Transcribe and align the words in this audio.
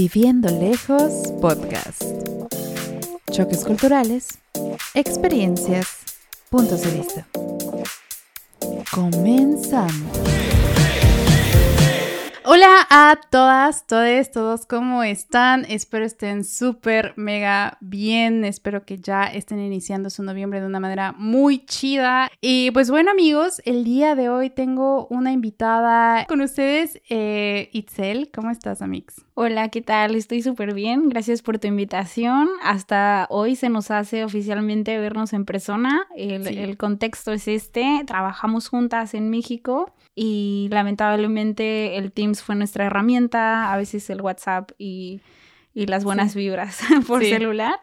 Viviendo 0.00 0.48
Lejos 0.48 1.32
Podcast. 1.40 2.04
Choques 3.32 3.64
culturales, 3.64 4.28
experiencias, 4.94 5.88
puntos 6.50 6.82
de 6.82 6.90
vista. 6.92 7.26
Comenzamos. 8.92 10.37
Hola 12.50 12.86
a 12.88 13.20
todas, 13.30 13.86
todos, 13.86 14.30
todos, 14.30 14.64
¿cómo 14.64 15.02
están? 15.02 15.66
Espero 15.68 16.06
estén 16.06 16.44
súper, 16.44 17.12
mega 17.16 17.76
bien. 17.82 18.42
Espero 18.42 18.86
que 18.86 18.96
ya 18.96 19.24
estén 19.24 19.60
iniciando 19.60 20.08
su 20.08 20.22
noviembre 20.22 20.58
de 20.62 20.66
una 20.66 20.80
manera 20.80 21.12
muy 21.12 21.66
chida. 21.66 22.30
Y 22.40 22.70
pues 22.70 22.90
bueno, 22.90 23.10
amigos, 23.10 23.60
el 23.66 23.84
día 23.84 24.14
de 24.14 24.30
hoy 24.30 24.48
tengo 24.48 25.06
una 25.08 25.30
invitada 25.30 26.24
con 26.24 26.40
ustedes, 26.40 27.02
eh, 27.10 27.68
Itzel. 27.74 28.30
¿Cómo 28.34 28.50
estás, 28.50 28.80
Amix? 28.80 29.26
Hola, 29.34 29.68
¿qué 29.68 29.82
tal? 29.82 30.14
Estoy 30.14 30.40
súper 30.40 30.72
bien. 30.72 31.10
Gracias 31.10 31.42
por 31.42 31.58
tu 31.58 31.68
invitación. 31.68 32.48
Hasta 32.62 33.26
hoy 33.28 33.56
se 33.56 33.68
nos 33.68 33.90
hace 33.90 34.24
oficialmente 34.24 34.98
vernos 34.98 35.34
en 35.34 35.44
persona. 35.44 36.06
El, 36.16 36.46
el 36.46 36.78
contexto 36.78 37.30
es 37.30 37.46
este. 37.46 38.04
Trabajamos 38.06 38.68
juntas 38.68 39.12
en 39.12 39.28
México 39.28 39.92
y 40.20 40.66
lamentablemente 40.72 41.96
el 41.96 42.10
Teams 42.10 42.37
fue 42.42 42.54
nuestra 42.54 42.86
herramienta, 42.86 43.72
a 43.72 43.76
veces 43.76 44.08
el 44.10 44.20
WhatsApp 44.20 44.70
y, 44.78 45.20
las 45.74 46.02
buenas 46.02 46.34
vibras 46.34 46.80
por 47.06 47.22
celular, 47.22 47.76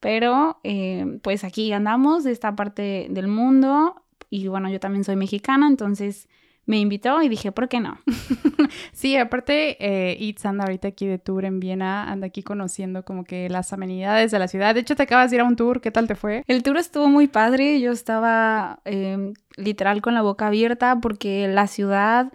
pero 0.00 0.58
eh, 0.64 1.20
pues 1.22 1.44
aquí 1.44 1.72
andamos 1.72 2.24
de 2.24 2.32
esta 2.32 2.56
parte 2.56 3.06
del 3.08 3.28
mundo 3.28 4.02
y 4.30 4.48
bueno, 4.48 4.68
yo 4.68 4.80
también 4.80 5.04
soy 5.04 5.14
mexicana, 5.14 5.68
entonces 5.68 6.28
me 6.66 6.80
invitó 6.80 7.22
y 7.22 7.28
dije, 7.28 7.52
¿por 7.52 7.68
qué 7.68 7.80
no? 7.80 8.00
sí, 8.92 9.16
aparte, 9.16 9.76
eh, 9.78 10.16
Itz 10.18 10.44
anda 10.44 10.64
ahorita 10.64 10.88
aquí 10.88 11.06
de 11.06 11.18
tour 11.18 11.44
en 11.44 11.60
Viena, 11.60 12.10
anda 12.10 12.26
aquí 12.26 12.42
conociendo 12.42 13.04
como 13.04 13.24
que 13.24 13.48
las 13.48 13.72
amenidades 13.72 14.32
de 14.32 14.38
la 14.40 14.48
ciudad. 14.48 14.74
De 14.74 14.80
hecho, 14.80 14.96
te 14.96 15.04
acabas 15.04 15.30
de 15.30 15.36
ir 15.36 15.42
a 15.42 15.44
un 15.44 15.54
tour, 15.54 15.80
¿qué 15.80 15.92
tal 15.92 16.08
te 16.08 16.16
fue? 16.16 16.42
El 16.48 16.64
tour 16.64 16.76
estuvo 16.76 17.08
muy 17.08 17.28
padre, 17.28 17.80
yo 17.80 17.92
estaba 17.92 18.80
em, 18.84 19.34
literal 19.56 20.02
con 20.02 20.14
la 20.14 20.22
boca 20.22 20.48
abierta 20.48 20.98
porque 21.00 21.46
la 21.46 21.68
ciudad 21.68 22.32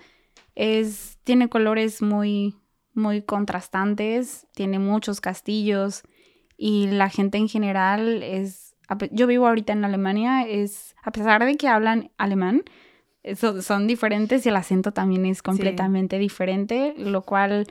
es, 0.55 1.17
tiene 1.23 1.49
colores 1.49 2.01
muy, 2.01 2.55
muy 2.93 3.21
contrastantes, 3.21 4.47
tiene 4.53 4.79
muchos 4.79 5.21
castillos 5.21 6.03
y 6.57 6.87
la 6.87 7.09
gente 7.09 7.37
en 7.37 7.47
general 7.47 8.23
es, 8.23 8.75
yo 9.11 9.27
vivo 9.27 9.47
ahorita 9.47 9.73
en 9.73 9.85
Alemania, 9.85 10.47
es, 10.47 10.95
a 11.03 11.11
pesar 11.11 11.43
de 11.45 11.55
que 11.55 11.67
hablan 11.67 12.11
alemán, 12.17 12.63
son 13.61 13.87
diferentes 13.87 14.45
y 14.45 14.49
el 14.49 14.55
acento 14.55 14.91
también 14.91 15.25
es 15.25 15.41
completamente 15.43 16.17
diferente, 16.17 16.95
lo 16.97 17.21
cual, 17.21 17.67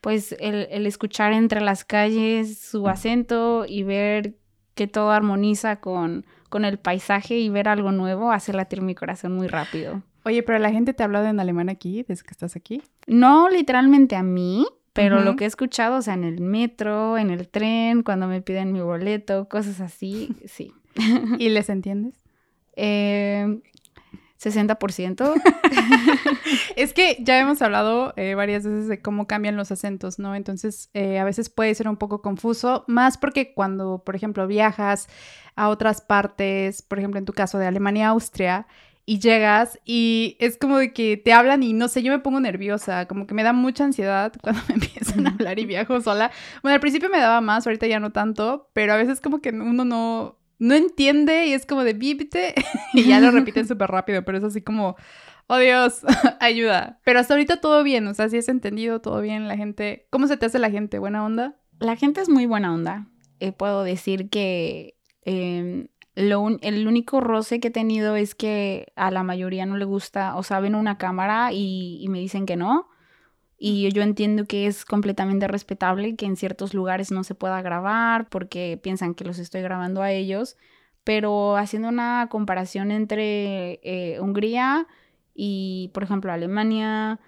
pues, 0.00 0.34
el, 0.40 0.86
escuchar 0.86 1.32
entre 1.32 1.60
las 1.60 1.84
calles 1.84 2.58
su 2.58 2.88
acento 2.88 3.66
y 3.68 3.82
ver 3.82 4.34
que 4.74 4.86
todo 4.86 5.10
armoniza 5.10 5.76
con, 5.76 6.26
con 6.48 6.64
el 6.64 6.78
paisaje 6.78 7.38
y 7.38 7.48
ver 7.48 7.68
algo 7.68 7.92
nuevo 7.92 8.32
hace 8.32 8.52
latir 8.52 8.80
mi 8.80 8.94
corazón 8.94 9.34
muy 9.34 9.46
rápido. 9.46 10.02
Oye, 10.24 10.42
pero 10.42 10.58
la 10.58 10.70
gente 10.70 10.94
te 10.94 11.02
ha 11.02 11.06
hablado 11.06 11.26
en 11.26 11.38
alemán 11.38 11.68
aquí, 11.68 12.02
desde 12.02 12.24
que 12.24 12.30
estás 12.30 12.56
aquí. 12.56 12.82
No 13.06 13.48
literalmente 13.48 14.16
a 14.16 14.22
mí, 14.22 14.66
pero 14.92 15.20
lo 15.20 15.36
que 15.36 15.44
he 15.44 15.46
escuchado, 15.46 15.96
o 15.96 16.02
sea, 16.02 16.14
en 16.14 16.24
el 16.24 16.40
metro, 16.40 17.18
en 17.18 17.30
el 17.30 17.48
tren, 17.48 18.02
cuando 18.02 18.26
me 18.26 18.40
piden 18.40 18.72
mi 18.72 18.80
boleto, 18.80 19.48
cosas 19.48 19.80
así, 19.80 20.34
sí. 20.46 20.72
¿Y 21.38 21.48
les 21.48 21.68
entiendes? 21.68 22.14
Eh, 22.76 23.60
60%. 24.40 25.42
es 26.76 26.92
que 26.92 27.16
ya 27.20 27.38
hemos 27.38 27.62
hablado 27.62 28.12
eh, 28.16 28.34
varias 28.34 28.64
veces 28.64 28.88
de 28.88 29.00
cómo 29.00 29.26
cambian 29.26 29.56
los 29.56 29.72
acentos, 29.72 30.18
¿no? 30.18 30.34
Entonces, 30.34 30.90
eh, 30.94 31.18
a 31.18 31.24
veces 31.24 31.50
puede 31.50 31.74
ser 31.74 31.88
un 31.88 31.96
poco 31.96 32.20
confuso, 32.20 32.84
más 32.86 33.18
porque 33.18 33.54
cuando, 33.54 34.02
por 34.04 34.16
ejemplo, 34.16 34.46
viajas 34.46 35.08
a 35.56 35.68
otras 35.68 36.00
partes, 36.00 36.82
por 36.82 36.98
ejemplo, 36.98 37.18
en 37.18 37.24
tu 37.24 37.32
caso 37.32 37.58
de 37.58 37.66
Alemania, 37.66 38.08
Austria, 38.08 38.66
y 39.06 39.18
llegas 39.18 39.78
y 39.84 40.36
es 40.40 40.56
como 40.56 40.78
de 40.78 40.92
que 40.92 41.16
te 41.16 41.32
hablan 41.32 41.62
y 41.62 41.72
no 41.72 41.88
sé, 41.88 42.02
yo 42.02 42.12
me 42.12 42.20
pongo 42.20 42.40
nerviosa, 42.40 43.06
como 43.06 43.26
que 43.26 43.34
me 43.34 43.42
da 43.42 43.52
mucha 43.52 43.84
ansiedad 43.84 44.32
cuando 44.42 44.62
me 44.68 44.74
empiezan 44.74 45.26
a 45.26 45.30
hablar 45.30 45.58
y 45.58 45.66
viajo 45.66 46.00
sola. 46.00 46.30
Bueno, 46.62 46.74
al 46.74 46.80
principio 46.80 47.10
me 47.10 47.18
daba 47.18 47.40
más, 47.40 47.66
ahorita 47.66 47.86
ya 47.86 48.00
no 48.00 48.12
tanto, 48.12 48.70
pero 48.72 48.92
a 48.92 48.96
veces 48.96 49.20
como 49.20 49.40
que 49.40 49.50
uno 49.50 49.84
no 49.84 50.38
no 50.58 50.74
entiende 50.74 51.46
y 51.46 51.52
es 51.52 51.66
como 51.66 51.84
de 51.84 51.92
bíbite 51.92 52.54
y 52.94 53.04
ya 53.04 53.20
lo 53.20 53.30
repiten 53.30 53.66
súper 53.68 53.90
rápido, 53.90 54.24
pero 54.24 54.38
es 54.38 54.44
así 54.44 54.62
como, 54.62 54.96
oh 55.46 55.58
Dios, 55.58 56.00
ayuda. 56.40 57.00
Pero 57.04 57.18
hasta 57.18 57.34
ahorita 57.34 57.60
todo 57.60 57.82
bien, 57.82 58.06
o 58.06 58.14
sea, 58.14 58.28
si 58.28 58.38
es 58.38 58.48
entendido, 58.48 59.00
todo 59.00 59.20
bien, 59.20 59.48
la 59.48 59.56
gente, 59.56 60.06
¿cómo 60.10 60.26
se 60.26 60.36
te 60.36 60.46
hace 60.46 60.58
la 60.58 60.70
gente? 60.70 60.98
¿Buena 60.98 61.24
onda? 61.24 61.56
La 61.78 61.96
gente 61.96 62.20
es 62.20 62.28
muy 62.28 62.46
buena 62.46 62.72
onda. 62.72 63.08
Eh, 63.40 63.52
puedo 63.52 63.82
decir 63.82 64.30
que 64.30 64.96
em, 65.22 65.88
lo 66.14 66.48
el 66.60 66.86
único 66.86 67.20
roce 67.20 67.60
que 67.60 67.68
he 67.68 67.70
tenido 67.72 68.16
es 68.16 68.34
que 68.34 68.92
a 68.96 69.10
la 69.10 69.22
mayoría 69.22 69.66
no 69.66 69.76
le 69.76 69.84
gusta, 69.84 70.36
o 70.36 70.42
sea, 70.42 70.60
ven 70.60 70.74
una 70.74 70.98
cámara 70.98 71.52
y 71.52 72.06
me 72.08 72.20
dicen 72.20 72.46
que 72.46 72.56
no. 72.56 72.88
Y 73.66 73.90
yo 73.92 74.02
entiendo 74.02 74.46
que 74.46 74.66
es 74.66 74.84
completamente 74.84 75.48
respetable 75.48 76.16
que 76.16 76.26
en 76.26 76.36
ciertos 76.36 76.74
lugares 76.74 77.10
no 77.10 77.24
se 77.24 77.34
pueda 77.34 77.62
grabar 77.62 78.28
porque 78.28 78.78
piensan 78.82 79.14
que 79.14 79.24
los 79.24 79.38
estoy 79.38 79.62
grabando 79.62 80.02
a 80.02 80.12
ellos, 80.12 80.56
pero 81.04 81.56
haciendo 81.56 81.88
una 81.88 82.28
comparación 82.30 82.90
entre 82.90 83.80
eh, 83.82 84.18
Hungría 84.20 84.86
y, 85.34 85.90
por 85.94 86.02
ejemplo, 86.02 86.32
Alemania 86.32 87.20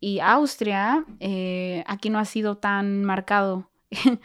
y 0.00 0.20
Austria, 0.20 1.04
eh, 1.20 1.84
aquí 1.86 2.10
no 2.10 2.18
ha 2.18 2.24
sido 2.24 2.58
tan 2.58 3.04
marcado. 3.04 3.70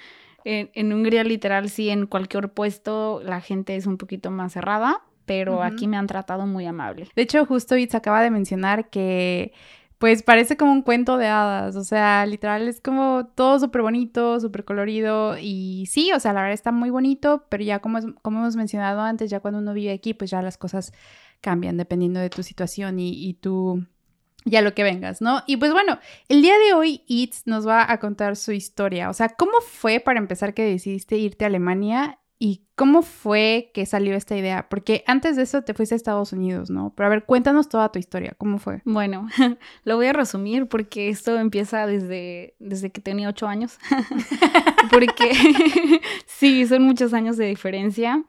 en, 0.47 0.93
Hungría, 0.93 1.23
literal, 1.23 1.69
sí, 1.69 1.89
en 1.89 2.07
cualquier 2.07 2.49
puesto 2.49 3.21
la 3.23 3.41
gente 3.41 3.75
es 3.75 3.85
un 3.85 3.97
poquito 3.97 4.31
más 4.31 4.53
cerrada, 4.53 5.01
pero 5.25 5.61
aquí 5.61 5.87
me 5.87 5.97
han 5.97 6.07
tratado 6.07 6.47
muy 6.47 6.65
amable. 6.65 7.09
De 7.15 7.21
hecho, 7.21 7.45
justo 7.45 7.75
Itz 7.75 7.95
acaba 7.95 8.21
de 8.21 8.31
mencionar 8.31 8.89
que 8.89 9.51
pues 9.97 10.21
parece 10.21 10.57
como 10.57 10.71
un 10.71 10.83
cuento 10.83 11.17
de 11.17 11.25
hadas, 11.25 11.75
o 11.75 11.83
sea, 11.83 12.25
literal 12.25 12.67
es 12.67 12.79
como 12.79 13.25
todo 13.35 13.59
súper 13.59 13.81
bonito, 13.81 14.39
súper 14.39 14.63
colorido 14.63 15.37
y 15.39 15.85
sí, 15.87 16.11
o 16.13 16.19
sea, 16.19 16.33
la 16.33 16.41
verdad 16.41 16.53
está 16.53 16.71
muy 16.71 16.91
bonito, 16.91 17.45
pero 17.49 17.63
ya 17.63 17.79
como, 17.79 17.99
como 18.21 18.39
hemos 18.39 18.55
mencionado 18.55 19.01
antes, 19.01 19.29
ya 19.29 19.39
cuando 19.39 19.59
uno 19.59 19.73
vive 19.73 19.91
aquí, 19.91 20.13
pues 20.13 20.29
ya 20.29 20.41
las 20.41 20.57
cosas 20.57 20.93
cambian 21.41 21.77
dependiendo 21.77 22.19
de 22.19 22.29
tu 22.29 22.43
situación 22.43 22.99
y, 22.99 23.09
y 23.09 23.33
tu, 23.33 23.85
ya 24.49 24.61
lo 24.61 24.73
que 24.73 24.83
vengas, 24.83 25.21
¿no? 25.21 25.43
Y 25.45 25.57
pues 25.57 25.71
bueno, 25.71 25.99
el 26.29 26.41
día 26.41 26.57
de 26.57 26.73
hoy 26.73 27.03
Itz 27.07 27.43
nos 27.45 27.67
va 27.67 27.91
a 27.91 27.99
contar 27.99 28.35
su 28.35 28.51
historia, 28.51 29.09
o 29.09 29.13
sea, 29.13 29.29
¿cómo 29.29 29.61
fue 29.61 29.99
para 29.99 30.19
empezar 30.19 30.53
que 30.53 30.63
decidiste 30.63 31.17
irte 31.17 31.45
a 31.45 31.47
Alemania 31.47 32.19
¿Y 32.39 32.67
cómo 32.75 33.01
fue 33.01 33.71
que 33.73 33.87
salió 33.87 34.15
esta 34.15 34.37
idea? 34.37 34.67
Porque 34.69 35.03
antes 35.07 35.35
de 35.35 35.41
eso 35.41 35.63
te 35.63 35.73
fuiste 35.73 35.95
a 35.95 35.97
Estados 35.97 36.33
Unidos, 36.33 36.69
¿no? 36.69 36.93
Pero 36.95 37.07
a 37.07 37.09
ver, 37.09 37.25
cuéntanos 37.25 37.67
toda 37.67 37.91
tu 37.91 37.97
historia, 37.97 38.35
¿cómo 38.37 38.59
fue? 38.59 38.81
Bueno, 38.85 39.27
lo 39.83 39.95
voy 39.95 40.05
a 40.05 40.13
resumir 40.13 40.67
porque 40.67 41.09
esto 41.09 41.39
empieza 41.39 41.87
desde, 41.87 42.55
desde 42.59 42.91
que 42.91 43.01
tenía 43.01 43.29
ocho 43.29 43.47
años. 43.47 43.79
porque 44.91 45.31
sí, 46.27 46.67
son 46.67 46.83
muchos 46.83 47.11
años 47.13 47.37
de 47.37 47.47
diferencia. 47.47 48.23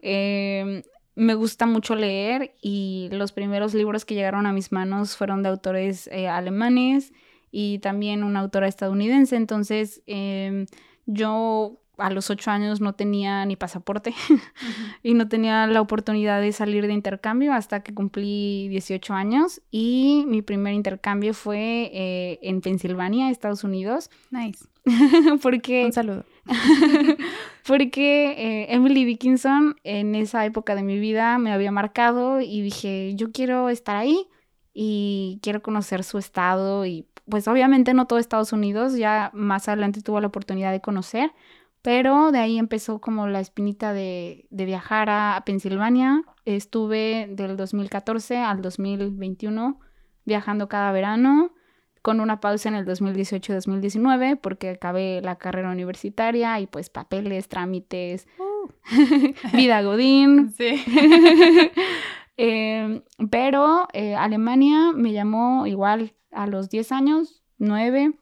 Em, 0.00 0.82
me 1.16 1.34
gusta 1.34 1.66
mucho 1.66 1.94
leer 1.94 2.54
y 2.60 3.08
los 3.12 3.32
primeros 3.32 3.74
libros 3.74 4.04
que 4.04 4.14
llegaron 4.14 4.46
a 4.46 4.52
mis 4.52 4.72
manos 4.72 5.16
fueron 5.16 5.42
de 5.42 5.48
autores 5.48 6.08
eh, 6.08 6.28
alemanes 6.28 7.12
y 7.50 7.78
también 7.78 8.24
una 8.24 8.40
autora 8.40 8.66
estadounidense. 8.66 9.36
Entonces, 9.36 10.02
em, 10.06 10.66
yo 11.06 11.78
a 11.98 12.10
los 12.10 12.30
ocho 12.30 12.50
años 12.50 12.80
no 12.80 12.94
tenía 12.94 13.44
ni 13.46 13.54
pasaporte 13.54 14.12
y 15.04 15.14
no 15.14 15.28
tenía 15.28 15.66
la 15.68 15.80
oportunidad 15.80 16.40
de 16.40 16.50
salir 16.50 16.86
de 16.88 16.92
intercambio 16.92 17.52
hasta 17.52 17.84
que 17.84 17.94
cumplí 17.94 18.66
18 18.68 19.14
años 19.14 19.62
y 19.70 20.24
mi 20.26 20.42
primer 20.42 20.74
intercambio 20.74 21.34
fue 21.34 21.90
eh, 21.92 22.40
en 22.42 22.60
Pensilvania, 22.60 23.30
Estados 23.30 23.62
Unidos. 23.62 24.10
Nice. 24.30 24.66
porque... 25.42 25.84
Un 25.84 25.92
saludo. 25.92 26.24
porque 27.66 28.32
eh, 28.32 28.74
Emily 28.74 29.04
Dickinson 29.04 29.76
en 29.84 30.14
esa 30.14 30.44
época 30.44 30.74
de 30.74 30.82
mi 30.82 30.98
vida 30.98 31.38
me 31.38 31.52
había 31.52 31.72
marcado 31.72 32.40
y 32.40 32.60
dije, 32.60 33.14
yo 33.14 33.32
quiero 33.32 33.68
estar 33.68 33.96
ahí 33.96 34.28
y 34.72 35.38
quiero 35.42 35.62
conocer 35.62 36.04
su 36.04 36.18
estado 36.18 36.84
y 36.84 37.06
pues 37.28 37.48
obviamente 37.48 37.94
no 37.94 38.06
todo 38.06 38.18
Estados 38.18 38.52
Unidos, 38.52 38.96
ya 38.96 39.30
más 39.32 39.68
adelante 39.68 40.02
tuve 40.02 40.20
la 40.20 40.26
oportunidad 40.26 40.72
de 40.72 40.80
conocer, 40.80 41.32
pero 41.80 42.32
de 42.32 42.38
ahí 42.38 42.58
empezó 42.58 43.00
como 43.00 43.26
la 43.28 43.40
espinita 43.40 43.92
de, 43.92 44.46
viajar 44.50 45.10
a, 45.10 45.42
Pensilvania. 45.44 46.22
Estuve 46.44 47.28
del 47.30 47.56
2014 47.56 48.38
al 48.38 48.62
2021 48.62 49.78
viajando 50.24 50.68
cada 50.68 50.92
verano, 50.92 51.52
con 52.04 52.20
una 52.20 52.38
pausa 52.38 52.68
en 52.68 52.74
el 52.74 52.84
2018-2019 52.84 54.38
porque 54.38 54.68
acabé 54.68 55.22
la 55.22 55.36
carrera 55.36 55.70
universitaria 55.70 56.60
y 56.60 56.66
pues 56.66 56.90
papeles, 56.90 57.48
trámites, 57.48 58.28
uh. 58.38 58.68
vida 59.56 59.80
godín. 59.82 60.52
Sí. 60.58 60.84
Em, 62.36 63.02
pero 63.30 63.86
eh, 63.92 64.16
Alemania 64.16 64.90
me 64.92 65.12
llamó 65.12 65.66
igual 65.66 66.14
a 66.32 66.48
los 66.48 66.68
10 66.68 66.90
años, 66.90 67.42
9, 67.58 68.12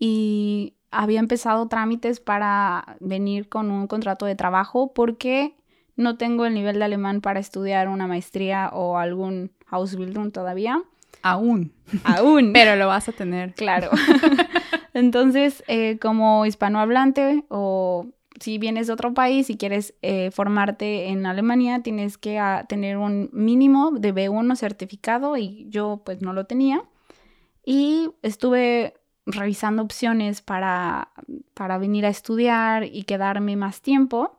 y 0.00 0.74
había 0.90 1.20
empezado 1.20 1.68
trámites 1.68 2.18
para 2.18 2.96
venir 2.98 3.48
con 3.48 3.70
un 3.70 3.86
contrato 3.86 4.26
de 4.26 4.34
trabajo 4.34 4.92
porque 4.92 5.54
no 5.94 6.16
tengo 6.18 6.44
el 6.44 6.54
nivel 6.54 6.80
de 6.80 6.84
alemán 6.86 7.20
para 7.20 7.38
estudiar 7.38 7.88
una 7.88 8.08
maestría 8.08 8.68
o 8.72 8.98
algún 8.98 9.52
Ausbildung 9.68 10.32
todavía. 10.32 10.82
Aún. 11.22 11.72
Aún. 12.04 12.52
Pero 12.54 12.76
lo 12.76 12.86
vas 12.86 13.08
a 13.08 13.12
tener. 13.12 13.54
Claro. 13.54 13.90
Entonces, 14.94 15.62
eh, 15.68 15.98
como 16.00 16.46
hispanohablante 16.46 17.44
o 17.48 18.06
si 18.40 18.58
vienes 18.58 18.86
de 18.86 18.92
otro 18.94 19.12
país 19.14 19.50
y 19.50 19.56
quieres 19.56 19.94
eh, 20.02 20.30
formarte 20.30 21.08
en 21.08 21.26
Alemania, 21.26 21.82
tienes 21.82 22.16
que 22.18 22.38
ah, 22.38 22.64
tener 22.68 22.96
un 22.96 23.28
mínimo 23.32 23.90
de 23.92 24.14
B1 24.14 24.56
certificado 24.56 25.36
y 25.36 25.66
yo 25.68 26.02
pues 26.04 26.22
no 26.22 26.32
lo 26.32 26.46
tenía. 26.46 26.82
Y 27.64 28.10
estuve 28.22 28.94
revisando 29.26 29.82
opciones 29.82 30.40
para, 30.40 31.10
para 31.54 31.78
venir 31.78 32.06
a 32.06 32.08
estudiar 32.08 32.84
y 32.84 33.04
quedarme 33.04 33.56
más 33.56 33.82
tiempo. 33.82 34.36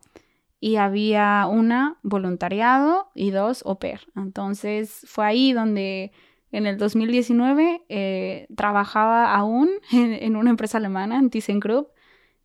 Y 0.58 0.76
había 0.76 1.46
una, 1.50 1.98
voluntariado 2.02 3.10
y 3.14 3.30
dos, 3.30 3.64
au 3.66 3.78
pair. 3.78 4.00
Entonces 4.14 5.04
fue 5.08 5.26
ahí 5.26 5.52
donde 5.52 6.12
en 6.52 6.66
el 6.66 6.76
2019 6.76 7.82
eh, 7.88 8.46
trabajaba 8.54 9.34
aún 9.34 9.70
en, 9.92 10.36
una 10.36 10.50
empresa 10.50 10.78
alemana, 10.78 11.18
en 11.18 11.30
ThyssenKrupp, 11.30 11.90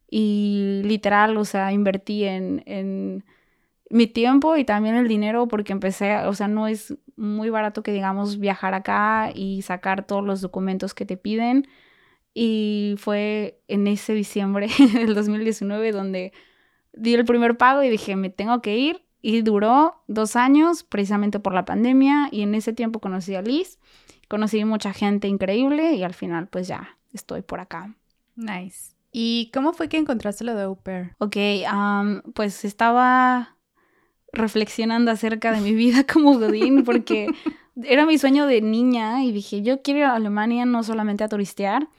y 0.09 0.81
literal, 0.86 1.36
o 1.38 1.45
sea, 1.45 1.74
invertí 1.74 2.24
en, 2.24 2.63
en, 2.65 3.25
mi 3.89 4.07
tiempo 4.07 4.57
y 4.57 4.65
también 4.65 4.95
el 4.95 5.07
dinero 5.07 5.48
porque 5.48 5.71
empecé, 5.71 6.18
o 6.25 6.33
sea, 6.33 6.48
no 6.50 6.68
es 6.68 6.98
muy 7.15 7.50
barato 7.50 7.83
que 7.83 7.94
digamos 7.94 8.38
viajar 8.38 8.74
acá 8.74 9.31
y 9.33 9.62
sacar 9.62 10.06
todos 10.06 10.25
los 10.25 10.42
documentos 10.42 10.94
que 10.94 11.06
te 11.06 11.15
piden. 11.15 11.68
Y 12.33 12.95
fue 12.98 13.62
en 13.68 13.88
ese 13.88 14.13
diciembre 14.13 14.68
del 14.94 15.15
2019 15.15 15.92
donde 15.92 16.33
di 16.94 17.13
el 17.13 17.25
primer 17.25 17.57
pago 17.57 17.83
y 17.83 17.89
dije, 17.89 18.15
me 18.15 18.30
tengo 18.30 18.62
que 18.62 18.77
ir. 18.77 19.06
Y 19.27 19.41
duró 19.41 20.06
dos 20.07 20.38
años 20.38 20.85
precisamente 20.85 21.41
por 21.41 21.53
la 21.53 21.65
pandemia 21.65 22.29
y 22.31 22.44
en 22.44 22.56
ese 22.56 22.71
tiempo 22.71 23.01
conocí 23.01 23.35
a 23.35 23.41
Liz, 23.41 23.77
conocí 24.29 24.63
mucha 24.63 24.94
gente 24.94 25.27
increíble 25.27 25.95
y 25.95 26.03
al 26.03 26.13
final 26.13 26.47
pues 26.47 26.69
ya 26.69 26.97
estoy 27.12 27.41
por 27.41 27.59
acá. 27.59 27.94
Nice. 28.38 28.95
¿Y 29.12 29.51
cómo 29.53 29.74
fue 29.74 29.89
que 29.89 29.97
encontraste 29.97 30.45
lo 30.45 30.56
de 30.56 30.63
au 30.63 30.77
pair? 30.77 31.13
Ok, 31.18 31.35
pues 32.35 32.63
estaba 32.63 33.57
reflexionando 34.31 35.12
acerca 35.12 35.51
de 35.51 35.59
mi 35.59 35.74
vida 35.74 36.06
como 36.06 36.39
Godín 36.39 36.85
porque 36.85 37.27
era 37.83 38.06
mi 38.06 38.18
sueño 38.18 38.45
de 38.45 38.62
niña 38.62 39.25
y 39.25 39.33
dije, 39.33 39.62
yo 39.62 39.81
quiero 39.81 40.00
ir 40.00 40.06
a 40.06 40.15
Alemania 40.15 40.63
no 40.63 40.83
solamente 40.83 41.25
a 41.25 41.27
turistear. 41.27 41.89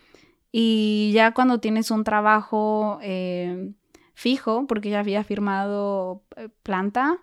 Y 0.51 1.13
ya 1.13 1.35
cuando 1.35 1.61
tienes 1.61 1.91
un 1.91 2.05
trabajo 2.05 2.99
eh, 3.03 3.75
fijo, 4.19 4.67
porque 4.67 4.91
ya 4.91 4.99
había 4.99 5.23
firmado 5.23 6.25
eh, 6.35 6.49
planta, 6.65 7.19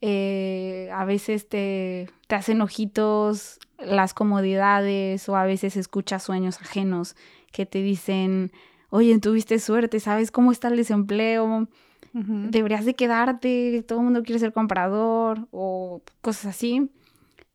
eh, 0.00 0.88
a 0.94 1.04
veces 1.04 1.48
te, 1.48 2.08
te 2.28 2.36
hacen 2.36 2.60
ojitos 2.60 3.58
las 3.76 4.14
comodidades 4.14 5.28
o 5.28 5.34
a 5.34 5.44
veces 5.44 5.76
escuchas 5.76 6.22
sueños 6.22 6.60
ajenos 6.60 7.16
que 7.50 7.66
te 7.66 7.82
dicen, 7.82 8.52
oye, 8.90 9.18
tuviste 9.18 9.58
suerte, 9.58 9.98
¿sabes 9.98 10.30
cómo 10.30 10.52
está 10.52 10.68
el 10.68 10.76
desempleo? 10.76 11.66
Deberías 12.12 12.84
de 12.84 12.94
quedarte, 12.94 13.84
todo 13.86 13.98
el 13.98 14.04
mundo 14.04 14.22
quiere 14.22 14.38
ser 14.38 14.52
comprador 14.52 15.48
o 15.50 16.02
cosas 16.20 16.46
así. 16.46 16.88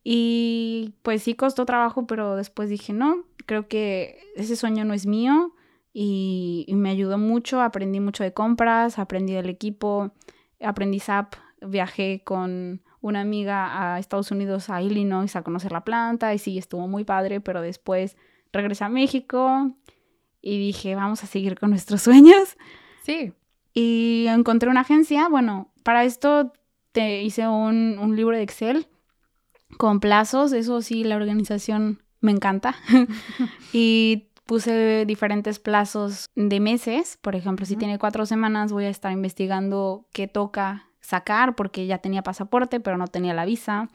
Y 0.04 0.94
pues 1.04 1.24
sí 1.24 1.36
costó 1.36 1.66
trabajo, 1.66 2.06
pero 2.06 2.36
después 2.36 2.70
dije, 2.70 2.92
no, 2.92 3.24
creo 3.46 3.70
que 3.70 4.20
ese 4.36 4.58
sueño 4.58 4.84
no 4.84 4.94
es 4.94 5.06
mío 5.06 5.54
y, 5.94 6.66
me 6.70 6.90
ayudó 6.90 7.20
mucho, 7.20 7.62
aprendí 7.62 8.00
mucho 8.00 8.24
de 8.24 8.34
compras, 8.34 8.98
aprendí 8.98 9.34
del 9.34 9.50
equipo, 9.50 10.12
aprendí 10.60 11.00
SAP, 11.00 11.36
viajé 11.62 12.24
con 12.24 12.82
una 13.00 13.22
amiga 13.22 13.94
a 13.94 14.00
Estados 14.00 14.32
Unidos, 14.32 14.70
a 14.70 14.82
Illinois, 14.82 15.36
a 15.36 15.44
conocer 15.44 15.72
la 15.72 15.84
planta 15.84 16.34
y 16.34 16.40
sí, 16.40 16.58
estuvo 16.58 16.88
muy 16.88 17.04
padre, 17.04 17.42
pero 17.42 17.62
después 17.62 18.18
regresé 18.52 18.86
a 18.86 18.90
México 18.90 19.76
y 20.42 20.58
dije, 20.58 20.96
vamos 20.96 21.24
a 21.24 21.28
seguir 21.28 21.60
con 21.60 21.70
nuestros 21.70 22.02
sueños. 22.02 22.58
Sí. 23.04 23.34
Y 23.74 24.26
encontré 24.30 24.70
una 24.70 24.82
agencia, 24.82 25.28
bueno, 25.30 25.72
para 25.84 26.06
esto 26.06 26.54
te 26.92 27.22
hice 27.22 27.48
un, 27.48 28.00
un 28.00 28.16
libro 28.16 28.36
de 28.36 28.44
Excel 28.44 28.88
con 29.78 30.00
plazos, 30.00 30.54
eso 30.54 30.82
sí, 30.82 31.04
la 31.04 31.18
organización 31.18 32.02
me 32.20 32.32
encanta. 32.32 32.76
y 33.74 34.30
puse 34.46 35.06
diferentes 35.06 35.60
plazos 35.60 36.30
de 36.36 36.60
meses, 36.60 37.18
por 37.22 37.36
ejemplo, 37.36 37.66
si 37.66 37.76
tiene 37.76 37.98
cuatro 37.98 38.26
semanas 38.26 38.72
voy 38.72 38.86
a 38.86 38.90
estar 38.90 39.12
investigando 39.12 40.06
qué 40.12 40.28
toca 40.28 40.90
sacar 41.00 41.56
porque 41.56 41.86
ya 41.86 42.00
tenía 42.00 42.24
pasaporte, 42.24 42.80
pero 42.80 42.98
no 42.98 43.08
tenía 43.08 43.34
la 43.34 43.46
visa. 43.46 43.90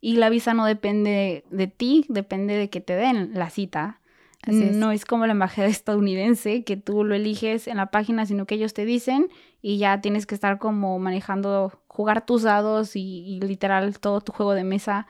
Y 0.00 0.16
la 0.16 0.28
visa 0.28 0.52
no 0.52 0.66
depende 0.66 1.44
de 1.50 1.66
ti, 1.66 2.04
depende 2.08 2.54
de 2.54 2.68
que 2.68 2.80
te 2.80 2.94
den 2.94 3.30
la 3.34 3.50
cita. 3.50 4.00
No 4.46 4.90
es 4.90 5.06
como 5.06 5.26
la 5.26 5.32
embajada 5.32 5.68
estadounidense, 5.68 6.64
que 6.64 6.76
tú 6.76 7.04
lo 7.04 7.14
eliges 7.14 7.66
en 7.68 7.78
la 7.78 7.90
página, 7.90 8.26
sino 8.26 8.46
que 8.46 8.56
ellos 8.56 8.74
te 8.74 8.84
dicen 8.84 9.28
y 9.62 9.78
ya 9.78 10.00
tienes 10.02 10.26
que 10.26 10.34
estar 10.34 10.58
como 10.58 10.98
manejando, 10.98 11.72
jugar 11.86 12.26
tus 12.26 12.42
dados 12.42 12.96
y, 12.96 13.40
literal 13.42 13.98
todo 13.98 14.20
tu 14.20 14.32
juego 14.32 14.52
de 14.52 14.64
mesa 14.64 15.06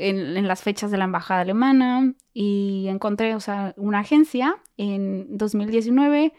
en, 0.00 0.46
las 0.48 0.62
fechas 0.62 0.90
de 0.90 0.98
la 0.98 1.04
embajada 1.04 1.40
alemana. 1.40 2.14
Y 2.32 2.86
encontré, 2.88 3.34
o 3.34 3.40
sea, 3.40 3.74
una 3.76 4.00
agencia 4.00 4.56
en 4.76 5.36
2019. 5.36 6.32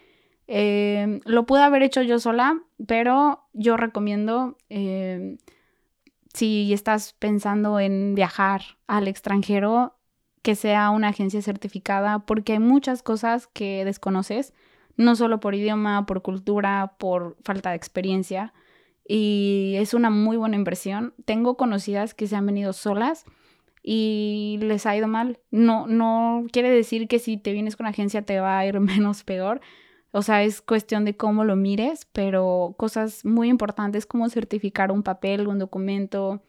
Eh, 0.48 1.22
lo 1.26 1.46
pude 1.46 1.62
haber 1.62 1.84
hecho 1.84 2.02
yo 2.02 2.20
sola, 2.20 2.62
pero 2.88 3.46
yo 3.54 3.78
recomiendo, 3.78 4.58
eh, 4.70 5.38
si 6.34 6.74
estás 6.74 7.14
pensando 7.14 7.80
en 7.80 8.16
viajar 8.16 8.62
al 8.88 9.08
extranjero, 9.08 9.96
que 10.42 10.56
sea 10.56 10.90
una 10.90 11.10
agencia 11.10 11.42
certificada 11.42 12.20
porque 12.20 12.54
hay 12.54 12.60
muchas 12.60 13.04
cosas 13.04 13.48
que 13.48 13.86
desconoces, 13.86 14.54
no 14.98 15.16
solo 15.16 15.40
por 15.40 15.56
idioma, 15.56 16.06
por 16.06 16.22
cultura, 16.22 16.96
por 16.98 17.38
falta 17.44 17.70
de 17.70 17.76
experiencia. 17.76 18.54
Y 19.08 19.76
es 19.78 19.94
una 19.94 20.10
muy 20.10 20.38
buena 20.38 20.56
inversión. 20.56 21.14
Tengo 21.26 21.58
conocidas 21.58 22.14
que 22.14 22.28
se 22.28 22.36
han 22.36 22.46
venido 22.46 22.74
solas 22.74 23.26
y 23.84 24.58
les 24.62 24.86
ha 24.86 24.96
ido 24.96 25.08
mal. 25.08 25.40
No, 25.50 25.88
no 25.88 26.46
quiere 26.52 26.70
decir 26.70 27.08
que 27.08 27.20
si 27.20 27.38
te 27.38 27.54
vienes 27.54 27.76
con 27.76 27.86
agencia 27.86 28.22
te 28.24 28.40
va 28.40 28.60
a 28.60 28.66
ir 28.66 28.80
menos 28.80 29.24
peor. 29.24 29.62
O 30.14 30.22
sea, 30.22 30.44
es 30.44 30.62
cuestión 30.62 31.06
de 31.06 31.16
cómo 31.16 31.46
lo 31.46 31.56
mires, 31.56 32.06
pero 32.12 32.76
cosas 32.78 33.24
muy 33.24 33.48
importantes 33.48 34.06
como 34.06 34.28
certificar 34.30 34.92
un 34.92 35.04
papel, 35.04 35.48
un 35.48 35.58
documento, 35.58 36.44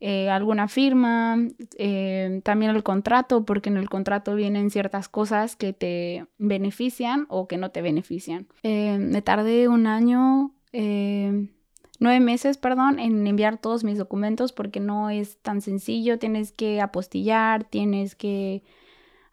eh, 0.00 0.30
alguna 0.30 0.66
firma, 0.66 1.36
eh, 1.76 2.40
también 2.42 2.74
el 2.74 2.82
contrato, 2.82 3.44
porque 3.44 3.68
en 3.68 3.76
el 3.76 3.90
contrato 3.90 4.34
vienen 4.34 4.70
ciertas 4.70 5.10
cosas 5.10 5.56
que 5.56 5.74
te 5.74 6.26
benefician 6.38 7.26
o 7.28 7.46
que 7.46 7.58
no 7.58 7.70
te 7.70 7.82
benefician. 7.82 8.48
Eh, 8.62 8.98
me 8.98 9.20
tardé 9.20 9.68
un 9.68 9.86
año, 9.86 10.54
nueve 12.02 12.20
meses, 12.20 12.58
perdón, 12.58 12.98
en 12.98 13.26
enviar 13.26 13.58
todos 13.58 13.84
mis 13.84 13.96
documentos 13.96 14.52
porque 14.52 14.80
no 14.80 15.08
es 15.08 15.38
tan 15.38 15.60
sencillo, 15.60 16.18
tienes 16.18 16.52
que 16.52 16.80
apostillar, 16.80 17.64
tienes 17.64 18.14
que 18.16 18.64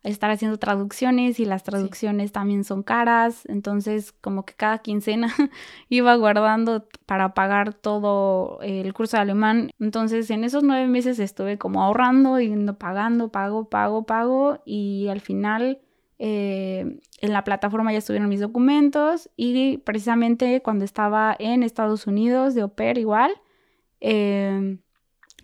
estar 0.03 0.31
haciendo 0.31 0.57
traducciones 0.57 1.39
y 1.39 1.45
las 1.45 1.63
traducciones 1.63 2.31
también 2.31 2.63
son 2.63 2.83
caras, 2.83 3.45
entonces 3.47 4.13
como 4.13 4.45
que 4.45 4.53
cada 4.53 4.77
quincena 4.77 5.27
iba 5.89 6.15
guardando 6.15 6.87
para 7.05 7.33
pagar 7.33 7.73
todo 7.73 8.59
el 8.61 8.93
curso 8.93 9.17
de 9.17 9.21
alemán, 9.21 9.71
entonces 9.79 10.29
en 10.29 10.43
esos 10.43 10.63
nueve 10.63 10.87
meses 10.87 11.19
estuve 11.19 11.57
como 11.57 11.83
ahorrando 11.83 12.39
y 12.39 12.55
pagando, 12.73 13.31
pago, 13.31 13.67
pago, 13.69 14.05
pago 14.05 14.61
y 14.63 15.07
al 15.09 15.19
final 15.19 15.81
eh, 16.19 16.99
en 17.21 17.33
la 17.33 17.43
plataforma 17.45 17.93
ya 17.93 17.99
estuvieron 17.99 18.29
mis 18.29 18.41
documentos 18.41 19.29
y 19.37 19.77
precisamente 19.79 20.61
cuando 20.61 20.83
estaba 20.85 21.35
en 21.39 21.63
Estados 21.63 22.07
Unidos 22.07 22.55
de 22.55 22.63
Oper 22.63 22.97
igual, 22.97 23.31
eh, 24.01 24.77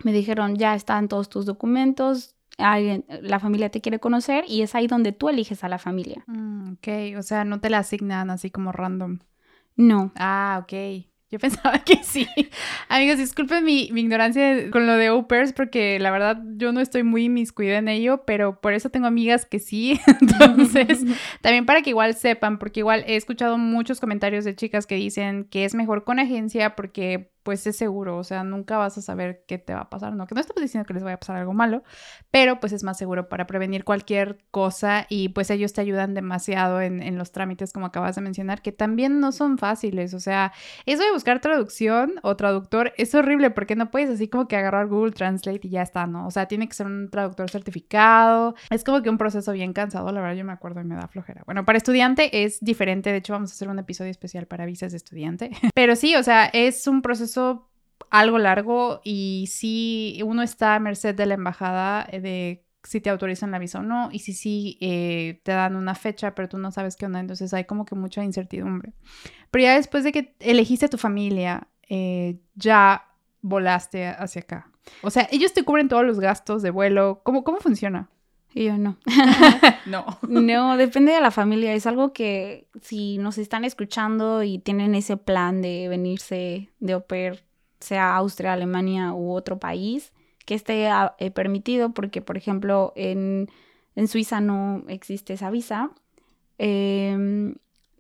me 0.04 0.12
dijeron 0.12 0.58
ya 0.58 0.76
están 0.76 1.08
todos 1.08 1.30
tus 1.30 1.46
documentos, 1.46 2.36
alguien, 2.58 3.06
la 3.22 3.40
familia 3.40 3.70
te 3.70 3.80
quiere 3.80 4.00
conocer 4.00 4.44
y 4.48 4.62
es 4.62 4.76
ahí 4.76 4.88
donde 4.88 5.14
tú 5.14 5.30
eliges 5.30 5.64
a 5.64 5.70
la 5.70 5.80
familia. 5.80 6.24
Mm, 6.28 6.74
ok, 6.74 7.18
o 7.18 7.22
sea, 7.22 7.46
no 7.46 7.62
te 7.62 7.70
la 7.70 7.80
asignan 7.80 8.30
así 8.30 8.52
como 8.52 8.74
random. 8.74 9.20
No. 9.78 10.12
Ah, 10.16 10.60
ok. 10.62 11.06
Yo 11.32 11.40
pensaba 11.40 11.80
que 11.86 12.04
sí. 12.04 12.28
Amigos, 12.88 13.18
disculpen 13.18 13.64
mi, 13.64 13.84
ignorancia 13.84 14.70
con 14.72 14.86
lo 14.86 14.96
de 14.98 15.08
au 15.08 15.28
porque 15.28 16.00
la 16.00 16.12
verdad 16.12 16.42
yo 16.56 16.72
no 16.72 16.80
estoy 16.82 17.04
muy 17.04 17.26
inmiscuida 17.26 17.78
en 17.78 17.88
ello, 17.88 18.24
pero 18.26 18.62
por 18.62 18.74
eso 18.74 18.90
tengo 18.90 19.08
amigas 19.08 19.46
que 19.46 19.60
sí. 19.60 20.00
Entonces, 20.22 21.04
también 21.42 21.66
para 21.66 21.82
que 21.82 21.90
igual 21.90 22.14
sepan, 22.16 22.60
porque 22.60 22.82
igual 22.82 23.04
he 23.08 23.16
escuchado 23.16 23.58
muchos 23.58 24.00
comentarios 24.00 24.46
de 24.46 24.56
chicas 24.56 24.86
que 24.86 24.96
dicen 24.96 25.46
que 25.46 25.66
es 25.66 25.76
mejor 25.76 26.04
con 26.04 26.20
agencia 26.20 26.76
porque 26.76 27.32
pues 27.46 27.68
es 27.68 27.78
seguro, 27.78 28.18
o 28.18 28.24
sea, 28.24 28.44
nunca 28.44 28.80
vas 28.80 28.98
a 28.98 29.04
saber 29.04 29.44
qué 29.48 29.60
te 29.60 29.76
va 29.76 29.82
a 29.82 29.90
pasar, 29.92 30.14
¿no? 30.14 30.26
Que 30.26 30.34
no 30.34 30.42
estamos 30.42 30.64
diciendo 30.64 30.88
que 30.88 30.96
les 30.96 31.04
vaya 31.04 31.14
a 31.14 31.20
pasar 31.20 31.36
algo 31.36 31.54
malo, 31.54 31.84
pero 32.32 32.60
pues 32.60 32.74
es 32.74 32.84
más 32.84 32.98
seguro 32.98 33.30
para 33.30 33.46
prevenir 33.46 33.84
cualquier 33.84 34.40
cosa 34.50 35.06
y 35.10 35.30
pues 35.30 35.52
ellos 35.52 35.72
te 35.72 35.80
ayudan 35.80 36.16
demasiado 36.16 36.82
en, 36.82 37.04
en 37.04 37.20
los 37.20 37.32
trámites 37.32 37.72
como 37.72 37.86
acabas 37.86 38.16
de 38.16 38.24
mencionar, 38.24 38.64
que 38.64 38.72
también 38.72 39.20
no 39.20 39.32
son 39.32 39.60
fáciles, 39.60 40.16
o 40.16 40.20
sea, 40.20 40.54
eso 40.88 41.04
de 41.04 41.12
buscar 41.12 41.40
traducción 41.40 42.16
o 42.24 42.36
traductor 42.36 42.94
es 42.98 43.14
horrible 43.14 43.52
porque 43.52 43.76
no 43.76 43.92
puedes 43.92 44.10
así 44.10 44.28
como 44.28 44.48
que 44.48 44.56
agarrar 44.56 44.88
Google 44.88 45.12
Translate 45.12 45.68
y 45.68 45.70
ya 45.70 45.84
está, 45.84 46.08
¿no? 46.08 46.26
O 46.26 46.32
sea, 46.32 46.48
tiene 46.48 46.68
que 46.68 46.74
ser 46.74 46.88
un 46.88 47.12
traductor 47.12 47.52
certificado, 47.52 48.56
es 48.72 48.84
como 48.84 49.04
que 49.04 49.12
un 49.12 49.20
proceso 49.20 49.52
bien 49.52 49.72
cansado, 49.72 50.12
la 50.12 50.20
verdad 50.20 50.36
yo 50.36 50.46
me 50.46 50.54
acuerdo 50.54 50.82
y 50.82 50.86
me 50.86 50.96
da 50.96 51.08
flojera. 51.08 51.44
Bueno, 51.46 51.64
para 51.64 51.78
estudiante 51.78 52.44
es 52.44 52.60
diferente, 52.60 53.12
de 53.12 53.18
hecho 53.18 53.34
vamos 53.34 53.52
a 53.52 53.54
hacer 53.54 53.70
un 53.70 53.78
episodio 53.78 54.10
especial 54.10 54.48
para 54.48 54.66
visas 54.66 54.94
de 54.94 54.98
estudiante, 54.98 55.52
pero 55.76 55.96
sí, 55.96 56.16
o 56.16 56.24
sea, 56.24 56.46
es 56.46 56.88
un 56.88 57.04
proceso 57.04 57.35
algo 58.10 58.40
largo 58.40 59.02
y 59.04 59.48
si 59.52 60.20
uno 60.24 60.42
está 60.42 60.76
a 60.76 60.80
merced 60.80 61.16
de 61.16 61.26
la 61.26 61.34
embajada 61.34 62.08
eh, 62.12 62.22
de 62.22 62.66
si 62.84 63.02
te 63.02 63.10
autorizan 63.10 63.52
la 63.52 63.60
visa 63.60 63.80
o 63.80 63.84
no 63.84 64.10
y 64.12 64.20
si 64.20 64.34
sí 64.34 64.78
eh, 64.80 65.42
te 65.44 65.52
dan 65.52 65.76
una 65.76 65.96
fecha 65.96 66.36
pero 66.36 66.48
tú 66.48 66.58
no 66.58 66.72
sabes 66.72 66.96
qué 66.96 67.06
onda, 67.08 67.20
entonces 67.20 67.54
hay 67.54 67.66
como 67.66 67.86
que 67.86 67.96
mucha 67.96 68.24
incertidumbre. 68.24 68.94
Pero 69.52 69.64
ya 69.64 69.76
después 69.76 70.04
de 70.04 70.12
que 70.12 70.36
elegiste 70.40 70.86
a 70.86 70.90
tu 70.90 70.98
familia, 70.98 71.68
eh, 71.90 72.40
ya 72.56 73.08
volaste 73.42 74.08
hacia 74.08 74.42
acá. 74.42 74.72
O 75.02 75.10
sea, 75.10 75.28
ellos 75.32 75.54
te 75.54 75.64
cubren 75.64 75.88
todos 75.88 76.06
los 76.06 76.20
gastos 76.20 76.62
de 76.62 76.70
vuelo. 76.70 77.22
¿Cómo, 77.24 77.44
cómo 77.44 77.60
funciona? 77.60 78.10
Y 78.56 78.64
yo 78.64 78.78
no. 78.78 78.98
no. 79.86 80.18
No, 80.30 80.78
depende 80.78 81.12
de 81.12 81.20
la 81.20 81.30
familia. 81.30 81.74
Es 81.74 81.86
algo 81.86 82.14
que 82.14 82.70
si 82.82 83.18
nos 83.18 83.38
están 83.38 83.66
escuchando 83.66 84.44
y 84.44 84.60
tienen 84.60 84.96
ese 84.96 85.18
plan 85.18 85.62
de 85.62 85.90
venirse 85.90 86.70
de 86.80 86.94
au 86.94 87.06
pair, 87.06 87.44
sea 87.82 88.16
Austria, 88.16 88.54
Alemania 88.54 89.14
u 89.14 89.34
otro 89.34 89.60
país, 89.60 90.14
que 90.46 90.56
esté 90.56 90.88
ah, 90.88 91.16
eh, 91.20 91.32
permitido, 91.32 91.94
porque 91.94 92.22
por 92.22 92.38
ejemplo 92.38 92.94
en, 92.96 93.50
Suiza 94.08 94.40
no 94.40 94.86
existe 94.88 95.34
esa 95.34 95.50
visa, 95.50 95.92
em, 96.58 97.56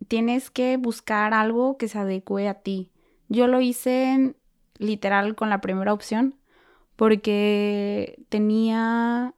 tienes 0.07 0.51
que 0.51 0.77
buscar 0.77 1.33
algo 1.33 1.77
que 1.77 1.89
se 1.89 2.00
adecue 2.00 2.47
a 2.47 2.53
ti. 2.53 2.91
Yo 3.27 3.47
lo 3.47 3.59
hice 3.59 4.35
literal 4.77 5.35
con 5.35 5.50
la 5.50 5.59
primera 5.59 5.91
opción 5.91 6.35
porque 6.95 8.24
tenía 8.29 9.33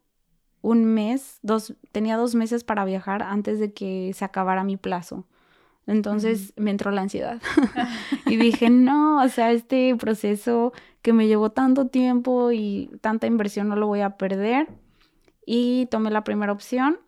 un 0.61 0.85
mes, 0.85 1.39
dos, 1.41 1.73
tenía 1.91 2.17
dos 2.17 2.35
meses 2.35 2.63
para 2.63 2.85
viajar 2.85 3.23
antes 3.23 3.59
de 3.59 3.73
que 3.73 4.11
se 4.13 4.25
acabara 4.25 4.63
mi 4.63 4.77
plazo. 4.77 5.25
Entonces 5.85 6.53
me 6.57 6.71
entró 6.71 6.91
la 6.91 7.01
ansiedad 7.01 7.41
y 8.25 8.35
dije, 8.35 8.69
no, 8.69 9.23
o 9.23 9.29
sea, 9.29 9.51
este 9.51 9.95
proceso 9.95 10.73
que 11.01 11.13
me 11.13 11.27
llevó 11.27 11.51
tanto 11.51 11.87
tiempo 11.87 12.51
y 12.51 12.89
tanta 13.01 13.27
inversión 13.27 13.69
no 13.69 13.75
lo 13.75 13.87
voy 13.87 14.01
a 14.01 14.17
perder. 14.17 14.67
Y 15.45 15.85
tomé 15.85 16.11
la 16.11 16.25
primera 16.25 16.51
opción 16.51 16.99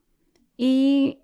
y 0.56 1.20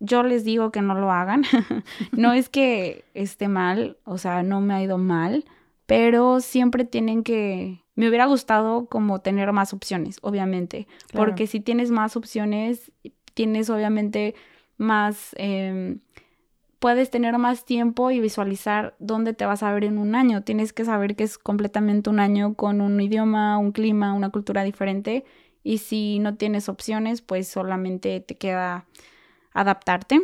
yo 0.00 0.22
les 0.22 0.44
digo 0.44 0.72
que 0.72 0.80
no 0.80 0.94
lo 0.94 1.12
hagan. 1.12 1.44
no 2.12 2.32
es 2.32 2.48
que 2.48 3.04
esté 3.12 3.48
mal, 3.48 3.98
o 4.04 4.16
sea, 4.16 4.42
no 4.42 4.60
me 4.60 4.74
ha 4.74 4.82
ido 4.82 4.96
mal, 4.96 5.44
pero 5.86 6.40
siempre 6.40 6.84
tienen 6.84 7.22
que 7.22 7.81
me 7.94 8.08
hubiera 8.08 8.26
gustado 8.26 8.86
como 8.86 9.20
tener 9.20 9.52
más 9.52 9.72
opciones, 9.72 10.18
obviamente, 10.22 10.86
porque 11.12 11.46
si 11.46 11.60
tienes 11.60 11.90
más 11.90 12.16
opciones, 12.16 12.90
tienes 13.34 13.68
obviamente 13.70 14.34
más, 14.78 15.34
em, 15.36 16.00
puedes 16.78 17.10
tener 17.10 17.36
más 17.38 17.64
tiempo 17.64 18.10
y 18.10 18.20
visualizar 18.20 18.96
dónde 18.98 19.34
te 19.34 19.46
vas 19.46 19.62
a 19.62 19.72
ver 19.72 19.84
en 19.84 19.98
un 19.98 20.14
año. 20.14 20.42
Tienes 20.42 20.72
que 20.72 20.84
saber 20.84 21.16
que 21.16 21.24
es 21.24 21.38
completamente 21.38 22.10
un 22.10 22.18
año 22.18 22.54
con 22.54 22.80
un 22.80 23.00
idioma, 23.00 23.58
un 23.58 23.72
clima, 23.72 24.14
una 24.14 24.30
cultura 24.30 24.64
diferente. 24.64 25.24
Y 25.62 25.78
si 25.78 26.18
no 26.18 26.34
tienes 26.34 26.68
opciones, 26.68 27.22
pues 27.22 27.46
solamente 27.46 28.20
te 28.20 28.36
queda 28.36 28.86
adaptarte. 29.52 30.22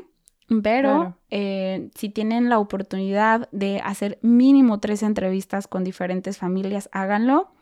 Pero 0.63 1.17
eh, 1.31 1.91
si 1.95 2.09
tienen 2.09 2.49
la 2.49 2.59
oportunidad 2.59 3.49
de 3.53 3.81
hacer 3.85 4.19
mínimo 4.23 4.81
tres 4.81 5.03
entrevistas 5.03 5.69
con 5.69 5.85
diferentes 5.85 6.39
familias, 6.39 6.89
háganlo 6.91 7.53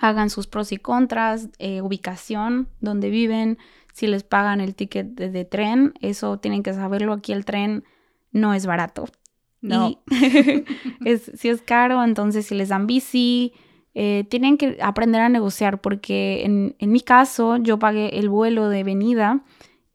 hagan 0.00 0.30
sus 0.30 0.46
pros 0.46 0.72
y 0.72 0.76
contras, 0.76 1.48
eh, 1.58 1.80
ubicación, 1.82 2.68
donde 2.80 3.10
viven, 3.10 3.58
si 3.92 4.06
les 4.06 4.22
pagan 4.22 4.60
el 4.60 4.74
ticket 4.74 5.08
de, 5.08 5.44
tren, 5.44 5.94
eso 6.00 6.38
tienen 6.38 6.62
que 6.62 6.72
saberlo. 6.72 7.12
Aquí 7.12 7.32
el 7.32 7.44
tren 7.44 7.84
no 8.30 8.54
es 8.54 8.64
barato. 8.64 9.06
No. 9.60 10.00
es, 11.04 11.32
si 11.34 11.48
es 11.48 11.62
caro, 11.62 12.04
entonces 12.04 12.46
si 12.46 12.54
les 12.54 12.68
dan 12.68 12.86
bici, 12.86 13.52
eh, 13.94 14.24
tienen 14.28 14.56
que 14.56 14.78
aprender 14.80 15.20
a 15.20 15.28
negociar 15.28 15.80
porque 15.80 16.44
en, 16.44 16.76
en, 16.78 16.92
mi 16.92 17.00
caso 17.00 17.56
yo 17.56 17.80
pagué 17.80 18.20
el 18.20 18.28
vuelo 18.28 18.68
de 18.68 18.84
venida 18.84 19.42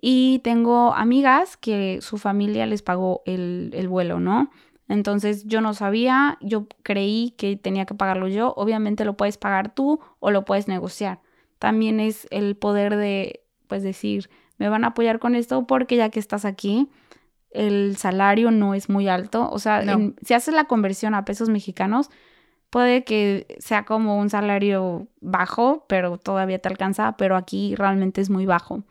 y 0.02 0.40
tengo 0.40 0.94
amigas 0.94 1.56
que 1.56 2.00
su 2.02 2.18
familia 2.18 2.66
les 2.66 2.82
pagó 2.82 3.22
el, 3.26 3.70
el 3.74 3.88
vuelo, 3.88 4.20
¿no? 4.20 4.52
Entonces 4.94 5.46
yo 5.48 5.60
no 5.60 5.74
sabía, 5.74 6.38
yo 6.40 6.68
creí 6.84 7.32
que 7.32 7.58
tenía 7.58 7.88
que 7.88 7.96
pagarlo 7.96 8.28
yo. 8.28 8.54
Obviamente 8.56 9.06
lo 9.06 9.18
puedes 9.18 9.38
pagar 9.38 9.74
tú 9.74 10.00
o 10.20 10.30
lo 10.30 10.46
puedes 10.46 10.68
negociar. 10.68 11.20
También 11.58 12.00
es 12.00 12.28
el 12.30 12.56
poder 12.56 12.96
de, 12.96 13.42
pues 13.66 13.82
decir, 13.82 14.30
me 14.60 14.70
van 14.70 14.84
a 14.84 14.90
apoyar 14.90 15.18
con 15.18 15.34
esto 15.34 15.66
porque 15.66 15.96
ya 15.96 16.10
que 16.10 16.20
estás 16.20 16.46
aquí, 16.46 16.90
el 17.50 17.98
salario 17.98 18.52
no 18.52 18.76
es 18.76 18.88
muy 18.88 19.08
alto. 19.08 19.50
O 19.50 19.58
sea, 19.58 19.84
si 20.22 20.34
haces 20.36 20.54
la 20.54 20.66
conversión 20.66 21.16
a 21.16 21.26
pesos 21.26 21.50
mexicanos, 21.50 22.12
puede 22.70 23.04
que 23.04 23.48
sea 23.58 23.86
como 23.86 24.20
un 24.20 24.30
salario 24.30 25.08
bajo, 25.22 25.86
pero 25.90 26.20
todavía 26.20 26.60
te 26.60 26.70
alcanza, 26.70 27.18
pero 27.18 27.36
aquí 27.36 27.74
realmente 27.74 28.22
es 28.22 28.30
muy 28.30 28.46
bajo. 28.46 28.84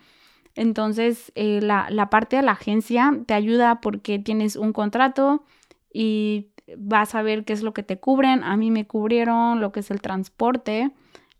Entonces, 0.56 1.30
eh, 1.36 1.60
la, 1.62 1.86
la 1.90 2.10
parte 2.10 2.36
de 2.36 2.42
la 2.42 2.52
agencia 2.52 3.16
te 3.24 3.34
ayuda 3.34 3.80
porque 3.80 4.18
tienes 4.18 4.56
un 4.56 4.72
contrato, 4.72 5.44
y 5.92 6.48
vas 6.76 7.14
a 7.14 7.22
ver 7.22 7.44
qué 7.44 7.52
es 7.52 7.62
lo 7.62 7.74
que 7.74 7.82
te 7.82 7.98
cubren. 7.98 8.44
A 8.44 8.56
mí 8.56 8.70
me 8.70 8.86
cubrieron 8.86 9.60
lo 9.60 9.72
que 9.72 9.80
es 9.80 9.90
el 9.90 10.00
transporte, 10.00 10.90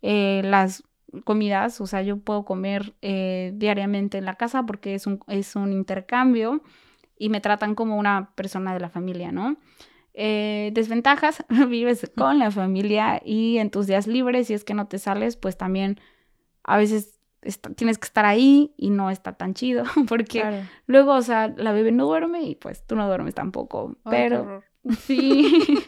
eh, 0.01 0.41
las 0.43 0.83
comidas, 1.23 1.79
o 1.79 1.87
sea, 1.87 2.01
yo 2.01 2.17
puedo 2.17 2.43
comer 2.43 2.95
eh, 3.01 3.51
diariamente 3.55 4.17
en 4.17 4.25
la 4.25 4.35
casa 4.35 4.65
porque 4.65 4.95
es 4.95 5.05
un, 5.05 5.19
es 5.27 5.55
un 5.55 5.71
intercambio 5.71 6.61
y 7.17 7.29
me 7.29 7.41
tratan 7.41 7.75
como 7.75 7.97
una 7.97 8.31
persona 8.35 8.73
de 8.73 8.79
la 8.79 8.89
familia, 8.89 9.31
¿no? 9.31 9.57
Eh, 10.15 10.71
desventajas, 10.73 11.45
vives 11.69 12.11
con 12.15 12.39
la 12.39 12.51
familia 12.51 13.21
y 13.23 13.57
en 13.57 13.69
tus 13.69 13.87
días 13.87 14.07
libres, 14.07 14.47
si 14.47 14.53
es 14.53 14.63
que 14.63 14.73
no 14.73 14.87
te 14.87 14.99
sales, 14.99 15.37
pues 15.37 15.57
también 15.57 15.99
a 16.63 16.77
veces 16.77 17.12
tienes 17.75 17.97
que 17.97 18.05
estar 18.05 18.25
ahí 18.25 18.73
y 18.77 18.89
no 18.89 19.09
está 19.09 19.33
tan 19.33 19.53
chido, 19.53 19.83
porque 20.07 20.63
luego, 20.85 21.13
o 21.13 21.21
sea, 21.21 21.53
la 21.55 21.71
bebé 21.71 21.91
no 21.91 22.05
duerme 22.05 22.43
y 22.43 22.55
pues 22.55 22.85
tú 22.85 22.95
no 22.95 23.07
duermes 23.07 23.35
tampoco, 23.35 23.97
pero 24.09 24.63
sí. 24.99 25.79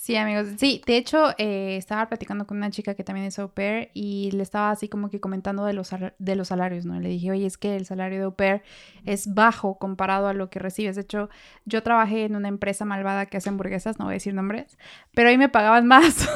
sí, 0.00 0.16
amigos, 0.16 0.48
sí, 0.56 0.80
de 0.86 0.96
hecho, 0.96 1.34
eh, 1.36 1.76
estaba 1.76 2.08
platicando 2.08 2.46
con 2.46 2.56
una 2.56 2.70
chica 2.70 2.94
que 2.94 3.04
también 3.04 3.26
es 3.26 3.38
au 3.38 3.52
pair 3.52 3.90
y 3.92 4.30
le 4.30 4.42
estaba 4.42 4.70
así 4.70 4.88
como 4.88 5.10
que 5.10 5.20
comentando 5.20 5.66
de 5.66 5.74
los, 5.74 5.90
de 6.18 6.36
los 6.36 6.48
salarios, 6.48 6.86
¿no? 6.86 6.98
Le 6.98 7.10
dije, 7.10 7.30
oye, 7.30 7.44
es 7.44 7.58
que 7.58 7.76
el 7.76 7.84
salario 7.84 8.18
de 8.18 8.24
au 8.24 8.34
pair 8.34 8.62
es 9.04 9.34
bajo 9.34 9.78
comparado 9.78 10.26
a 10.26 10.32
lo 10.32 10.48
que 10.48 10.58
recibes. 10.58 10.96
De 10.96 11.02
hecho, 11.02 11.28
yo 11.66 11.82
trabajé 11.82 12.24
en 12.24 12.34
una 12.34 12.48
empresa 12.48 12.86
malvada 12.86 13.26
que 13.26 13.36
hace 13.36 13.50
hamburguesas, 13.50 13.98
no 13.98 14.06
voy 14.06 14.12
a 14.12 14.14
decir 14.14 14.32
nombres, 14.32 14.78
pero 15.12 15.28
ahí 15.28 15.36
me 15.36 15.50
pagaban 15.50 15.86
más. 15.86 16.28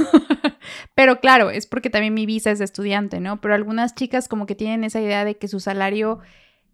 Pero 0.95 1.21
claro, 1.21 1.51
es 1.51 1.67
porque 1.67 1.89
también 1.91 2.15
mi 2.15 2.27
visa 2.27 2.51
es 2.51 2.61
estudiante, 2.61 3.21
¿no? 3.21 3.41
Pero 3.41 3.55
algunas 3.55 3.95
chicas 3.95 4.29
como 4.29 4.45
que 4.45 4.55
tienen 4.55 4.85
esa 4.85 5.01
idea 5.01 5.25
de 5.25 5.39
que 5.39 5.49
su 5.49 5.59
salario 5.61 6.21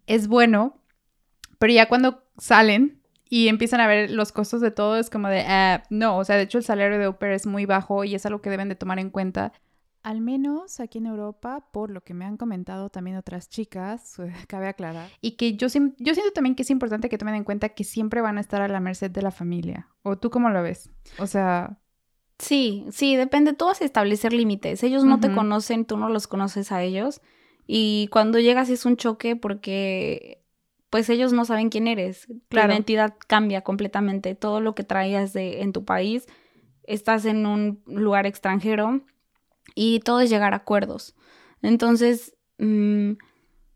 es 0.07 0.27
bueno, 0.27 0.77
pero 1.57 1.73
ya 1.73 1.87
cuando 1.87 2.23
salen 2.37 3.00
y 3.31 3.47
empiezan 3.47 3.79
a 3.79 3.87
ver 3.87 4.11
los 4.11 4.33
costos 4.33 4.59
de 4.59 4.71
todo, 4.71 4.97
es 4.97 5.09
como 5.09 5.29
de, 5.29 5.45
ah, 5.47 5.83
no, 5.89 6.17
o 6.17 6.25
sea, 6.25 6.35
de 6.35 6.43
hecho 6.43 6.57
el 6.57 6.65
salario 6.65 6.99
de 6.99 7.07
Uber 7.07 7.31
es 7.31 7.47
muy 7.47 7.65
bajo 7.65 8.03
y 8.03 8.13
es 8.13 8.25
algo 8.25 8.41
que 8.41 8.49
deben 8.49 8.67
de 8.67 8.75
tomar 8.75 8.99
en 8.99 9.09
cuenta. 9.09 9.53
Al 10.03 10.19
menos 10.19 10.81
aquí 10.81 10.97
en 10.97 11.05
Europa, 11.05 11.65
por 11.71 11.91
lo 11.91 12.03
que 12.03 12.13
me 12.13 12.25
han 12.25 12.35
comentado 12.35 12.89
también 12.89 13.15
otras 13.15 13.47
chicas, 13.47 14.17
cabe 14.49 14.67
aclarar. 14.67 15.07
Y 15.21 15.37
que 15.37 15.53
yo, 15.55 15.67
yo 15.67 16.13
siento 16.13 16.33
también 16.35 16.55
que 16.55 16.63
es 16.63 16.69
importante 16.71 17.07
que 17.07 17.17
tomen 17.17 17.35
en 17.35 17.45
cuenta 17.45 17.69
que 17.69 17.85
siempre 17.85 18.19
van 18.19 18.37
a 18.37 18.41
estar 18.41 18.61
a 18.61 18.67
la 18.67 18.81
merced 18.81 19.09
de 19.09 19.21
la 19.21 19.31
familia. 19.31 19.87
¿O 20.03 20.17
tú 20.17 20.29
cómo 20.29 20.49
lo 20.49 20.61
ves? 20.61 20.89
O 21.17 21.25
sea... 21.25 21.79
Sí, 22.37 22.85
sí, 22.91 23.15
depende. 23.15 23.53
Tú 23.53 23.65
vas 23.65 23.81
a 23.81 23.85
establecer 23.85 24.33
límites. 24.33 24.83
Ellos 24.83 25.05
no 25.05 25.21
te 25.21 25.33
conocen, 25.33 25.85
tú 25.85 25.95
no 25.95 26.09
los 26.09 26.27
conoces 26.27 26.73
a 26.73 26.81
ellos. 26.81 27.21
Y 27.65 28.09
cuando 28.11 28.39
llegas 28.39 28.69
es 28.69 28.85
un 28.85 28.97
choque 28.97 29.37
porque 29.37 30.40
pues 30.91 31.09
ellos 31.09 31.31
no 31.31 31.45
saben 31.45 31.69
quién 31.69 31.87
eres. 31.87 32.27
La 32.49 32.65
identidad 32.65 33.15
cambia 33.27 33.61
completamente. 33.61 34.35
Todo 34.35 34.59
lo 34.59 34.75
que 34.75 34.83
traías 34.83 35.31
de, 35.31 35.61
en 35.61 35.71
tu 35.71 35.85
país, 35.85 36.27
estás 36.83 37.23
en 37.23 37.45
un 37.45 37.81
lugar 37.85 38.27
extranjero 38.27 39.01
y 39.73 40.01
todo 40.01 40.19
es 40.19 40.29
llegar 40.29 40.53
a 40.53 40.57
acuerdos. 40.57 41.15
Entonces, 41.61 42.35
mm, 42.57 43.13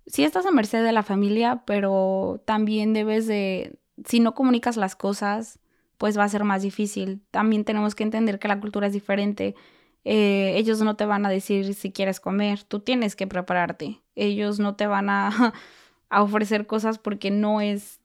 sí 0.05 0.25
estás 0.25 0.45
a 0.45 0.51
merced 0.51 0.83
de 0.83 0.91
la 0.91 1.03
familia, 1.03 1.63
pero 1.65 2.43
también 2.45 2.91
debes 2.91 3.27
de, 3.27 3.79
si 4.05 4.19
no 4.19 4.35
comunicas 4.35 4.75
las 4.75 4.97
cosas, 4.97 5.59
pues 5.97 6.17
va 6.17 6.25
a 6.25 6.29
ser 6.29 6.43
más 6.43 6.63
difícil. 6.63 7.21
También 7.31 7.63
tenemos 7.63 7.95
que 7.95 8.03
entender 8.03 8.39
que 8.39 8.49
la 8.49 8.59
cultura 8.59 8.87
es 8.87 8.93
diferente. 8.93 9.55
Eh, 10.03 10.53
ellos 10.57 10.81
no 10.81 10.97
te 10.97 11.05
van 11.05 11.25
a 11.25 11.29
decir 11.29 11.75
si 11.75 11.93
quieres 11.93 12.19
comer, 12.19 12.63
tú 12.63 12.81
tienes 12.81 13.15
que 13.15 13.25
prepararte. 13.25 14.01
Ellos 14.15 14.59
no 14.59 14.75
te 14.75 14.85
van 14.85 15.09
a, 15.09 15.53
a 16.15 16.23
ofrecer 16.23 16.65
cosas 16.65 16.97
porque 16.97 17.29
no 17.29 17.59
es 17.59 17.99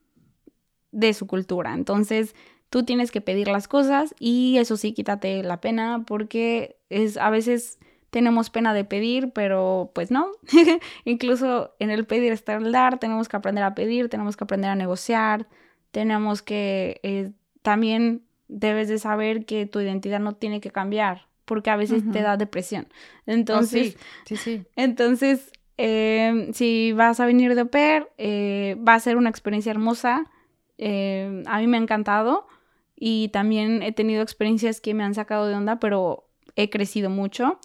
de 0.90 1.14
su 1.14 1.28
cultura. 1.28 1.74
Entonces, 1.74 2.34
tú 2.68 2.84
tienes 2.84 3.12
que 3.12 3.20
pedir 3.20 3.46
las 3.46 3.68
cosas 3.68 4.16
y 4.18 4.58
eso 4.58 4.76
sí, 4.76 4.92
quítate 4.92 5.44
la 5.44 5.60
pena 5.60 6.02
porque 6.04 6.76
es 6.88 7.16
a 7.16 7.30
veces 7.30 7.78
tenemos 8.10 8.50
pena 8.50 8.74
de 8.74 8.84
pedir, 8.84 9.30
pero 9.32 9.92
pues 9.94 10.10
no. 10.10 10.32
Incluso 11.04 11.76
en 11.78 11.90
el 11.90 12.04
pedir 12.04 12.32
está 12.32 12.54
el 12.54 12.72
dar, 12.72 12.98
tenemos 12.98 13.28
que 13.28 13.36
aprender 13.36 13.62
a 13.62 13.76
pedir, 13.76 14.08
tenemos 14.08 14.36
que 14.36 14.42
aprender 14.42 14.70
a 14.70 14.74
negociar, 14.74 15.46
tenemos 15.92 16.42
que 16.42 16.98
eh, 17.04 17.30
también 17.62 18.24
debes 18.48 18.88
de 18.88 18.98
saber 18.98 19.44
que 19.44 19.66
tu 19.66 19.78
identidad 19.78 20.18
no 20.18 20.34
tiene 20.34 20.60
que 20.60 20.72
cambiar, 20.72 21.28
porque 21.44 21.70
a 21.70 21.76
veces 21.76 22.02
te 22.10 22.22
da 22.22 22.36
depresión. 22.36 22.88
Entonces, 23.26 23.94
oh, 23.96 24.02
sí, 24.24 24.36
sí, 24.36 24.64
Entonces, 24.74 25.52
em, 25.82 26.52
si 26.52 26.92
vas 26.92 27.20
a 27.20 27.26
venir 27.26 27.54
de 27.54 27.62
au 27.62 27.70
eh, 28.18 28.76
va 28.86 28.94
a 28.94 29.00
ser 29.00 29.16
una 29.16 29.30
experiencia 29.30 29.70
hermosa. 29.70 30.30
Em, 30.76 31.42
a 31.46 31.58
mí 31.58 31.66
me 31.66 31.78
ha 31.78 31.80
encantado 31.80 32.46
y 32.94 33.28
también 33.28 33.82
he 33.82 33.92
tenido 33.92 34.22
experiencias 34.22 34.82
que 34.82 34.92
me 34.92 35.04
han 35.04 35.14
sacado 35.14 35.46
de 35.46 35.54
onda, 35.54 35.80
pero 35.80 36.28
he 36.54 36.68
crecido 36.68 37.08
mucho. 37.08 37.58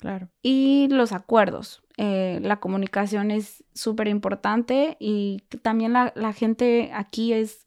Claro. 0.00 0.28
Y 0.42 0.88
los 0.90 1.12
acuerdos. 1.12 1.82
Eh, 1.98 2.38
la 2.42 2.58
comunicación 2.60 3.30
es 3.30 3.64
súper 3.74 4.08
importante 4.08 4.96
y 4.98 5.42
también 5.60 5.92
la, 5.92 6.12
la, 6.16 6.32
gente 6.32 6.90
aquí 6.94 7.34
es, 7.34 7.66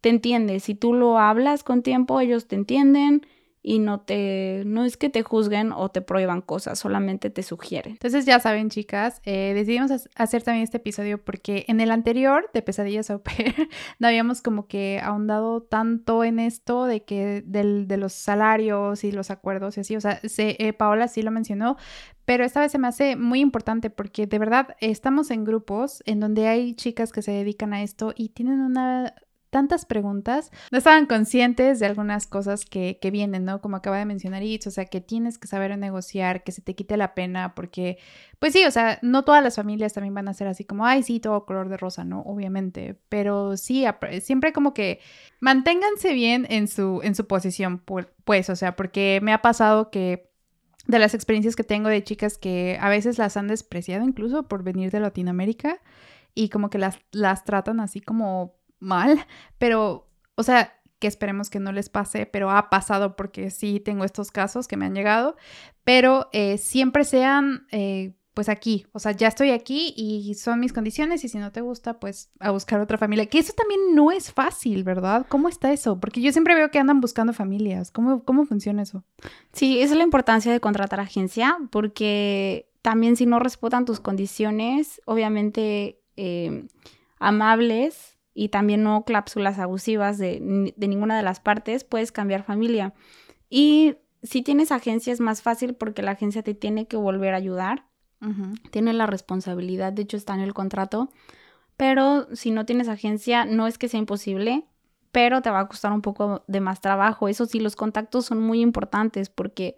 te 0.00 0.08
entiende. 0.08 0.60
Si 0.60 0.74
tú 0.74 0.94
lo 0.94 1.18
hablas 1.18 1.64
con 1.64 1.82
tiempo, 1.82 2.20
ellos 2.20 2.46
te 2.46 2.56
entienden 2.56 3.26
y 3.66 3.78
no 3.78 4.00
te, 4.00 4.62
no 4.66 4.84
es 4.84 4.98
que 4.98 5.08
te 5.08 5.22
juzguen 5.22 5.72
o 5.72 5.88
te 5.88 6.02
prohíban 6.02 6.42
cosas, 6.42 6.78
solamente 6.78 7.30
te 7.30 7.42
sugieren. 7.42 7.94
Entonces 7.94 8.26
ya 8.26 8.38
saben, 8.38 8.68
chicas, 8.68 9.22
eh, 9.24 9.52
decidimos 9.54 9.90
hacer 10.14 10.42
también 10.42 10.64
este 10.64 10.76
episodio 10.76 11.24
porque 11.24 11.64
en 11.66 11.80
el 11.80 11.90
anterior 11.90 12.50
de 12.52 12.60
Pesadillas 12.60 13.10
Au 13.10 13.22
Pair 13.22 13.54
no 13.98 14.06
habíamos 14.06 14.42
como 14.42 14.66
que 14.68 15.00
ahondado 15.02 15.62
tanto 15.62 16.24
en 16.24 16.40
esto 16.40 16.84
de 16.84 17.04
que 17.04 17.42
del, 17.46 17.88
de 17.88 17.96
los 17.96 18.12
salarios 18.12 19.02
y 19.02 19.12
los 19.12 19.30
acuerdos 19.30 19.78
y 19.78 19.80
así, 19.80 19.96
o 19.96 20.00
sea, 20.02 20.20
se, 20.24 20.56
eh, 20.58 20.74
Paola 20.74 21.08
sí 21.08 21.22
lo 21.22 21.30
mencionó, 21.30 21.78
pero 22.26 22.44
esta 22.44 22.60
vez 22.60 22.70
se 22.70 22.78
me 22.78 22.88
hace 22.88 23.16
muy 23.16 23.40
importante 23.40 23.88
porque 23.88 24.26
de 24.26 24.38
verdad 24.38 24.76
estamos 24.80 25.30
en 25.30 25.42
grupos 25.44 26.02
en 26.04 26.20
donde 26.20 26.48
hay 26.48 26.74
chicas 26.74 27.12
que 27.12 27.22
se 27.22 27.32
dedican 27.32 27.72
a 27.72 27.82
esto 27.82 28.12
y 28.14 28.28
tienen 28.28 28.60
una 28.60 29.14
tantas 29.54 29.84
preguntas, 29.84 30.50
no 30.72 30.78
estaban 30.78 31.06
conscientes 31.06 31.78
de 31.78 31.86
algunas 31.86 32.26
cosas 32.26 32.64
que, 32.64 32.98
que 33.00 33.12
vienen, 33.12 33.44
¿no? 33.44 33.60
Como 33.60 33.76
acaba 33.76 33.98
de 33.98 34.04
mencionar 34.04 34.42
Itz, 34.42 34.66
o 34.66 34.72
sea, 34.72 34.86
que 34.86 35.00
tienes 35.00 35.38
que 35.38 35.46
saber 35.46 35.78
negociar, 35.78 36.42
que 36.42 36.50
se 36.50 36.60
te 36.60 36.74
quite 36.74 36.96
la 36.96 37.14
pena, 37.14 37.54
porque, 37.54 37.98
pues 38.40 38.52
sí, 38.52 38.64
o 38.64 38.70
sea, 38.72 38.98
no 39.00 39.22
todas 39.22 39.44
las 39.44 39.54
familias 39.54 39.92
también 39.92 40.12
van 40.12 40.26
a 40.26 40.34
ser 40.34 40.48
así 40.48 40.64
como, 40.64 40.86
ay, 40.86 41.04
sí, 41.04 41.20
todo 41.20 41.46
color 41.46 41.68
de 41.68 41.76
rosa, 41.76 42.02
¿no? 42.02 42.22
Obviamente, 42.22 42.98
pero 43.08 43.56
sí, 43.56 43.84
siempre 44.20 44.52
como 44.52 44.74
que 44.74 44.98
manténganse 45.38 46.14
bien 46.14 46.48
en 46.50 46.66
su, 46.66 46.98
en 47.04 47.14
su 47.14 47.28
posición, 47.28 47.80
pues, 48.24 48.50
o 48.50 48.56
sea, 48.56 48.74
porque 48.74 49.20
me 49.22 49.32
ha 49.32 49.40
pasado 49.40 49.92
que 49.92 50.32
de 50.88 50.98
las 50.98 51.14
experiencias 51.14 51.54
que 51.54 51.62
tengo 51.62 51.88
de 51.88 52.02
chicas 52.02 52.38
que 52.38 52.76
a 52.80 52.88
veces 52.88 53.18
las 53.18 53.36
han 53.36 53.46
despreciado 53.46 54.04
incluso 54.04 54.48
por 54.48 54.64
venir 54.64 54.90
de 54.90 54.98
Latinoamérica 54.98 55.80
y 56.34 56.48
como 56.48 56.70
que 56.70 56.78
las, 56.78 56.98
las 57.12 57.44
tratan 57.44 57.78
así 57.78 58.00
como 58.00 58.56
mal, 58.84 59.26
pero, 59.58 60.08
o 60.36 60.42
sea, 60.42 60.74
que 60.98 61.08
esperemos 61.08 61.50
que 61.50 61.60
no 61.60 61.72
les 61.72 61.88
pase, 61.88 62.26
pero 62.26 62.50
ha 62.50 62.70
pasado 62.70 63.16
porque 63.16 63.50
sí 63.50 63.80
tengo 63.80 64.04
estos 64.04 64.30
casos 64.30 64.68
que 64.68 64.76
me 64.76 64.86
han 64.86 64.94
llegado, 64.94 65.36
pero 65.84 66.28
eh, 66.32 66.56
siempre 66.56 67.04
sean, 67.04 67.66
eh, 67.72 68.14
pues 68.32 68.48
aquí, 68.48 68.86
o 68.92 68.98
sea, 68.98 69.12
ya 69.12 69.28
estoy 69.28 69.50
aquí 69.50 69.92
y 69.96 70.34
son 70.34 70.60
mis 70.60 70.72
condiciones 70.72 71.22
y 71.22 71.28
si 71.28 71.38
no 71.38 71.52
te 71.52 71.60
gusta, 71.60 72.00
pues 72.00 72.30
a 72.40 72.50
buscar 72.50 72.80
otra 72.80 72.98
familia, 72.98 73.26
que 73.26 73.38
eso 73.38 73.52
también 73.52 73.94
no 73.94 74.10
es 74.10 74.32
fácil, 74.32 74.82
¿verdad? 74.82 75.26
¿Cómo 75.28 75.48
está 75.48 75.72
eso? 75.72 76.00
Porque 76.00 76.20
yo 76.20 76.32
siempre 76.32 76.54
veo 76.54 76.70
que 76.70 76.78
andan 76.78 77.00
buscando 77.00 77.32
familias, 77.32 77.90
¿cómo, 77.90 78.24
cómo 78.24 78.46
funciona 78.46 78.82
eso? 78.82 79.04
Sí, 79.52 79.80
es 79.80 79.90
la 79.92 80.02
importancia 80.02 80.52
de 80.52 80.60
contratar 80.60 81.00
agencia, 81.00 81.58
porque 81.70 82.70
también 82.82 83.16
si 83.16 83.26
no 83.26 83.38
respetan 83.38 83.84
tus 83.84 84.00
condiciones, 84.00 85.00
obviamente 85.04 86.00
eh, 86.16 86.66
amables, 87.18 88.13
y 88.34 88.48
también 88.48 88.82
no 88.82 89.04
clápsulas 89.04 89.58
abusivas 89.58 90.18
de, 90.18 90.72
de, 90.76 90.88
ninguna 90.88 91.16
de 91.16 91.22
las 91.22 91.40
partes, 91.40 91.84
puedes 91.84 92.12
cambiar 92.12 92.42
familia. 92.42 92.92
Y 93.48 93.96
si 94.22 94.42
tienes 94.42 94.72
agencia 94.72 95.12
es 95.12 95.20
más 95.20 95.40
fácil 95.40 95.74
porque 95.74 96.02
la 96.02 96.12
agencia 96.12 96.42
te 96.42 96.54
tiene 96.54 96.86
que 96.86 96.96
volver 96.96 97.34
a 97.34 97.38
ayudar, 97.38 97.86
tiene 98.70 98.94
la 98.94 99.04
responsabilidad, 99.04 99.92
de 99.92 100.00
hecho 100.02 100.16
está 100.16 100.32
en 100.34 100.40
el 100.40 100.54
contrato, 100.54 101.10
pero 101.76 102.26
si 102.34 102.50
no 102.50 102.64
tienes 102.64 102.88
agencia 102.88 103.44
no 103.44 103.66
es 103.66 103.76
que 103.76 103.88
sea 103.88 104.00
imposible, 104.00 104.64
pero 105.12 105.42
te 105.42 105.50
va 105.50 105.60
a 105.60 105.68
costar 105.68 105.92
un 105.92 106.02
poco 106.02 106.42
de 106.48 106.60
más 106.60 106.80
trabajo. 106.80 107.28
Eso 107.28 107.46
sí, 107.46 107.60
los 107.60 107.76
contactos 107.76 108.24
son 108.24 108.40
muy 108.40 108.60
importantes 108.60 109.28
porque 109.28 109.76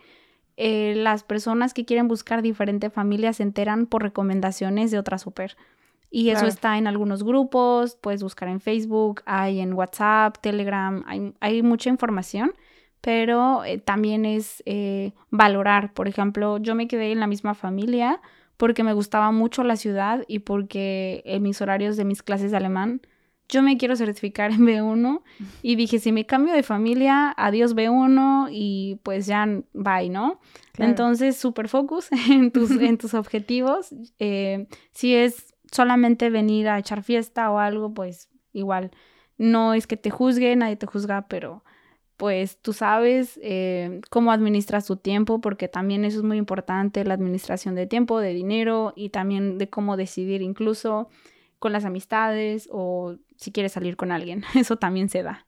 eh, 0.57 0.95
las 0.97 1.25
personas 1.25 1.75
que 1.75 1.85
quieren 1.85 2.09
buscar 2.09 2.41
diferente 2.41 2.89
familia 2.89 3.33
se 3.33 3.43
enteran 3.43 3.87
por 3.87 4.03
recomendaciones 4.03 4.91
de 4.91 4.99
otra 4.99 5.19
super. 5.19 5.57
Y 6.11 6.31
eso 6.31 6.47
está 6.47 6.79
en 6.79 6.87
algunos 6.87 7.25
grupos, 7.25 7.97
puedes 7.97 8.23
buscar 8.23 8.49
en 8.49 8.61
Facebook, 8.61 9.23
hay 9.27 9.61
en 9.61 9.75
WhatsApp, 9.75 10.39
Telegram, 10.41 11.05
hay, 11.41 11.63
mucha 11.63 11.91
información, 11.91 12.53
pero 13.01 13.65
eh, 13.65 13.79
también 13.79 14.25
es 14.25 14.63
eh, 14.67 15.13
valorar. 15.31 15.93
Por 15.93 16.09
ejemplo, 16.09 16.59
yo 16.59 16.75
me 16.75 16.89
quedé 16.89 17.13
en 17.13 17.21
la 17.21 17.27
misma 17.27 17.55
familia 17.55 18.21
porque 18.57 18.85
me 18.85 18.95
gustaba 18.95 19.33
mucho 19.33 19.65
la 19.65 19.77
ciudad 19.77 20.25
y 20.29 20.41
porque 20.41 21.23
en 21.27 21.43
mis 21.43 21.61
horarios 21.61 21.97
de 21.97 22.05
mis 22.05 22.23
clases 22.23 22.51
de 22.51 22.57
alemán, 22.57 23.03
yo 23.49 23.63
me 23.63 23.77
quiero 23.77 23.95
certificar 23.95 24.51
en 24.51 24.67
B1 24.67 25.23
y 25.63 25.77
dije, 25.77 25.99
si 25.99 26.13
me 26.13 26.27
cambio 26.27 26.55
de 26.55 26.63
familia, 26.63 27.33
adiós 27.37 27.77
B1 27.77 28.49
y 28.51 28.99
pues 29.03 29.27
ya 29.27 29.47
bye, 29.73 30.09
¿no? 30.09 30.41
Entonces, 30.79 31.37
super 31.37 31.69
focus 31.69 32.09
en 32.31 32.51
tus, 32.51 32.71
en 32.73 32.99
tus 32.99 33.15
objetivos. 33.15 33.95
Eh, 34.19 34.67
si 34.93 35.15
es 35.15 35.55
solamente 35.73 36.31
venir 36.31 36.69
a 36.69 36.79
echar 36.79 37.03
fiesta 37.03 37.51
o 37.51 37.59
algo, 37.59 37.93
pues 37.93 38.29
igual 38.53 38.91
no 39.39 39.75
es 39.75 39.87
que 39.87 39.97
te 39.97 40.11
juzgue, 40.11 40.57
nadie 40.57 40.77
te 40.77 40.87
juzga, 40.87 41.27
pero 41.29 41.63
pues 42.17 42.59
tú 42.63 42.73
sabes 42.73 43.39
eh, 43.43 44.01
cómo 44.11 44.33
administras 44.33 44.87
tu 44.87 44.97
tiempo, 44.97 45.41
porque 45.41 45.69
también 45.69 46.05
eso 46.05 46.19
es 46.19 46.25
muy 46.25 46.39
importante, 46.39 47.05
la 47.05 47.15
administración 47.15 47.75
de 47.75 47.87
tiempo, 47.87 48.21
de 48.21 48.33
dinero 48.33 48.95
y 48.97 49.11
también 49.11 49.59
de 49.59 49.69
cómo 49.69 49.97
decidir 49.97 50.41
incluso 50.41 51.09
con 51.59 51.73
las 51.73 51.85
amistades 51.85 52.69
o 52.73 53.17
si 53.37 53.53
quieres 53.53 53.73
salir 53.73 53.97
con 53.97 54.13
alguien, 54.13 54.45
eso 54.55 54.77
también 54.77 55.09
se 55.09 55.23
da. 55.23 55.47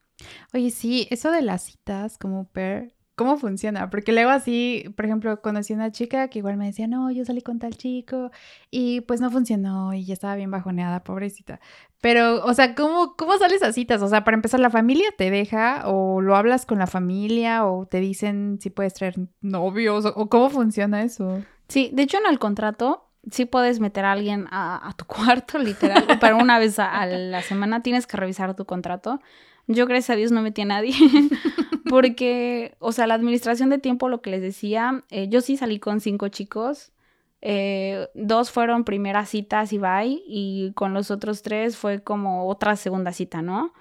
Oye, 0.52 0.70
sí, 0.70 1.06
eso 1.10 1.30
de 1.30 1.42
las 1.42 1.62
citas 1.62 2.18
como 2.18 2.48
per 2.48 2.97
cómo 3.18 3.36
funciona, 3.36 3.90
porque 3.90 4.12
luego 4.12 4.30
así, 4.30 4.84
por 4.96 5.04
ejemplo, 5.04 5.42
conocí 5.42 5.72
a 5.74 5.76
una 5.76 5.92
chica 5.92 6.28
que 6.28 6.38
igual 6.38 6.56
me 6.56 6.66
decía, 6.66 6.86
no, 6.86 7.10
yo 7.10 7.24
salí 7.24 7.42
con 7.42 7.58
tal 7.58 7.76
chico 7.76 8.30
y 8.70 9.02
pues 9.02 9.20
no 9.20 9.30
funcionó 9.30 9.92
y 9.92 10.04
ya 10.04 10.14
estaba 10.14 10.36
bien 10.36 10.50
bajoneada, 10.50 11.02
pobrecita. 11.02 11.60
Pero, 12.00 12.44
o 12.44 12.54
sea, 12.54 12.76
¿cómo, 12.76 13.16
¿cómo 13.16 13.36
sales 13.36 13.62
a 13.64 13.72
citas? 13.72 14.00
O 14.02 14.08
sea, 14.08 14.22
para 14.22 14.36
empezar, 14.36 14.60
¿la 14.60 14.70
familia 14.70 15.08
te 15.18 15.30
deja 15.30 15.82
o 15.88 16.20
lo 16.20 16.36
hablas 16.36 16.64
con 16.64 16.78
la 16.78 16.86
familia 16.86 17.66
o 17.66 17.86
te 17.86 17.98
dicen 17.98 18.58
si 18.62 18.70
puedes 18.70 18.94
traer 18.94 19.16
novios 19.40 20.06
o, 20.06 20.28
cómo 20.28 20.48
funciona 20.48 21.02
eso? 21.02 21.42
Sí, 21.66 21.90
de 21.92 22.04
hecho 22.04 22.18
en 22.18 22.30
el 22.30 22.38
contrato 22.38 23.07
sí 23.30 23.44
puedes 23.44 23.80
meter 23.80 24.04
a 24.04 24.12
alguien 24.12 24.46
a, 24.50 24.92
tu 24.96 25.04
cuarto, 25.06 25.58
literal, 25.58 26.04
pero 26.20 26.36
una 26.38 26.58
vez 26.58 26.78
a, 26.78 27.06
la 27.06 27.42
semana 27.42 27.82
tienes 27.82 28.06
que 28.06 28.16
revisar 28.16 28.54
tu 28.54 28.64
contrato. 28.64 29.20
Yo, 29.66 29.86
gracias 29.86 30.10
a 30.10 30.16
Dios, 30.16 30.32
no 30.32 30.40
metí 30.40 30.62
a 30.62 30.64
nadie. 30.64 30.94
porque, 31.88 32.74
o 32.78 32.92
sea, 32.92 33.06
la 33.06 33.14
administración 33.14 33.68
de 33.68 33.78
tiempo, 33.78 34.08
lo 34.08 34.22
que 34.22 34.30
les 34.30 34.40
decía, 34.40 35.04
eh, 35.10 35.28
yo 35.28 35.40
sí 35.42 35.56
salí 35.56 35.78
con 35.78 36.00
cinco 36.00 36.28
chicos. 36.28 36.92
Eh, 37.40 38.08
dos 38.14 38.50
fueron 38.50 38.84
primeras 38.84 39.28
citas 39.28 39.72
y 39.72 39.78
bye. 39.78 40.22
Y 40.26 40.72
con 40.74 40.94
los 40.94 41.10
otros 41.10 41.42
tres 41.42 41.76
fue 41.76 42.02
como 42.02 42.48
otra 42.48 42.76
segunda 42.76 43.12
cita, 43.12 43.42
¿no? 43.42 43.74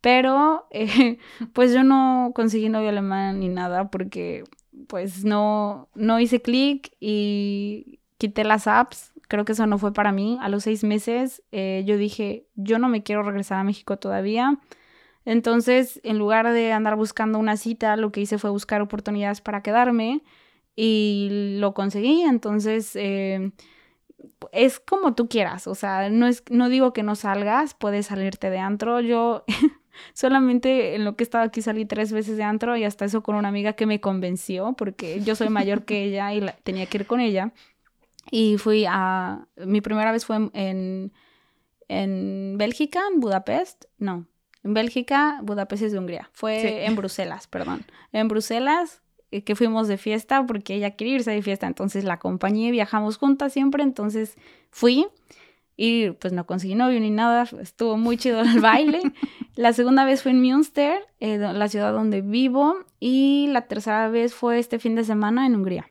Pero, 0.00 0.68
eh, 0.70 1.18
pues 1.52 1.74
yo 1.74 1.82
no 1.82 2.32
conseguí 2.34 2.68
novio 2.68 2.90
alemán 2.90 3.40
ni 3.40 3.48
nada 3.48 3.90
porque, 3.90 4.44
pues 4.86 5.24
no, 5.24 5.88
no 5.94 6.20
hice 6.20 6.40
clic 6.40 6.92
y 7.00 8.00
quité 8.22 8.44
las 8.44 8.66
apps. 8.66 9.12
Creo 9.28 9.44
que 9.44 9.52
eso 9.52 9.66
no 9.66 9.78
fue 9.78 9.92
para 9.92 10.12
mí. 10.12 10.38
A 10.40 10.48
los 10.48 10.64
seis 10.64 10.84
meses 10.84 11.42
yo 11.52 11.96
dije, 11.96 12.46
yo 12.54 12.78
no 12.78 12.88
me 12.88 13.02
quiero 13.02 13.22
regresar 13.22 13.58
a 13.58 13.64
México 13.64 13.96
todavía 13.98 14.58
entonces, 15.24 16.00
en 16.02 16.18
lugar 16.18 16.52
de 16.52 16.72
andar 16.72 16.96
buscando 16.96 17.38
una 17.38 17.56
cita, 17.56 17.96
lo 17.96 18.10
que 18.12 18.20
hice 18.20 18.38
fue 18.38 18.50
buscar 18.50 18.82
oportunidades 18.82 19.40
para 19.40 19.62
quedarme 19.62 20.22
y 20.76 21.56
lo 21.60 21.74
conseguí. 21.74 22.22
Entonces, 22.22 22.96
eh, 22.96 23.52
es 24.52 24.80
como 24.80 25.14
tú 25.14 25.28
quieras, 25.28 25.66
o 25.66 25.74
sea, 25.74 26.10
no, 26.10 26.26
es, 26.26 26.44
no 26.50 26.68
digo 26.68 26.92
que 26.92 27.02
no 27.02 27.14
salgas, 27.14 27.74
puedes 27.74 28.06
salirte 28.06 28.50
de 28.50 28.58
antro. 28.58 29.00
Yo 29.00 29.44
Solamente 30.14 30.94
en 30.94 31.04
lo 31.04 31.16
que 31.16 31.22
he 31.22 31.26
estado 31.26 31.44
aquí 31.44 31.62
salí 31.62 31.84
tres 31.84 32.12
veces 32.12 32.36
de 32.36 32.42
antro 32.42 32.76
y 32.76 32.84
hasta 32.84 33.04
eso 33.04 33.22
con 33.22 33.36
una 33.36 33.48
amiga 33.48 33.74
que 33.74 33.86
me 33.86 34.00
convenció 34.00 34.74
porque 34.74 35.20
yo 35.20 35.34
soy 35.34 35.48
mayor 35.48 35.84
que 35.84 36.04
ella 36.04 36.32
y 36.32 36.44
tenía 36.62 36.86
que 36.86 36.98
ir 36.98 37.06
con 37.06 37.20
ella. 37.20 37.52
Y 38.30 38.56
fui 38.58 38.84
a... 38.88 39.46
Mi 39.56 39.80
primera 39.80 40.12
vez 40.12 40.24
fue 40.24 40.36
en, 40.52 41.12
en, 41.88 42.56
Bélgica, 42.58 43.00
en 43.12 43.20
Budapest. 43.20 43.86
No, 43.98 44.26
en 44.62 44.74
Bélgica, 44.74 45.40
Budapest 45.42 45.82
es 45.84 45.92
de 45.92 45.98
Hungría. 45.98 46.30
Fue 46.32 46.86
en 46.86 46.96
Bruselas, 46.96 47.46
perdón. 47.46 47.84
En 48.12 48.28
Bruselas 48.28 49.02
eh, 49.30 49.42
que 49.44 49.56
fuimos 49.56 49.88
de 49.88 49.98
fiesta 49.98 50.44
porque 50.46 50.74
ella 50.74 50.92
quería 50.92 51.16
irse 51.16 51.30
de 51.30 51.42
fiesta. 51.42 51.66
Entonces 51.66 52.04
la 52.04 52.14
acompañé, 52.14 52.70
viajamos 52.70 53.16
juntas 53.16 53.52
siempre. 53.52 53.82
Entonces 53.82 54.36
fui 54.70 55.08
y 55.76 56.10
pues 56.12 56.32
no 56.32 56.46
conseguí 56.46 56.74
novio 56.74 57.00
ni 57.00 57.10
nada, 57.10 57.48
estuvo 57.60 57.96
muy 57.96 58.16
chido 58.16 58.40
el 58.42 58.60
baile. 58.60 59.00
la 59.56 59.72
segunda 59.72 60.04
vez 60.04 60.22
fue 60.22 60.32
en 60.32 60.40
Münster, 60.42 61.00
eh, 61.20 61.38
la 61.38 61.68
ciudad 61.68 61.92
donde 61.92 62.20
vivo, 62.20 62.76
y 63.00 63.48
la 63.50 63.62
tercera 63.62 64.08
vez 64.08 64.34
fue 64.34 64.58
este 64.58 64.78
fin 64.78 64.94
de 64.94 65.04
semana 65.04 65.46
en 65.46 65.56
Hungría. 65.56 65.90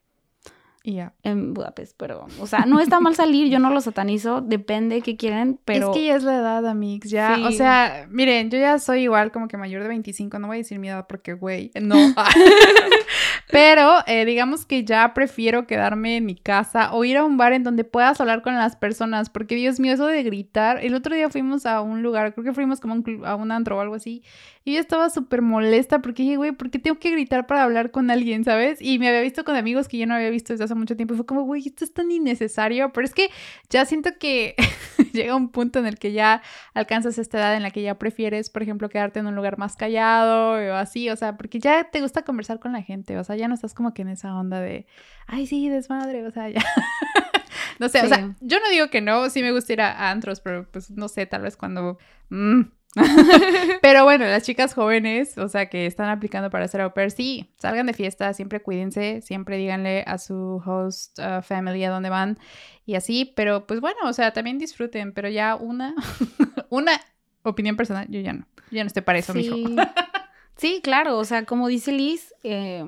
Ya. 0.83 1.13
En 1.21 1.53
Budapest, 1.53 1.95
pero, 1.95 2.25
o 2.39 2.47
sea, 2.47 2.65
no 2.65 2.79
está 2.79 2.99
mal 2.99 3.13
salir, 3.13 3.49
yo 3.49 3.59
no 3.59 3.69
lo 3.69 3.81
satanizo, 3.81 4.41
depende 4.41 5.01
qué 5.01 5.15
quieren, 5.15 5.59
pero... 5.63 5.91
Es 5.91 5.97
que 5.97 6.05
ya 6.05 6.15
es 6.15 6.23
la 6.23 6.37
edad, 6.37 6.65
amigos, 6.65 7.07
ya, 7.07 7.37
o 7.47 7.51
sea, 7.51 8.07
miren, 8.09 8.49
yo 8.49 8.57
ya 8.57 8.79
soy 8.79 9.03
igual 9.03 9.31
como 9.31 9.47
que 9.47 9.57
mayor 9.57 9.83
de 9.83 9.89
25, 9.89 10.39
no 10.39 10.47
voy 10.47 10.55
a 10.55 10.57
decir 10.57 10.79
mi 10.79 10.89
edad 10.89 11.05
porque, 11.07 11.33
güey, 11.33 11.69
no. 11.79 11.95
pero 13.51 13.97
eh, 14.07 14.25
digamos 14.25 14.65
que 14.65 14.83
ya 14.83 15.13
prefiero 15.13 15.67
quedarme 15.67 16.17
en 16.17 16.25
mi 16.25 16.35
casa 16.35 16.93
o 16.93 17.03
ir 17.03 17.17
a 17.17 17.25
un 17.25 17.37
bar 17.37 17.53
en 17.53 17.63
donde 17.63 17.83
puedas 17.83 18.19
hablar 18.19 18.41
con 18.41 18.55
las 18.55 18.75
personas, 18.75 19.29
porque, 19.29 19.53
Dios 19.53 19.79
mío, 19.79 19.93
eso 19.93 20.07
de 20.07 20.23
gritar, 20.23 20.83
el 20.83 20.95
otro 20.95 21.13
día 21.13 21.29
fuimos 21.29 21.67
a 21.67 21.81
un 21.81 22.01
lugar, 22.01 22.33
creo 22.33 22.43
que 22.43 22.53
fuimos 22.53 22.79
como 22.79 22.95
un 22.95 23.21
a 23.23 23.35
un 23.35 23.51
antro 23.51 23.77
o 23.77 23.81
algo 23.81 23.95
así, 23.95 24.23
y 24.63 24.75
yo 24.75 24.79
estaba 24.79 25.09
súper 25.09 25.41
molesta 25.41 26.03
porque 26.03 26.21
dije, 26.21 26.37
güey, 26.37 26.51
¿por 26.51 26.69
qué 26.69 26.77
tengo 26.77 26.99
que 26.99 27.09
gritar 27.09 27.47
para 27.47 27.63
hablar 27.63 27.89
con 27.89 28.11
alguien, 28.11 28.43
sabes? 28.43 28.79
Y 28.79 28.99
me 28.99 29.07
había 29.07 29.21
visto 29.21 29.43
con 29.43 29.55
amigos 29.55 29.87
que 29.87 29.97
yo 29.97 30.05
no 30.05 30.13
había 30.13 30.29
visto 30.29 30.53
desde 30.53 30.65
hace 30.65 30.75
mucho 30.75 30.95
tiempo 30.95 31.15
y 31.15 31.17
fue 31.17 31.25
como, 31.25 31.41
güey, 31.43 31.65
esto 31.65 31.83
es 31.83 31.91
tan 31.93 32.11
innecesario. 32.11 32.93
Pero 32.93 33.05
es 33.05 33.13
que 33.15 33.29
ya 33.71 33.85
siento 33.85 34.11
que 34.19 34.55
llega 35.13 35.35
un 35.35 35.49
punto 35.49 35.79
en 35.79 35.87
el 35.87 35.97
que 35.97 36.11
ya 36.11 36.43
alcanzas 36.75 37.17
esta 37.17 37.39
edad 37.39 37.55
en 37.55 37.63
la 37.63 37.71
que 37.71 37.81
ya 37.81 37.97
prefieres, 37.97 38.51
por 38.51 38.61
ejemplo, 38.61 38.87
quedarte 38.89 39.19
en 39.19 39.25
un 39.25 39.35
lugar 39.35 39.57
más 39.57 39.75
callado 39.75 40.51
o 40.51 40.75
así, 40.75 41.09
o 41.09 41.15
sea, 41.15 41.37
porque 41.37 41.59
ya 41.59 41.89
te 41.89 42.01
gusta 42.01 42.23
conversar 42.23 42.59
con 42.59 42.71
la 42.73 42.83
gente, 42.83 43.17
o 43.17 43.23
sea, 43.23 43.35
ya 43.35 43.47
no 43.47 43.55
estás 43.55 43.73
como 43.73 43.95
que 43.95 44.03
en 44.03 44.09
esa 44.09 44.35
onda 44.35 44.59
de, 44.59 44.85
ay, 45.25 45.47
sí, 45.47 45.69
desmadre, 45.69 46.25
o 46.27 46.29
sea, 46.29 46.49
ya. 46.49 46.61
no 47.79 47.89
sé, 47.89 48.01
o 48.01 48.07
sea, 48.07 48.35
yo 48.41 48.59
no 48.59 48.69
digo 48.69 48.89
que 48.89 49.01
no, 49.01 49.27
sí 49.31 49.41
me 49.41 49.51
gusta 49.51 49.73
ir 49.73 49.81
a, 49.81 50.11
antros, 50.11 50.39
pero 50.39 50.69
pues 50.69 50.91
no 50.91 51.07
sé, 51.07 51.25
tal 51.25 51.41
vez 51.41 51.57
cuando... 51.57 51.97
Mm, 52.29 52.61
Pero 53.81 54.03
bueno, 54.03 54.25
las 54.25 54.43
chicas 54.43 54.73
jóvenes, 54.73 55.37
o 55.37 55.47
sea, 55.47 55.67
que 55.67 55.85
están 55.85 56.09
aplicando 56.09 56.49
para 56.49 56.67
ser 56.67 56.81
au 56.81 56.93
pair, 56.93 57.11
sí, 57.11 57.49
salgan 57.57 57.85
de 57.85 57.93
fiesta, 57.93 58.33
siempre 58.33 58.61
cuídense, 58.61 59.21
siempre 59.21 59.57
díganle 59.57 60.03
a 60.05 60.17
su 60.17 60.61
host 60.65 61.17
uh, 61.19 61.41
family 61.41 61.83
a 61.83 61.89
dónde 61.89 62.09
van 62.09 62.37
y 62.85 62.95
así, 62.95 63.31
pero 63.35 63.65
pues 63.65 63.79
bueno, 63.79 63.99
o 64.03 64.13
sea, 64.13 64.33
también 64.33 64.57
disfruten, 64.57 65.13
pero 65.13 65.29
ya 65.29 65.55
una, 65.55 65.95
una 66.69 66.99
opinión 67.43 67.77
personal, 67.77 68.07
yo 68.09 68.19
ya 68.19 68.33
no, 68.33 68.45
ya 68.71 68.83
no 68.83 68.87
estoy 68.87 69.03
para 69.03 69.19
eso, 69.19 69.33
sí. 69.33 69.39
mijo. 69.39 69.81
sí, 70.57 70.81
claro, 70.83 71.17
o 71.17 71.23
sea, 71.23 71.45
como 71.45 71.67
dice 71.69 71.93
Liz, 71.93 72.33
eh, 72.43 72.85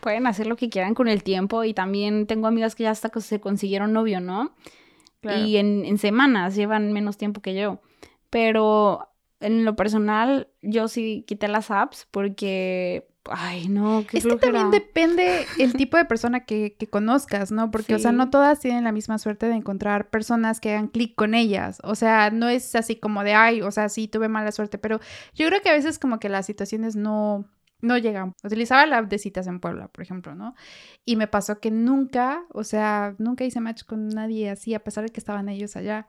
pueden 0.00 0.26
hacer 0.26 0.46
lo 0.46 0.56
que 0.56 0.68
quieran 0.68 0.94
con 0.94 1.08
el 1.08 1.22
tiempo 1.22 1.64
y 1.64 1.72
también 1.72 2.26
tengo 2.26 2.46
amigas 2.46 2.74
que 2.74 2.82
ya 2.82 2.90
hasta 2.90 3.10
se 3.20 3.40
consiguieron 3.40 3.92
novio, 3.92 4.20
¿no? 4.20 4.54
Y 5.22 5.58
en, 5.58 5.84
en 5.84 5.98
semanas 5.98 6.54
llevan 6.56 6.94
menos 6.94 7.18
tiempo 7.18 7.42
que 7.42 7.54
yo. 7.54 7.82
Pero 8.30 9.08
en 9.40 9.64
lo 9.64 9.76
personal, 9.76 10.48
yo 10.62 10.88
sí 10.88 11.24
quité 11.26 11.48
las 11.48 11.70
apps 11.70 12.06
porque 12.10 13.10
Ay, 13.28 13.68
no, 13.68 14.04
qué 14.08 14.18
Es 14.18 14.26
que 14.26 14.36
también 14.36 14.70
depende 14.70 15.46
el 15.58 15.74
tipo 15.74 15.96
de 15.96 16.04
persona 16.06 16.40
que, 16.40 16.74
que 16.78 16.88
conozcas, 16.88 17.52
¿no? 17.52 17.70
Porque, 17.70 17.94
o 17.94 17.98
sea, 17.98 18.12
no 18.12 18.30
todas 18.30 18.60
tienen 18.60 18.84
la 18.84 18.92
misma 18.92 19.18
suerte 19.18 19.46
de 19.46 19.54
encontrar 19.54 20.08
personas 20.08 20.58
que 20.58 20.70
hagan 20.70 20.88
clic 20.88 21.14
con 21.14 21.34
ellas. 21.34 21.80
O 21.84 21.94
sea, 21.94 22.30
no 22.30 22.48
es 22.48 22.74
así 22.74 22.96
como 22.96 23.22
de, 23.22 23.34
ay, 23.34 23.60
o 23.60 23.70
sea, 23.70 23.88
sí, 23.88 24.08
tuve 24.08 24.28
mala 24.28 24.52
suerte, 24.52 24.78
pero 24.78 25.00
yo 25.34 25.46
creo 25.46 25.60
que 25.60 25.68
a 25.68 25.74
veces 25.74 25.98
como 25.98 26.18
que 26.18 26.30
las 26.30 26.46
situaciones 26.46 26.96
no, 26.96 27.44
no 27.82 27.98
llegan. 27.98 28.34
Utilizaba 28.42 28.86
la 28.86 28.98
app 28.98 29.10
de 29.10 29.18
citas 29.18 29.46
en 29.46 29.60
Puebla, 29.60 29.88
por 29.88 30.02
ejemplo, 30.02 30.34
¿no? 30.34 30.54
Y 31.04 31.16
me 31.16 31.26
pasó 31.26 31.60
que 31.60 31.70
nunca, 31.70 32.44
o 32.52 32.64
sea, 32.64 33.14
nunca 33.18 33.44
hice 33.44 33.60
match 33.60 33.84
con 33.84 34.08
nadie 34.08 34.48
así, 34.50 34.74
a 34.74 34.82
pesar 34.82 35.04
de 35.04 35.10
que 35.10 35.20
estaban 35.20 35.48
ellos 35.50 35.76
allá. 35.76 36.08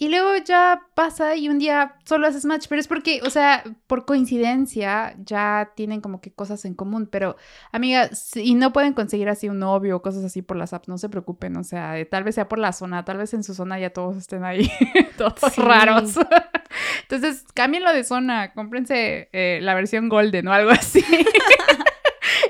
Y 0.00 0.08
luego 0.08 0.34
ya 0.42 0.80
pasa 0.94 1.36
y 1.36 1.50
un 1.50 1.58
día 1.58 1.96
solo 2.06 2.26
haces 2.26 2.46
match, 2.46 2.68
pero 2.70 2.80
es 2.80 2.88
porque, 2.88 3.20
o 3.22 3.28
sea, 3.28 3.62
por 3.86 4.06
coincidencia 4.06 5.14
ya 5.18 5.72
tienen 5.76 6.00
como 6.00 6.22
que 6.22 6.32
cosas 6.32 6.64
en 6.64 6.72
común, 6.72 7.06
pero 7.06 7.36
amiga, 7.70 8.08
y 8.34 8.54
no 8.54 8.72
pueden 8.72 8.94
conseguir 8.94 9.28
así 9.28 9.50
un 9.50 9.58
novio 9.58 9.96
o 9.96 10.00
cosas 10.00 10.24
así 10.24 10.40
por 10.40 10.56
las 10.56 10.72
apps, 10.72 10.88
no 10.88 10.96
se 10.96 11.10
preocupen, 11.10 11.54
o 11.58 11.64
sea, 11.64 11.96
tal 12.08 12.24
vez 12.24 12.36
sea 12.36 12.48
por 12.48 12.58
la 12.58 12.72
zona, 12.72 13.04
tal 13.04 13.18
vez 13.18 13.34
en 13.34 13.44
su 13.44 13.52
zona 13.52 13.78
ya 13.78 13.90
todos 13.90 14.16
estén 14.16 14.42
ahí, 14.42 14.70
todos 15.18 15.54
raros. 15.58 16.14
Entonces, 17.02 17.44
cámbienlo 17.52 17.92
de 17.92 18.02
zona, 18.02 18.54
cómprense 18.54 19.28
eh, 19.34 19.58
la 19.60 19.74
versión 19.74 20.08
golden 20.08 20.48
o 20.48 20.52
algo 20.54 20.70
así. 20.70 21.04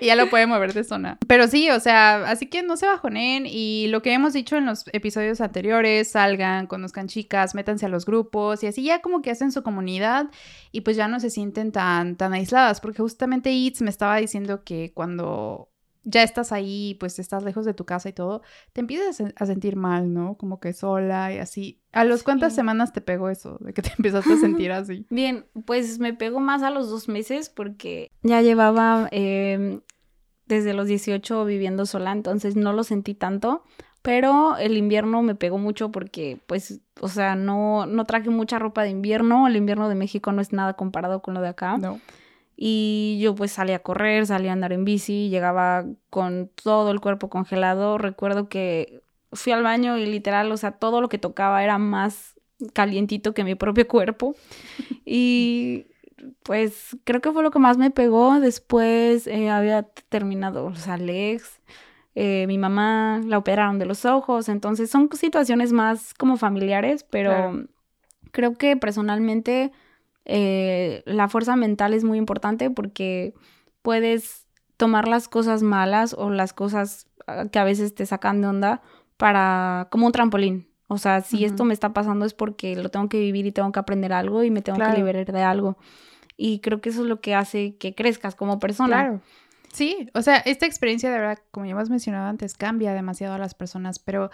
y 0.01 0.07
ya 0.07 0.17
lo 0.17 0.31
puede 0.31 0.47
mover 0.47 0.73
de 0.73 0.85
zona. 0.85 1.19
Pero 1.27 1.47
sí, 1.49 1.71
o 1.71 1.81
sea, 1.81 2.29
así 2.31 2.47
que 2.47 2.63
no 2.63 2.77
se 2.77 2.87
bajonen 2.87 3.47
y 3.47 3.87
lo 3.89 4.03
que 4.03 4.13
hemos 4.13 4.33
dicho 4.33 4.57
en 4.57 4.67
los 4.67 4.85
episodios 4.93 5.41
anteriores, 5.41 6.11
salgan, 6.11 6.67
conozcan 6.67 7.09
chicas, 7.09 7.55
métanse 7.55 7.87
a 7.87 7.89
los 7.89 8.05
grupos 8.05 8.63
y 8.63 8.67
así 8.67 8.83
ya 8.83 9.01
como 9.01 9.23
que 9.23 9.31
hacen 9.31 9.53
su 9.53 9.63
comunidad 9.63 10.27
y 10.73 10.83
pues 10.83 10.97
ya 10.97 11.09
no 11.09 11.21
se 11.21 11.31
sienten 11.31 11.73
tan, 11.73 12.17
tan 12.17 12.33
aisladas, 12.33 12.81
porque 12.81 13.03
justamente 13.03 13.51
Itz 13.53 13.83
me 13.83 13.91
estaba 13.91 14.17
diciendo 14.17 14.65
que 14.65 14.93
cuando 14.95 15.70
ya 16.05 16.23
estás 16.23 16.53
ahí, 16.53 16.97
pues 16.99 17.19
estás 17.19 17.43
lejos 17.43 17.65
de 17.65 17.75
tu 17.75 17.85
casa 17.85 18.09
y 18.09 18.13
todo, 18.13 18.43
te 18.73 18.81
empiezas 18.81 19.23
a 19.37 19.47
sentir 19.47 19.77
mal, 19.77 20.13
¿no? 20.13 20.37
Como 20.37 20.61
que 20.61 20.73
sola 20.73 21.33
y 21.33 21.39
así. 21.39 21.81
¿A 21.93 22.05
los 22.05 22.23
cuántas 22.23 22.55
semanas 22.55 22.93
te 22.93 23.01
pegó 23.01 23.29
eso, 23.29 23.59
de 23.61 23.73
que 23.73 23.83
te 23.83 23.91
empezaste 23.99 24.33
a 24.33 24.37
sentir 24.41 24.73
así? 24.73 25.07
Bien, 25.11 25.47
pues 25.65 25.99
me 25.99 26.15
pegó 26.15 26.41
más 26.41 26.63
a 26.63 26.71
los 26.71 26.89
dos 26.91 27.09
meses 27.09 27.51
porque 27.51 28.11
ya 28.23 28.41
llevaba 28.43 29.09
em, 29.11 29.81
desde 30.47 30.75
los 30.75 30.87
18 30.87 31.45
viviendo 31.45 31.87
sola, 31.87 32.13
entonces 32.13 32.57
no 32.57 32.73
lo 32.73 32.85
sentí 32.85 33.15
tanto. 33.15 33.65
Pero 34.03 34.57
el 34.57 34.79
invierno 34.79 35.23
me 35.23 35.35
pegó 35.35 35.59
mucho 35.59 35.91
porque, 35.91 36.41
pues, 36.47 36.81
o 37.03 37.09
sea, 37.09 37.35
no, 37.35 37.85
no 37.85 38.07
traje 38.07 38.31
mucha 38.31 38.59
ropa 38.59 38.83
de 38.83 38.89
invierno. 38.89 39.47
El 39.47 39.57
invierno 39.57 39.91
de 39.91 39.95
México 39.95 40.33
no 40.33 40.41
es 40.41 40.55
nada 40.55 40.73
comparado 40.73 41.21
con 41.21 41.35
lo 41.35 41.43
de 41.43 41.49
acá. 41.49 41.77
No. 41.77 42.01
Y 42.63 43.19
yo 43.23 43.35
pues 43.35 43.53
salía 43.53 43.77
a 43.77 43.79
correr, 43.79 44.27
salía 44.27 44.51
a 44.51 44.53
andar 44.53 44.75
en 44.75 44.85
bici, 44.85 45.31
llegaba 45.31 45.87
con 46.11 46.51
todo 46.63 46.91
el 46.91 47.01
cuerpo 47.01 47.31
congelado. 47.31 47.97
Recuerdo 47.97 48.51
que 48.51 49.03
fui 49.33 49.55
al 49.55 49.63
baño 49.63 49.97
y 49.97 50.05
literal, 50.05 50.53
o 50.53 50.59
sea, 50.59 50.73
todo 50.73 51.01
lo 51.01 51.09
que 51.09 51.17
tocaba 51.17 51.65
era 51.65 51.79
más 51.79 52.35
calientito 52.75 53.33
que 53.33 53.45
mi 53.45 53.55
propio 53.55 53.89
cuerpo. 53.89 54.35
Y 55.13 55.87
pues 56.43 56.99
creo 57.05 57.23
que 57.23 57.33
fue 57.33 57.43
lo 57.43 57.51
que 57.51 57.59
más 57.59 57.79
me 57.79 57.91
pegó. 57.91 58.39
Después 58.41 59.27
eh, 59.27 59.49
había 59.49 59.85
terminado 60.11 60.69
los 60.69 60.87
Alex, 60.87 61.61
eh, 62.15 62.45
mi 62.47 62.59
mamá 62.59 63.23
la 63.25 63.39
operaron 63.39 63.79
de 63.79 63.87
los 63.87 64.05
ojos, 64.05 64.51
entonces 64.51 64.91
son 64.91 65.09
situaciones 65.15 65.73
más 65.73 66.13
como 66.13 66.37
familiares, 66.37 67.07
pero 67.09 67.65
creo 68.33 68.55
que 68.59 68.77
personalmente 68.77 69.73
eh, 70.25 71.03
la 71.07 71.29
fuerza 71.29 71.57
mental 71.57 71.95
es 71.95 72.05
muy 72.05 72.19
importante 72.19 72.71
porque 72.71 73.35
puedes 73.83 74.47
tomar 74.77 75.09
las 75.09 75.29
cosas 75.29 75.63
malas 75.63 76.15
o 76.17 76.31
las 76.31 76.53
cosas 76.53 77.07
ah, 77.27 77.47
que 77.51 77.59
a 77.59 77.65
veces 77.65 77.95
te 77.95 78.07
sacan 78.07 78.41
de 78.41 78.49
onda 78.49 78.83
para 79.17 79.89
como 79.91 80.07
un 80.07 80.13
trampolín. 80.13 80.69
O 80.89 80.99
sea, 80.99 81.21
si 81.21 81.45
esto 81.45 81.65
me 81.65 81.73
está 81.73 81.93
pasando 81.93 82.25
es 82.25 82.35
porque 82.35 82.75
lo 82.75 82.89
tengo 82.89 83.09
que 83.09 83.21
vivir 83.21 83.47
y 83.47 83.53
tengo 83.53 83.71
que 83.71 83.79
aprender 83.79 84.13
algo 84.13 84.43
y 84.43 84.51
me 84.51 84.61
tengo 84.61 84.79
que 84.79 84.97
liberar 84.97 85.25
de 85.25 85.43
algo. 85.43 85.79
Y 86.37 86.59
creo 86.59 86.81
que 86.81 86.89
eso 86.89 87.03
es 87.03 87.07
lo 87.07 87.21
que 87.21 87.37
hace 87.37 87.77
que 87.77 87.95
crezcas 87.95 88.35
como 88.35 88.59
persona. 88.59 88.97
Claro. 88.97 89.21
Sí, 89.73 90.11
o 90.15 90.23
sea, 90.23 90.39
esta 90.39 90.67
experiencia 90.67 91.11
de 91.11 91.19
verdad, 91.19 91.39
como 91.53 91.65
ya 91.65 91.73
hemos 91.73 91.91
mencionado 91.91 92.29
antes, 92.29 92.55
cambia 92.55 92.93
demasiado 92.93 93.35
a 93.35 93.39
las 93.39 93.55
personas, 93.55 94.01
pero 94.01 94.31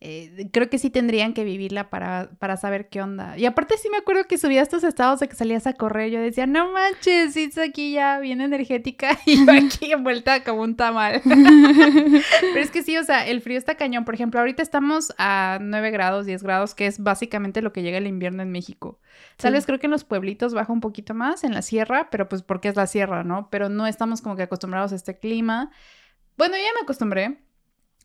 eh, 0.00 0.48
creo 0.50 0.70
que 0.70 0.78
sí 0.78 0.88
tendrían 0.88 1.34
que 1.34 1.44
vivirla 1.44 1.90
para, 1.90 2.30
para 2.38 2.56
saber 2.56 2.88
qué 2.88 3.02
onda. 3.02 3.36
Y 3.36 3.44
aparte 3.44 3.76
sí 3.76 3.90
me 3.90 3.98
acuerdo 3.98 4.24
que 4.24 4.38
subía 4.38 4.62
estos 4.62 4.84
estados 4.84 5.20
de 5.20 5.28
que 5.28 5.36
salías 5.36 5.66
a 5.66 5.74
correr, 5.74 6.10
yo 6.10 6.20
decía, 6.20 6.46
no 6.46 6.72
manches, 6.72 7.36
es 7.36 7.58
aquí 7.58 7.92
ya 7.92 8.18
bien 8.18 8.40
energética 8.40 9.18
y 9.26 9.44
yo 9.44 9.52
aquí 9.52 9.92
envuelta 9.92 10.42
como 10.42 10.62
un 10.62 10.74
tamal. 10.74 11.20
pero 11.24 12.60
es 12.60 12.70
que 12.70 12.82
sí, 12.82 12.96
o 12.96 13.04
sea, 13.04 13.26
el 13.26 13.42
frío 13.42 13.58
está 13.58 13.74
cañón. 13.74 14.06
Por 14.06 14.14
ejemplo, 14.14 14.40
ahorita 14.40 14.62
estamos 14.62 15.12
a 15.18 15.58
9 15.60 15.90
grados, 15.90 16.24
10 16.24 16.42
grados, 16.42 16.74
que 16.74 16.86
es 16.86 17.02
básicamente 17.02 17.60
lo 17.60 17.74
que 17.74 17.82
llega 17.82 17.98
el 17.98 18.06
invierno 18.06 18.42
en 18.42 18.50
México. 18.50 18.98
Tal 19.36 19.52
vez 19.52 19.66
creo 19.66 19.78
que 19.78 19.86
en 19.86 19.92
los 19.92 20.04
pueblitos 20.04 20.54
baja 20.54 20.72
un 20.72 20.80
poquito 20.80 21.12
más, 21.12 21.44
en 21.44 21.52
la 21.52 21.62
sierra, 21.62 22.08
pero 22.10 22.28
pues 22.28 22.42
porque 22.42 22.68
es 22.68 22.76
la 22.76 22.86
sierra, 22.86 23.24
¿no? 23.24 23.48
Pero 23.50 23.68
no 23.68 23.86
estamos 23.86 24.20
como 24.20 24.36
que 24.36 24.42
acostumbrados 24.42 24.77
a 24.84 24.94
este 24.94 25.18
clima. 25.18 25.70
Bueno, 26.36 26.56
ya 26.56 26.72
me 26.74 26.82
acostumbré. 26.82 27.38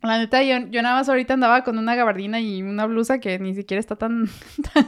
La 0.03 0.17
neta, 0.17 0.43
yo, 0.43 0.67
yo 0.69 0.81
nada 0.81 0.95
más 0.95 1.07
ahorita 1.07 1.36
andaba 1.36 1.63
con 1.63 1.77
una 1.77 1.95
gabardina 1.95 2.41
y 2.41 2.62
una 2.62 2.86
blusa 2.88 3.19
que 3.19 3.39
ni 3.39 3.55
siquiera 3.55 3.79
está 3.79 3.95
tan, 3.95 4.27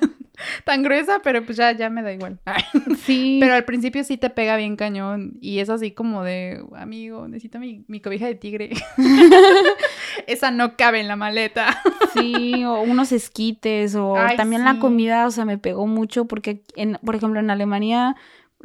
tan 0.65 0.83
gruesa, 0.83 1.21
pero 1.23 1.45
pues 1.45 1.57
ya, 1.57 1.71
ya 1.71 1.89
me 1.89 2.01
da 2.01 2.11
igual. 2.11 2.39
Sí. 3.05 3.37
Pero 3.39 3.53
al 3.53 3.65
principio 3.65 4.03
sí 4.03 4.17
te 4.17 4.29
pega 4.29 4.57
bien 4.57 4.75
cañón 4.75 5.37
y 5.39 5.59
es 5.59 5.69
así 5.69 5.91
como 5.91 6.23
de, 6.23 6.65
amigo, 6.75 7.27
necesito 7.27 7.59
mi, 7.59 7.85
mi 7.87 8.01
cobija 8.01 8.25
de 8.25 8.35
tigre. 8.35 8.71
Esa 10.27 10.51
no 10.51 10.75
cabe 10.75 10.99
en 10.99 11.07
la 11.07 11.15
maleta. 11.15 11.81
Sí, 12.13 12.65
o 12.65 12.81
unos 12.81 13.11
esquites, 13.11 13.95
o 13.95 14.17
Ay, 14.17 14.35
también 14.37 14.63
sí. 14.63 14.65
la 14.65 14.79
comida, 14.79 15.27
o 15.27 15.31
sea, 15.31 15.45
me 15.45 15.57
pegó 15.57 15.87
mucho 15.87 16.25
porque, 16.25 16.63
en, 16.75 16.97
por 17.05 17.15
ejemplo, 17.15 17.39
en 17.39 17.51
Alemania, 17.51 18.15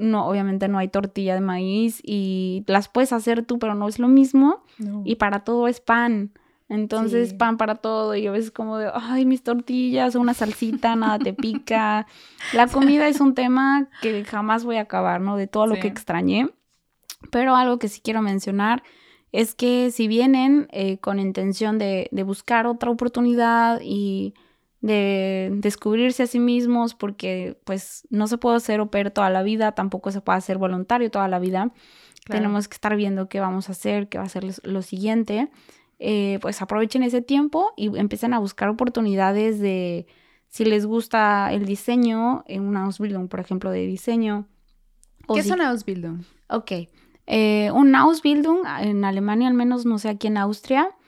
no, 0.01 0.27
obviamente 0.27 0.67
no 0.69 0.79
hay 0.79 0.89
tortilla 0.89 1.35
de 1.35 1.41
maíz 1.41 2.01
y 2.03 2.65
las 2.67 2.89
puedes 2.89 3.13
hacer 3.13 3.45
tú, 3.45 3.59
pero 3.59 3.75
no 3.75 3.87
es 3.89 3.99
lo 3.99 4.09
mismo. 4.09 4.65
Y 5.05 5.17
para 5.17 5.45
todo 5.45 5.69
es 5.69 5.81
pan. 5.81 6.33
Entonces, 6.69 7.31
Sí. 7.31 7.35
pan 7.37 7.57
para 7.57 7.75
todo. 7.77 8.15
Y 8.15 8.27
a 8.27 8.31
veces 8.31 8.51
como 8.51 8.79
de, 8.79 8.91
ay, 8.95 9.27
mis 9.27 9.43
tortillas, 9.43 10.15
una 10.15 10.35
salsita, 10.35 10.95
nada 10.97 11.19
te 11.19 11.33
pica. 11.35 12.07
La 12.55 12.67
comida 12.69 13.09
es 13.09 13.21
un 13.21 13.35
tema 13.35 13.89
que 14.03 14.25
jamás 14.25 14.65
voy 14.65 14.77
a 14.77 14.83
acabar, 14.83 15.21
¿no? 15.21 15.37
De 15.37 15.47
todo 15.49 15.67
lo 15.67 15.75
Sí. 15.75 15.81
que 15.83 15.89
extrañé. 15.89 16.49
Pero 17.31 17.55
algo 17.57 17.79
que 17.79 17.89
sí 17.89 18.01
quiero 18.03 18.23
mencionar 18.23 18.83
es 19.33 19.55
que 19.55 19.91
si 19.91 20.09
vienen 20.09 20.67
eh, 20.71 20.99
con 20.99 21.19
intención 21.19 21.79
de, 21.79 22.09
de 22.13 22.23
buscar 22.23 22.67
otra 22.67 22.91
oportunidad 22.91 23.81
y 23.83 24.35
de 24.81 25.51
descubrirse 25.53 26.23
a 26.23 26.27
sí 26.27 26.39
mismos, 26.39 26.95
porque 26.95 27.59
pues 27.65 28.07
no 28.11 28.27
se 28.27 28.39
puede 28.39 28.61
ser 28.61 28.87
pair 28.89 29.11
toda 29.11 29.31
la 29.31 29.43
vida, 29.43 29.73
tampoco 29.73 30.11
se 30.11 30.21
puede 30.21 30.39
hacer 30.39 30.59
voluntario 30.59 31.11
toda 31.11 31.29
la 31.29 31.39
vida. 31.39 31.73
Claro. 32.25 32.43
Tenemos 32.43 32.69
que 32.69 32.75
estar 32.75 32.97
viendo 32.97 33.29
qué 33.29 33.41
vamos 33.41 33.69
a 33.69 33.73
hacer, 33.73 34.09
qué 34.09 34.19
va 34.19 34.25
a 34.25 34.29
ser 34.29 34.45
lo, 34.63 34.83
siguiente. 34.83 35.51
Eh, 35.99 36.39
pues 36.41 36.63
aprovechen 36.63 37.03
ese 37.03 37.21
tiempo 37.21 37.73
y 37.77 37.97
empiecen 37.99 38.33
a 38.33 38.39
buscar 38.39 38.71
oportunidades 38.71 39.61
de, 39.61 40.07
si 40.49 40.65
les 40.65 40.87
gusta 40.87 41.53
el 41.53 41.67
diseño, 41.67 42.45
en 42.47 42.63
una 42.63 42.85
Ausbildung, 42.85 43.29
por 43.29 43.41
ejemplo, 43.41 43.71
de 43.71 43.87
diseño. 43.87 44.47
o 45.27 45.35
¿Qué 45.35 45.43
si- 45.43 45.49
es 45.51 45.55
una 45.55 45.71
Ausbildung? 45.71 46.23
Ok. 46.49 46.73
Eh, 47.27 47.71
un 47.73 47.95
Ausbildung, 47.95 48.67
en 48.81 49.05
Alemania 49.05 49.49
al 49.49 49.55
menos, 49.55 49.85
no 49.85 49.99
sé 49.99 50.09
aquí 50.09 50.27
en 50.27 50.39
Austria, 50.39 50.89
eh, 50.89 51.00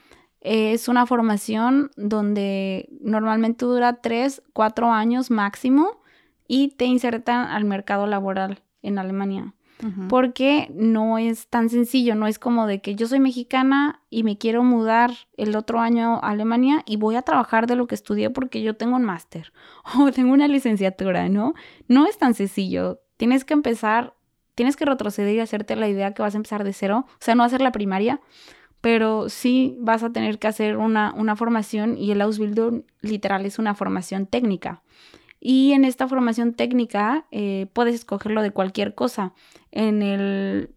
es 0.42 0.88
una 0.88 1.06
formación 1.06 1.90
donde 1.96 2.88
normalmente 3.00 3.64
dura 3.64 4.00
tres, 4.00 4.42
cuatro 4.52 4.90
años 4.90 5.30
máximo 5.30 6.00
y 6.48 6.68
te 6.68 6.84
insertan 6.84 7.46
al 7.48 7.64
mercado 7.64 8.06
laboral 8.06 8.62
en 8.82 8.98
Alemania. 8.98 9.54
Porque 10.08 10.70
no 10.76 11.18
es 11.18 11.48
tan 11.48 11.68
sencillo, 11.68 12.14
no 12.14 12.28
es 12.28 12.38
como 12.38 12.68
de 12.68 12.80
que 12.80 12.94
yo 12.94 13.08
soy 13.08 13.18
mexicana 13.18 14.00
y 14.10 14.22
me 14.22 14.38
quiero 14.38 14.62
mudar 14.62 15.10
el 15.36 15.56
otro 15.56 15.80
año 15.80 16.20
a 16.22 16.30
Alemania 16.30 16.84
y 16.86 16.98
voy 16.98 17.16
a 17.16 17.22
trabajar 17.22 17.66
de 17.66 17.74
lo 17.74 17.88
que 17.88 17.96
estudié 17.96 18.30
porque 18.30 18.62
yo 18.62 18.76
tengo 18.76 18.94
un 18.94 19.02
máster 19.02 19.52
o 19.98 20.12
tengo 20.12 20.32
una 20.32 20.46
licenciatura, 20.46 21.28
¿no? 21.28 21.54
No 21.88 22.06
es 22.06 22.16
tan 22.16 22.34
sencillo. 22.34 23.00
Tienes 23.16 23.44
que 23.44 23.54
empezar, 23.54 24.14
tienes 24.54 24.76
que 24.76 24.84
retroceder 24.84 25.34
y 25.34 25.40
hacerte 25.40 25.74
la 25.74 25.88
idea 25.88 26.14
que 26.14 26.22
vas 26.22 26.34
a 26.34 26.36
empezar 26.36 26.62
de 26.62 26.72
cero, 26.72 27.06
o 27.08 27.16
sea, 27.18 27.34
no 27.34 27.42
hacer 27.42 27.60
la 27.60 27.72
primaria, 27.72 28.20
pero 28.82 29.30
sí 29.30 29.76
vas 29.78 30.02
a 30.02 30.12
tener 30.12 30.38
que 30.38 30.48
hacer 30.48 30.76
una, 30.76 31.14
una 31.16 31.34
formación 31.36 31.96
y 31.96 32.10
el 32.12 32.20
Ausbildung 32.20 32.82
literal 33.00 33.46
es 33.46 33.58
una 33.58 33.74
formación 33.74 34.26
técnica. 34.26 34.82
Y 35.40 35.72
en 35.72 35.84
esta 35.84 36.06
formación 36.06 36.52
técnica 36.52 37.24
eh, 37.30 37.66
puedes 37.72 37.94
escogerlo 37.94 38.42
de 38.42 38.50
cualquier 38.50 38.94
cosa. 38.94 39.32
En 39.72 40.02
el, 40.02 40.70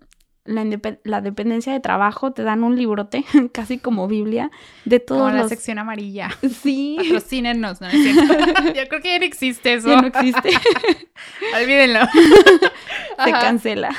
la, 0.43 0.65
la 1.03 1.21
dependencia 1.21 1.73
de 1.73 1.79
trabajo 1.79 2.31
te 2.31 2.41
dan 2.43 2.63
un 2.63 2.75
librote, 2.75 3.25
casi 3.51 3.77
como 3.79 4.07
Biblia, 4.07 4.49
de 4.85 5.03
Como 5.03 5.19
todos 5.19 5.33
la 5.33 5.39
los... 5.41 5.49
sección 5.49 5.77
amarilla. 5.79 6.29
Sí, 6.61 6.95
Patrocínenos, 6.97 7.81
¿no? 7.81 7.89
Yo 7.91 8.87
creo 8.87 9.01
que 9.01 9.09
ya 9.09 9.19
no 9.19 9.25
existe 9.25 9.73
eso. 9.75 9.89
ya 9.89 10.01
no 10.01 10.07
existe, 10.07 10.49
Olvídenlo. 11.59 11.99
se 13.23 13.31
Ajá. 13.31 13.39
cancela. 13.41 13.89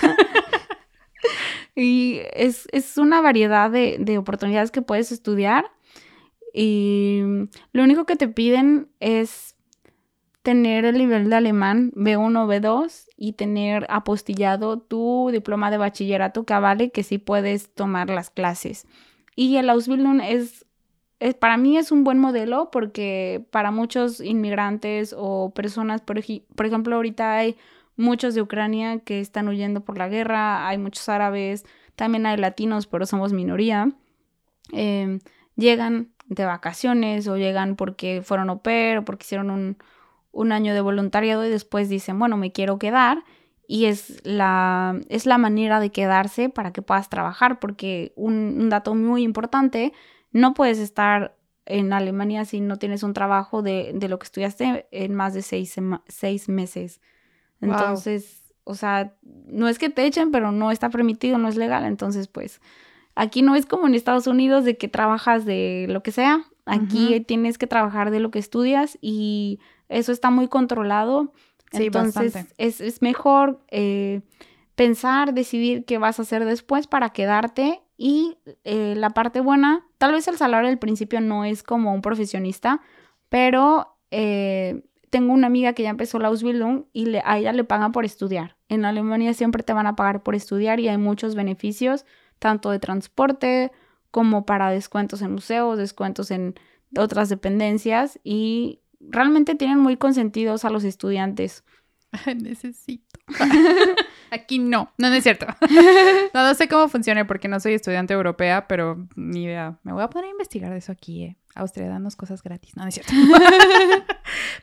Y 1.77 2.21
es, 2.33 2.67
es 2.73 2.97
una 2.97 3.21
variedad 3.21 3.71
de, 3.71 3.99
de 4.01 4.19
oportunidades 4.19 4.71
que 4.71 4.83
puedes 4.83 5.13
estudiar. 5.13 5.71
Y 6.53 7.21
lo 7.73 7.85
único 7.85 8.07
que 8.07 8.17
te 8.17 8.29
piden 8.29 8.89
es 8.99 9.57
tener 10.47 10.85
el 10.87 10.97
nivel 10.97 11.29
de 11.29 11.37
alemán 11.37 11.93
B1 11.97 12.45
o 12.45 12.47
B2 12.47 13.09
y 13.17 13.33
tener 13.33 13.85
apostillado 13.91 14.79
tu 14.79 15.29
diploma 15.33 15.71
de 15.71 15.77
bachillerato 15.77 16.45
que 16.45 16.55
avale 16.55 16.91
que 16.91 17.03
sí 17.03 17.19
puedes 17.19 17.75
tomar 17.75 18.09
las 18.09 18.31
clases. 18.31 18.87
Y 19.35 19.57
el 19.57 19.69
Ausbildung 19.69 20.21
es, 20.23 20.65
para 21.41 21.59
mí 21.59 21.77
es 21.77 21.93
un 21.93 22.05
buen 22.05 22.19
modelo 22.19 22.71
porque 22.71 23.45
para 23.51 23.71
muchos 23.71 24.21
inmigrantes 24.21 25.15
o 25.19 25.51
personas, 25.51 26.01
por, 26.01 26.21
por 26.55 26.67
ejemplo, 26.67 26.97
ahorita 26.97 27.37
hay 27.37 27.57
muchos 27.97 28.35
de 28.35 28.43
Ucrania 28.43 28.99
que 29.01 29.21
están 29.21 29.49
huyendo 29.49 29.81
por 29.85 29.99
la 29.99 30.09
guerra, 30.09 30.69
hay 30.69 30.79
muchos 30.79 31.09
árabes, 31.09 31.65
también 31.95 32.27
hay 32.27 32.37
latinos, 32.37 32.87
pero 32.87 33.07
somos 33.07 33.33
minoría. 33.33 33.93
Eh, 34.73 35.19
llegan 35.57 36.13
de 36.27 36.45
vacaciones 36.45 37.29
o 37.29 37.37
llegan 37.37 37.77
porque 37.77 38.23
fueron 38.23 38.51
au 38.51 38.61
pair 38.63 38.99
o 38.99 39.05
porque 39.05 39.25
hicieron 39.25 39.51
un, 39.51 39.79
un 40.33 40.53
año 40.53 40.75
de 40.75 40.81
voluntariado 40.81 41.45
y 41.47 41.51
después 41.51 41.89
dicen, 41.89 42.19
bueno, 42.19 42.37
me 42.37 42.53
quiero 42.53 42.79
quedar. 42.79 43.25
Y 43.69 43.87
es 43.87 44.21
la, 44.25 45.01
es 45.09 45.27
la 45.27 45.39
manera 45.39 45.81
de 45.81 45.91
quedarse 45.91 46.49
para 46.49 46.73
que 46.73 46.83
puedas 46.83 47.09
trabajar, 47.09 47.59
porque 47.59 48.13
un, 48.15 48.57
un 48.61 48.69
dato 48.69 48.95
muy 48.95 49.25
importante, 49.25 49.93
no 50.31 50.55
puedes 50.55 50.79
estar 50.79 51.37
en 51.65 51.93
Alemania 51.93 52.45
si 52.45 52.61
no 52.61 52.79
tienes 52.79 53.03
un 53.03 53.13
trabajo 53.13 53.63
de, 53.63 53.91
de 53.93 54.09
lo 54.09 54.21
que 54.21 54.27
estudiaste 54.27 54.87
en 54.93 55.15
más 55.17 55.35
de 55.35 55.43
seis, 55.43 55.75
seis 56.07 56.49
meses. 56.49 57.01
Wow. 57.61 57.73
Entonces, 57.73 58.55
o 58.65 58.75
sea, 58.75 59.15
no 59.23 59.69
es 59.69 59.79
que 59.79 59.91
te 59.91 60.05
echen, 60.07 60.31
pero 60.31 60.53
no 60.53 60.71
está 60.71 60.91
permitido, 60.91 61.39
no 61.39 61.49
es 61.49 61.57
legal. 61.57 61.85
Entonces, 61.85 62.29
pues, 62.29 62.61
aquí 63.15 63.43
no 63.43 63.55
es 63.55 63.67
como 63.67 63.87
en 63.87 63.95
Estados 63.95 64.27
Unidos 64.27 64.65
de 64.65 64.77
que 64.77 64.89
trabajas 64.89 65.45
de 65.45 65.87
lo 65.89 66.03
que 66.03 66.13
sea. 66.13 66.45
Aquí 66.65 67.21
tienes 67.21 67.59
que 67.59 67.69
trabajar 67.69 68.11
de 68.11 68.19
lo 68.19 68.33
que 68.33 68.41
estudias 68.41 68.99
y 69.01 69.61
eso 69.89 70.11
está 70.11 70.31
muy 70.31 70.49
controlado. 70.49 71.33
Sí, 71.71 71.85
Entonces, 71.85 72.35
bastante. 72.35 72.55
es, 72.59 72.81
es 72.81 73.03
mejor 73.03 73.61
eh, 73.69 74.23
pensar, 74.75 75.33
decidir 75.33 75.85
qué 75.85 75.99
vas 75.99 76.19
a 76.19 76.23
hacer 76.23 76.45
después 76.45 76.87
para 76.89 77.11
quedarte. 77.11 77.83
Y 77.97 78.37
eh, 78.65 78.95
la 78.97 79.11
parte 79.11 79.41
buena, 79.41 79.87
tal 79.99 80.13
vez 80.13 80.29
el 80.29 80.37
salario 80.37 80.69
al 80.69 80.79
principio 80.79 81.21
no 81.21 81.45
es 81.45 81.63
como 81.63 81.95
un 81.95 82.03
profesionista, 82.03 82.83
pero 83.29 83.97
eh, 84.11 84.83
tengo 85.17 85.33
una 85.33 85.47
amiga 85.47 85.73
que 85.73 85.83
ya 85.83 85.89
empezó 85.89 86.19
la 86.19 86.29
Ausbildung 86.29 86.85
y 86.93 87.07
le- 87.07 87.23
a 87.25 87.39
ella 87.39 87.53
le 87.55 87.65
pagan 87.65 87.91
por 87.93 88.05
estudiar. 88.05 88.57
En 88.69 88.85
Alemania 88.85 89.33
siempre 89.33 89.63
te 89.63 89.73
van 89.73 89.87
a 89.87 89.97
pagar 89.97 90.23
por 90.23 90.35
estudiar 90.35 90.79
y 90.79 90.89
hay 90.89 90.99
muchos 90.99 91.35
beneficios, 91.35 92.05
tanto 92.39 92.71
de 92.71 92.79
transporte 92.81 93.73
como 94.11 94.45
para 94.45 94.69
descuentos 94.71 95.23
en 95.23 95.33
museos, 95.33 95.79
descuentos 95.79 96.31
en 96.31 96.55
otras 96.99 97.31
dependencias 97.31 98.21
y 98.25 98.81
realmente 99.01 99.55
tienen 99.55 99.79
muy 99.79 99.97
consentidos 99.97 100.67
a 100.67 100.71
los 100.71 100.85
estudiantes. 100.85 101.65
Necesito. 102.37 103.19
Aquí 104.31 104.59
no. 104.59 104.91
No, 104.99 105.09
no 105.09 105.15
es 105.15 105.23
cierto. 105.23 105.47
No, 106.35 106.43
no 106.47 106.55
sé 106.55 106.69
cómo 106.69 106.89
funciona 106.89 107.27
porque 107.27 107.49
no 107.49 107.59
soy 107.61 107.73
estudiante 107.73 108.13
europea, 108.13 108.67
pero 108.69 109.09
ni 109.17 109.45
idea. 109.45 109.79
Me 109.85 109.95
voy 109.95 110.03
a 110.03 110.11
poner 110.11 110.29
a 110.29 110.33
investigar 110.33 110.71
de 110.71 110.77
eso 110.79 110.93
aquí, 110.93 111.23
eh. 111.25 111.37
Austria, 111.55 111.89
danos 111.89 112.15
cosas 112.17 112.43
gratis. 112.43 112.77
No, 112.77 112.83
no 112.83 112.89
es 112.91 112.95
cierto. 112.97 113.15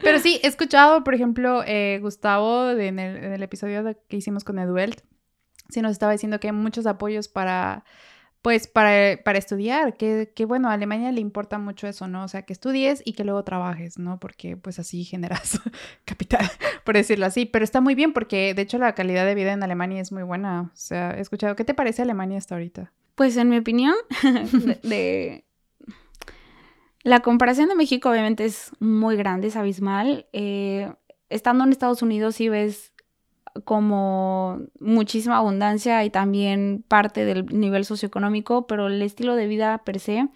Pero 0.04 0.20
sí, 0.20 0.40
he 0.44 0.48
escuchado, 0.48 1.04
por 1.04 1.14
ejemplo, 1.14 1.64
eh, 1.66 2.00
Gustavo 2.02 2.72
en, 2.72 3.00
el, 3.00 3.44
episodio 3.44 3.84
que 4.08 4.18
hicimos 4.18 4.44
con 4.44 4.60
Eduelt, 4.60 5.02
sí 5.70 5.82
nos 5.82 5.92
estaba 5.92 6.12
diciendo 6.12 6.40
que 6.40 6.48
hay 6.48 6.54
muchos 6.54 6.86
apoyos 6.86 7.28
para, 7.28 7.86
pues, 8.42 8.68
para, 8.68 9.22
para 9.24 9.38
estudiar, 9.38 9.96
que, 9.96 10.32
que 10.36 10.46
bueno, 10.46 10.70
a 10.70 10.74
Alemania 10.74 11.12
le 11.12 11.22
importa 11.22 11.58
mucho 11.58 11.88
eso, 11.88 12.08
¿no? 12.08 12.24
O 12.24 12.28
sea, 12.28 12.44
que 12.44 12.54
estudies 12.54 13.02
y 13.06 13.14
que 13.14 13.24
luego 13.24 13.44
trabajes, 13.44 13.98
¿no? 13.98 14.20
Porque 14.20 14.58
pues 14.58 14.80
así 14.80 15.04
generas 15.04 15.60
capital, 16.06 16.50
por 16.84 16.96
decirlo 16.96 17.26
así. 17.26 17.46
Pero 17.46 17.64
está 17.64 17.82
muy 17.82 17.96
bien 17.96 18.14
porque 18.14 18.54
de 18.54 18.62
hecho 18.62 18.78
la 18.78 18.94
calidad 18.96 19.26
de 19.26 19.36
vida 19.36 19.54
en 19.54 19.64
Alemania 19.64 20.02
es 20.02 20.12
muy 20.12 20.24
buena. 20.24 20.72
O 20.74 20.76
sea, 20.76 21.18
he 21.18 21.22
escuchado, 21.22 21.56
¿qué 21.56 21.64
te 21.64 21.74
parece 21.74 22.02
Alemania 22.02 22.38
hasta 22.38 22.56
ahorita? 22.56 22.92
Pues 23.16 23.38
en 23.38 23.50
mi 23.50 23.58
opinión, 23.58 23.96
de- 24.84 25.46
la 27.04 27.20
comparación 27.20 27.70
de 27.70 27.76
México 27.76 28.10
obviamente 28.10 28.46
es 28.46 28.72
muy 28.80 29.16
grande, 29.16 29.48
es 29.48 29.56
abismal. 29.56 30.28
Eh, 30.34 30.92
estando 31.30 31.64
en 31.64 31.72
Estados 31.72 32.02
Unidos 32.02 32.36
sí 32.36 32.50
ves 32.50 32.94
como 33.66 34.62
muchísima 34.80 35.38
abundancia 35.38 36.04
y 36.04 36.10
también 36.10 36.84
parte 36.88 37.26
del 37.26 37.46
nivel 37.48 37.86
socioeconómico, 37.86 38.68
pero 38.68 38.88
el 38.88 39.02
estilo 39.02 39.36
de 39.36 39.48
vida 39.48 39.84
per 39.84 40.00
se 40.00 40.30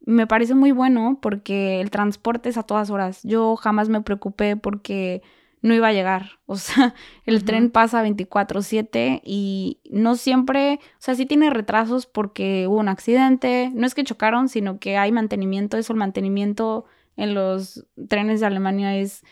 me 0.00 0.26
parece 0.26 0.54
muy 0.54 0.72
bueno 0.72 1.18
porque 1.20 1.80
el 1.80 1.90
transporte 1.90 2.48
es 2.48 2.56
a 2.56 2.62
todas 2.62 2.90
horas. 2.90 3.20
Yo 3.24 3.56
jamás 3.56 3.88
me 3.88 4.00
preocupé 4.00 4.56
porque 4.56 5.22
no 5.62 5.74
iba 5.74 5.88
a 5.88 5.92
llegar. 5.92 6.38
O 6.46 6.56
sea, 6.56 6.94
el 7.24 7.44
tren 7.44 7.70
pasa 7.70 8.02
24/7 8.04 9.20
y 9.24 9.80
no 9.90 10.16
siempre, 10.16 10.80
o 10.82 11.00
sea, 11.00 11.14
sí 11.14 11.26
tiene 11.26 11.50
retrasos 11.50 12.06
porque 12.06 12.66
hubo 12.68 12.78
un 12.78 12.88
accidente. 12.88 13.70
No 13.74 13.86
es 13.86 13.94
que 13.94 14.04
chocaron, 14.04 14.48
sino 14.48 14.78
que 14.78 14.96
hay 14.96 15.12
mantenimiento. 15.12 15.76
Eso, 15.76 15.92
el 15.92 15.98
mantenimiento 15.98 16.84
en 17.16 17.34
los 17.34 17.86
trenes 18.08 18.40
de 18.40 18.46
Alemania 18.46 18.96
es 18.96 19.24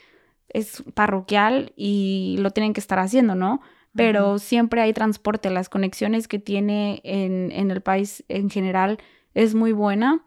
es 0.57 0.83
parroquial 0.95 1.73
y 1.77 2.37
lo 2.39 2.51
tienen 2.51 2.73
que 2.73 2.81
estar 2.81 2.99
haciendo, 2.99 3.35
¿no? 3.35 3.61
Pero 3.95 4.39
siempre 4.39 4.83
hay 4.83 4.93
transporte, 4.93 5.49
las 5.51 5.69
conexiones 5.69 6.29
que 6.29 6.39
tiene 6.39 7.01
en, 7.03 7.51
en 7.53 7.71
el 7.71 7.81
país 7.81 8.25
en 8.29 8.51
general 8.51 8.99
es 9.33 9.55
muy 9.55 9.73
buena 9.73 10.23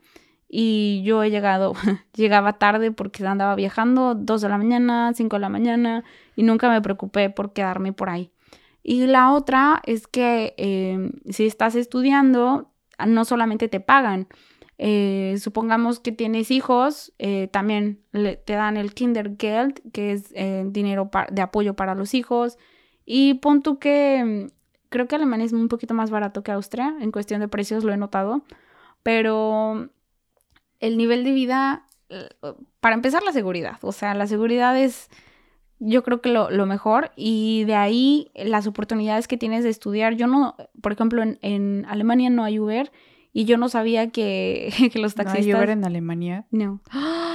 y 0.50 1.04
yo 1.04 1.24
he 1.24 1.30
llegado, 1.30 1.74
llegaba 2.16 2.54
tarde 2.54 2.92
porque 2.92 3.26
andaba 3.26 3.54
viajando, 3.56 4.16
dos 4.16 4.42
de 4.42 4.50
la 4.50 4.58
mañana, 4.58 5.14
cinco 5.14 5.36
de 5.36 5.42
la 5.42 5.50
mañana, 5.50 6.04
y 6.36 6.44
nunca 6.44 6.70
me 6.70 6.82
preocupé 6.82 7.30
por 7.30 7.54
quedarme 7.54 7.94
por 7.94 8.10
ahí. 8.10 8.32
Y 8.82 9.06
la 9.06 9.32
otra 9.32 9.82
es 9.86 10.08
que 10.08 10.56
em, 10.58 11.12
si 11.30 11.46
estás 11.46 11.76
estudiando, 11.76 12.72
no 13.06 13.26
solamente 13.26 13.68
te 13.68 13.80
pagan, 13.80 14.28
eh, 14.80 15.36
supongamos 15.40 16.00
que 16.00 16.12
tienes 16.12 16.50
hijos, 16.50 17.14
eh, 17.20 17.48
también 17.52 18.02
te 18.12 18.54
dan 18.54 18.78
el 18.78 18.94
Kindergeld, 18.94 19.92
que 19.92 20.14
es 20.14 20.32
eh, 20.34 20.64
dinero 20.68 21.12
de 21.30 21.42
apoyo 21.42 21.76
para 21.76 21.94
los 21.94 22.14
hijos. 22.14 22.58
Y 23.06 23.36
pon 23.36 23.62
tú 23.62 23.78
que 23.78 24.48
creo 24.90 25.08
que 25.08 25.16
Alemania 25.16 25.46
es 25.46 25.54
un 25.54 25.68
poquito 25.68 25.94
más 25.94 26.10
barato 26.10 26.44
que 26.44 26.52
Austria, 26.52 26.96
en 27.02 27.12
cuestión 27.12 27.42
de 27.42 27.48
precios 27.48 27.84
lo 27.84 27.94
he 27.94 27.98
notado, 27.98 28.44
pero 29.04 29.90
el 30.80 30.98
nivel 30.98 31.24
de 31.24 31.32
vida, 31.32 31.88
eh, 32.10 32.30
para 32.80 32.96
empezar 32.96 33.24
la 33.24 33.32
seguridad, 33.32 33.78
o 33.82 33.92
sea, 33.92 34.14
la 34.14 34.28
seguridad 34.28 34.78
es 34.78 35.10
yo 35.80 36.04
creo 36.04 36.22
que 36.22 36.30
lo, 36.30 36.66
mejor 36.66 37.12
y 37.16 37.64
de 37.64 37.76
ahí 37.76 38.32
las 38.36 38.68
oportunidades 38.68 39.28
que 39.28 39.38
tienes 39.38 39.64
de 39.64 39.70
estudiar. 39.70 40.16
Yo 40.16 40.28
no, 40.28 40.56
por 40.82 40.92
ejemplo, 40.92 41.24
en, 41.24 41.86
Alemania 41.88 42.30
no 42.30 42.44
hay 42.44 42.60
Uber 42.60 42.92
y 43.32 43.46
yo 43.46 43.58
no 43.58 43.70
sabía 43.70 44.10
que, 44.10 44.72
los 44.96 45.16
taxistas... 45.16 45.46
¿No 45.48 45.54
hay 45.54 45.54
Uber 45.54 45.70
en 45.70 45.86
Alemania? 45.86 46.46
No, 46.52 46.82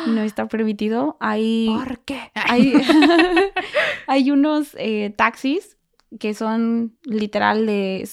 no 0.06 0.20
está 0.20 0.46
permitido. 0.46 1.16
Hay... 1.20 1.68
¿Por 1.74 2.00
qué? 2.00 2.20
Hay, 2.34 2.74
hay 4.06 4.30
unos 4.30 4.76
eh, 4.78 5.14
taxis 5.16 5.78
que 6.18 6.34
son 6.34 6.96
literal 7.04 7.64
de, 7.64 8.06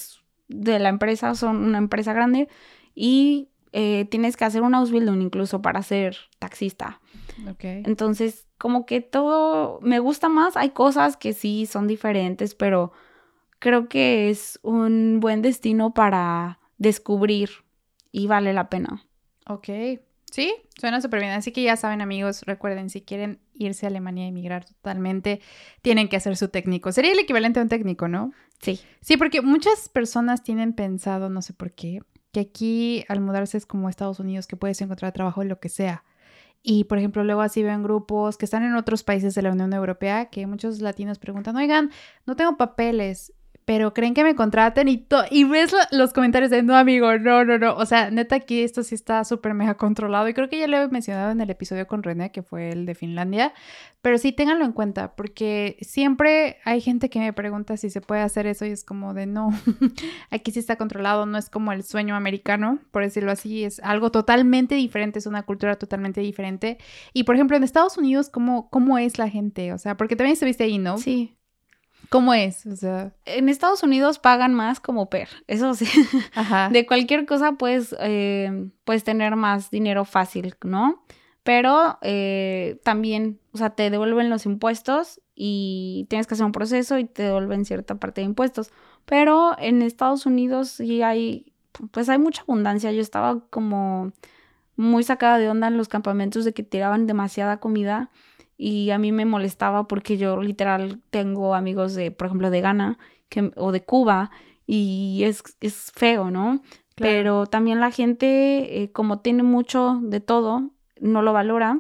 de 0.48 0.80
la 0.80 0.90
empresa, 0.90 1.36
son 1.36 1.58
una 1.58 1.78
empresa 1.78 2.14
grande 2.14 2.48
y 2.96 3.50
eh, 3.74 4.06
tienes 4.10 4.38
que 4.38 4.46
hacer 4.46 4.62
un 4.62 4.76
Ausbildung 4.76 5.22
incluso 5.22 5.62
para 5.62 5.82
ser 5.84 6.18
taxista. 6.40 7.00
Okay. 7.52 7.84
Entonces, 7.86 8.48
como 8.58 8.86
que 8.86 9.02
todo 9.02 9.80
me 9.82 10.00
gusta 10.00 10.30
más. 10.30 10.58
Hay 10.58 10.72
cosas 10.72 11.18
que 11.18 11.34
sí 11.34 11.66
son 11.66 11.88
diferentes, 11.88 12.54
pero 12.54 12.92
creo 13.60 13.88
que 13.88 14.30
es 14.30 14.60
un 14.64 15.20
buen 15.20 15.42
destino 15.42 15.94
para 15.94 16.60
descubrir 16.78 17.50
y 18.12 18.28
vale 18.28 18.54
la 18.54 18.70
pena. 18.70 19.06
Ok. 19.48 19.70
Sí, 20.32 20.54
suena 20.80 21.02
súper 21.02 21.20
bien. 21.20 21.34
Así 21.34 21.52
que 21.52 21.62
ya 21.62 21.76
saben, 21.76 22.02
amigos, 22.02 22.44
recuerden, 22.44 22.90
si 22.90 23.02
quieren 23.02 23.40
irse 23.54 23.86
a 23.86 23.90
Alemania 23.90 24.26
y 24.26 24.30
emigrar 24.30 24.66
totalmente, 24.66 25.42
tienen 25.82 26.08
que 26.08 26.16
hacer 26.16 26.38
su 26.38 26.48
técnico. 26.48 26.92
Sería 26.92 27.12
el 27.12 27.20
equivalente 27.20 27.60
a 27.60 27.64
un 27.64 27.70
técnico, 27.70 28.08
¿no? 28.08 28.32
Sí. 28.62 28.80
Sí, 29.02 29.18
porque 29.18 29.42
muchas 29.42 29.90
personas 29.90 30.42
tienen 30.42 30.74
pensado, 30.74 31.30
no 31.30 31.42
sé 31.42 31.54
por 31.54 31.74
qué, 31.74 32.02
que 32.32 32.40
aquí 32.40 33.06
al 33.08 33.20
mudarse 33.20 33.58
es 33.58 33.66
como 33.66 33.90
Estados 33.90 34.20
Unidos, 34.20 34.48
que 34.48 34.58
puedes 34.58 34.82
encontrar 34.82 35.12
trabajo 35.12 35.42
en 35.42 35.50
lo 35.50 35.60
que 35.60 35.70
sea. 35.70 36.04
Y 36.64 36.84
por 36.84 36.98
ejemplo, 36.98 37.24
luego 37.24 37.42
así 37.42 37.64
ven 37.64 37.84
grupos 37.84 38.38
que 38.38 38.46
están 38.46 38.64
en 38.64 38.76
otros 38.76 39.04
países 39.04 39.34
de 39.34 39.42
la 39.42 39.52
Unión 39.52 39.74
Europea, 39.74 40.30
que 40.30 40.46
muchos 40.46 40.80
latinos 40.82 41.18
preguntan, 41.18 41.56
oigan, 41.56 41.92
no 42.26 42.36
tengo 42.36 42.58
papeles 42.58 43.34
pero 43.72 43.94
creen 43.94 44.14
que 44.14 44.26
me 44.26 44.36
contraten 44.36 44.90
y, 44.90 45.08
y 45.30 45.46
ves 45.46 45.74
los 45.92 46.12
comentarios 46.12 46.52
de 46.52 46.62
no, 46.62 46.76
amigo, 46.76 47.18
no, 47.18 47.46
no, 47.46 47.58
no. 47.58 47.74
O 47.78 47.86
sea, 47.86 48.12
neta, 48.12 48.36
aquí 48.36 48.64
esto 48.64 48.84
sí 48.84 48.96
está 48.96 49.24
súper 49.24 49.54
mega 49.54 49.76
controlado 49.76 50.28
y 50.28 50.34
creo 50.34 50.50
que 50.50 50.60
ya 50.60 50.68
lo 50.68 50.76
he 50.76 50.90
mencionado 50.90 51.32
en 51.32 51.40
el 51.40 51.50
episodio 51.50 51.88
con 51.88 52.04
René, 52.04 52.34
que 52.34 52.44
fue 52.44 52.72
el 52.72 52.86
de 52.86 52.96
Finlandia, 52.96 53.54
pero 54.02 54.18
sí 54.18 54.34
ténganlo 54.34 54.66
en 54.66 54.74
cuenta 54.74 55.16
porque 55.16 55.78
siempre 55.80 56.58
hay 56.66 56.82
gente 56.82 57.10
que 57.10 57.20
me 57.20 57.32
pregunta 57.32 57.78
si 57.78 57.90
se 57.90 58.02
puede 58.02 58.20
hacer 58.20 58.46
eso 58.46 58.66
y 58.66 58.72
es 58.72 58.84
como 58.84 59.14
de 59.14 59.26
no, 59.26 59.52
aquí 60.32 60.52
sí 60.52 60.60
está 60.60 60.76
controlado, 60.76 61.26
no 61.26 61.38
es 61.38 61.50
como 61.50 61.72
el 61.72 61.84
sueño 61.84 62.18
americano, 62.18 62.80
por 62.92 63.04
decirlo 63.04 63.32
así, 63.32 63.64
es 63.64 63.80
algo 63.80 64.12
totalmente 64.12 64.76
diferente, 64.76 65.20
es 65.20 65.28
una 65.28 65.44
cultura 65.44 65.78
totalmente 65.78 66.20
diferente. 66.20 66.78
Y 67.14 67.24
por 67.24 67.36
ejemplo, 67.36 67.56
en 67.56 67.64
Estados 67.64 67.98
Unidos, 67.98 68.30
¿cómo, 68.30 68.70
cómo 68.70 68.98
es 68.98 69.18
la 69.18 69.30
gente? 69.30 69.72
O 69.72 69.78
sea, 69.78 69.96
porque 69.96 70.18
también 70.18 70.34
estuviste 70.34 70.66
ahí, 70.66 70.78
¿no? 70.78 70.98
Sí. 70.98 71.38
¿Cómo 72.10 72.34
es? 72.34 72.66
O 72.66 72.76
sea, 72.76 73.14
en 73.26 73.50
Estados 73.50 73.84
Unidos 73.84 74.20
pagan 74.20 74.54
más 74.54 74.80
como 74.80 75.10
per, 75.10 75.30
eso 75.48 75.74
sí. 75.74 75.86
Ajá. 76.36 76.70
De 76.70 76.86
cualquier 76.86 77.26
cosa 77.26 77.54
puedes, 77.54 77.96
eh, 78.00 78.70
puedes 78.84 79.04
tener 79.04 79.36
más 79.36 79.72
dinero 79.72 80.06
fácil, 80.06 80.56
¿no? 80.64 81.04
Pero 81.44 81.98
eh, 82.02 82.80
también, 82.84 83.40
o 83.54 83.58
sea, 83.58 83.72
te 83.72 83.90
devuelven 83.90 84.30
los 84.30 84.46
impuestos 84.46 85.22
y 85.36 86.06
tienes 86.10 86.28
que 86.28 86.36
hacer 86.36 86.46
un 86.46 86.52
proceso 86.52 87.00
y 87.00 87.06
te 87.06 87.24
devuelven 87.24 87.66
cierta 87.66 87.96
parte 87.96 88.22
de 88.22 88.26
impuestos. 88.26 88.72
Pero 89.06 89.56
en 89.58 89.82
Estados 89.82 90.26
Unidos 90.26 90.70
sí 90.70 91.02
hay, 91.02 91.54
pues 91.92 92.10
hay 92.10 92.20
mucha 92.20 92.44
abundancia. 92.44 92.92
Yo 92.92 93.02
estaba 93.02 93.40
como 93.50 94.12
muy 94.76 95.04
sacada 95.04 95.38
de 95.38 95.50
onda 95.50 95.68
en 95.68 95.78
los 95.78 95.88
campamentos 95.88 96.46
de 96.46 96.54
que 96.54 96.64
tiraban 96.64 97.08
demasiada 97.08 97.58
comida 97.58 98.12
y 98.64 98.92
a 98.92 99.00
mí 99.00 99.12
me 99.12 99.26
molestaba 99.26 99.88
porque 99.88 100.18
yo 100.18 100.40
literal 100.40 101.00
tengo 101.10 101.56
amigos 101.56 101.96
de, 101.96 102.12
por 102.12 102.28
ejemplo, 102.28 102.52
de 102.52 102.62
Ghana 102.62 103.00
que, 103.28 103.52
o 103.56 103.72
de 103.72 103.84
Cuba 103.84 104.30
y 104.68 105.24
es, 105.24 105.42
es 105.62 105.92
feo, 105.96 106.30
¿no? 106.30 106.62
Pero 106.96 107.48
también 107.48 107.80
la 107.80 107.90
gente, 107.90 108.84
eh, 108.84 108.92
como 108.92 109.22
tiene 109.22 109.42
mucho 109.42 110.00
de 110.04 110.20
todo, 110.20 110.70
no 111.00 111.24
lo 111.24 111.34
valora. 111.34 111.80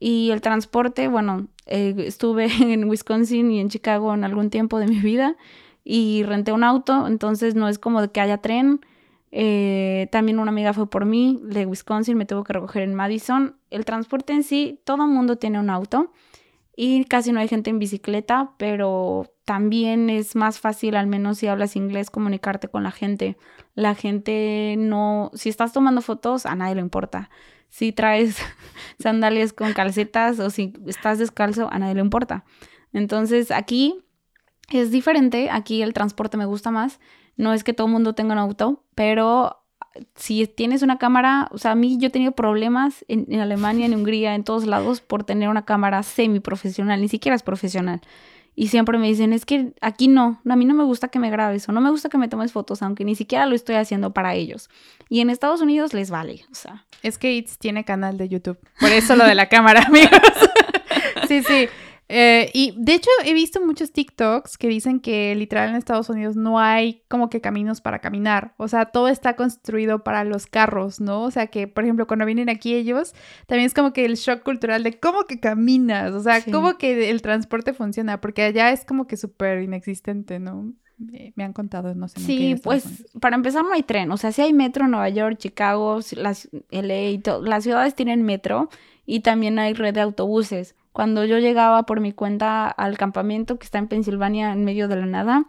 Y 0.00 0.30
el 0.30 0.40
transporte, 0.40 1.08
bueno, 1.08 1.48
eh, 1.66 1.94
estuve 1.98 2.46
en 2.62 2.88
Wisconsin 2.88 3.50
y 3.50 3.60
en 3.60 3.68
Chicago 3.68 4.14
en 4.14 4.24
algún 4.24 4.48
tiempo 4.48 4.78
de 4.78 4.86
mi 4.86 5.00
vida 5.00 5.36
y 5.84 6.22
renté 6.22 6.50
un 6.52 6.64
auto, 6.64 7.06
entonces 7.06 7.54
no 7.54 7.68
es 7.68 7.78
como 7.78 8.00
de 8.00 8.08
que 8.08 8.22
haya 8.22 8.38
tren, 8.38 8.80
eh, 9.32 10.08
también 10.12 10.38
una 10.38 10.50
amiga 10.50 10.72
fue 10.72 10.88
por 10.88 11.04
mí 11.04 11.40
de 11.42 11.66
Wisconsin, 11.66 12.16
me 12.16 12.26
tuvo 12.26 12.44
que 12.44 12.52
recoger 12.52 12.82
en 12.82 12.94
Madison. 12.94 13.56
El 13.70 13.84
transporte 13.84 14.32
en 14.32 14.42
sí, 14.42 14.80
todo 14.84 15.04
el 15.04 15.10
mundo 15.10 15.36
tiene 15.36 15.58
un 15.58 15.70
auto 15.70 16.12
y 16.76 17.04
casi 17.04 17.32
no 17.32 17.40
hay 17.40 17.48
gente 17.48 17.70
en 17.70 17.78
bicicleta, 17.78 18.52
pero 18.58 19.32
también 19.44 20.10
es 20.10 20.36
más 20.36 20.60
fácil, 20.60 20.94
al 20.96 21.06
menos 21.06 21.38
si 21.38 21.46
hablas 21.46 21.74
inglés, 21.74 22.10
comunicarte 22.10 22.68
con 22.68 22.82
la 22.82 22.90
gente. 22.90 23.36
La 23.74 23.94
gente 23.94 24.76
no, 24.78 25.30
si 25.34 25.48
estás 25.48 25.72
tomando 25.72 26.02
fotos, 26.02 26.46
a 26.46 26.54
nadie 26.54 26.74
le 26.74 26.82
importa. 26.82 27.30
Si 27.68 27.92
traes 27.92 28.38
sandalias 28.98 29.52
con 29.52 29.72
calcetas 29.72 30.38
o 30.38 30.50
si 30.50 30.74
estás 30.86 31.18
descalzo, 31.18 31.68
a 31.72 31.78
nadie 31.78 31.94
le 31.94 32.02
importa. 32.02 32.44
Entonces 32.92 33.50
aquí 33.50 34.04
es 34.70 34.90
diferente, 34.90 35.48
aquí 35.50 35.82
el 35.82 35.92
transporte 35.92 36.36
me 36.36 36.44
gusta 36.44 36.70
más 36.70 37.00
no 37.36 37.52
es 37.52 37.64
que 37.64 37.72
todo 37.72 37.86
el 37.86 37.92
mundo 37.92 38.14
tenga 38.14 38.32
un 38.32 38.38
auto, 38.38 38.82
pero 38.94 39.62
si 40.14 40.46
tienes 40.46 40.82
una 40.82 40.98
cámara, 40.98 41.48
o 41.52 41.58
sea, 41.58 41.72
a 41.72 41.74
mí 41.74 41.98
yo 41.98 42.08
he 42.08 42.10
tenido 42.10 42.32
problemas 42.32 43.04
en, 43.08 43.40
Alemania, 43.40 43.86
en 43.86 43.94
Hungría, 43.94 44.34
en 44.34 44.44
todos 44.44 44.66
lados 44.66 45.00
por 45.00 45.24
tener 45.24 45.48
una 45.48 45.64
cámara 45.64 46.02
semi 46.02 46.40
profesional, 46.40 47.00
ni 47.00 47.08
siquiera 47.08 47.36
es 47.36 47.42
profesional. 47.42 48.00
Y 48.58 48.68
siempre 48.68 48.96
me 48.96 49.06
dicen, 49.06 49.34
es 49.34 49.44
que 49.44 49.74
aquí 49.82 50.08
no, 50.08 50.40
a 50.48 50.56
mí 50.56 50.64
no 50.64 50.72
me 50.72 50.84
gusta 50.84 51.08
que 51.08 51.18
me 51.18 51.30
grabes 51.30 51.68
o 51.68 51.72
no 51.72 51.82
me 51.82 51.90
gusta 51.90 52.08
que 52.08 52.16
me 52.16 52.28
tomes 52.28 52.52
fotos, 52.52 52.80
aunque 52.80 53.04
ni 53.04 53.14
siquiera 53.14 53.44
lo 53.44 53.54
estoy 53.54 53.74
haciendo 53.74 54.14
para 54.14 54.34
ellos. 54.34 54.70
Y 55.10 55.20
en 55.20 55.28
Estados 55.28 55.60
Unidos 55.60 55.92
les 55.92 56.10
vale, 56.10 56.44
o 56.50 56.54
sea. 56.54 56.86
Es 57.02 57.18
que 57.18 57.34
It's 57.34 57.58
tiene 57.58 57.84
canal 57.84 58.16
de 58.16 58.30
YouTube, 58.30 58.58
por 58.80 58.90
eso 58.90 59.14
lo 59.14 59.24
de 59.24 59.34
la 59.34 59.46
cámara, 59.50 59.82
amigos. 59.82 60.10
sí, 61.28 61.42
sí. 61.42 61.68
Eh, 62.08 62.50
y 62.54 62.72
de 62.76 62.94
hecho 62.94 63.10
he 63.24 63.34
visto 63.34 63.60
muchos 63.64 63.90
TikToks 63.92 64.58
que 64.58 64.68
dicen 64.68 65.00
que 65.00 65.34
literal 65.34 65.70
en 65.70 65.74
Estados 65.74 66.08
Unidos 66.08 66.36
no 66.36 66.60
hay 66.60 67.02
como 67.08 67.28
que 67.28 67.40
caminos 67.40 67.80
para 67.80 67.98
caminar. 67.98 68.54
O 68.58 68.68
sea, 68.68 68.86
todo 68.86 69.08
está 69.08 69.34
construido 69.34 70.04
para 70.04 70.22
los 70.22 70.46
carros, 70.46 71.00
¿no? 71.00 71.22
O 71.22 71.30
sea, 71.30 71.48
que 71.48 71.66
por 71.66 71.84
ejemplo 71.84 72.06
cuando 72.06 72.24
vienen 72.24 72.48
aquí 72.48 72.74
ellos, 72.74 73.14
también 73.46 73.66
es 73.66 73.74
como 73.74 73.92
que 73.92 74.04
el 74.04 74.14
shock 74.14 74.42
cultural 74.44 74.84
de 74.84 75.00
cómo 75.00 75.24
que 75.24 75.40
caminas, 75.40 76.12
o 76.12 76.22
sea, 76.22 76.44
cómo 76.44 76.78
que 76.78 77.10
el 77.10 77.22
transporte 77.22 77.72
funciona, 77.72 78.20
porque 78.20 78.42
allá 78.42 78.70
es 78.70 78.84
como 78.84 79.06
que 79.08 79.16
súper 79.16 79.62
inexistente, 79.62 80.38
¿no? 80.38 80.72
Me, 80.98 81.44
han 81.44 81.52
contado, 81.52 81.94
no 81.94 82.08
sé. 82.08 82.20
Sí, 82.20 82.56
pues 82.62 83.06
para 83.20 83.36
empezar 83.36 83.62
no 83.64 83.72
hay 83.72 83.82
tren, 83.82 84.10
o 84.12 84.16
sea, 84.16 84.32
sí 84.32 84.40
hay 84.40 84.54
metro 84.54 84.84
en 84.84 84.92
Nueva 84.92 85.08
York, 85.10 85.36
Chicago, 85.38 85.98
las, 86.12 86.48
LA, 86.70 87.20
las 87.42 87.64
ciudades 87.64 87.94
tienen 87.94 88.22
metro 88.22 88.70
y 89.04 89.20
también 89.20 89.58
hay 89.58 89.74
red 89.74 89.92
de 89.92 90.00
autobuses 90.00 90.74
cuando 90.96 91.26
yo 91.26 91.38
llegaba 91.38 91.82
por 91.82 92.00
mi 92.00 92.12
cuenta 92.12 92.68
al 92.68 92.96
campamento 92.96 93.58
que 93.58 93.66
está 93.66 93.76
en 93.76 93.86
Pensilvania 93.86 94.52
en 94.52 94.64
medio 94.64 94.88
de 94.88 94.96
la 94.96 95.04
nada. 95.04 95.44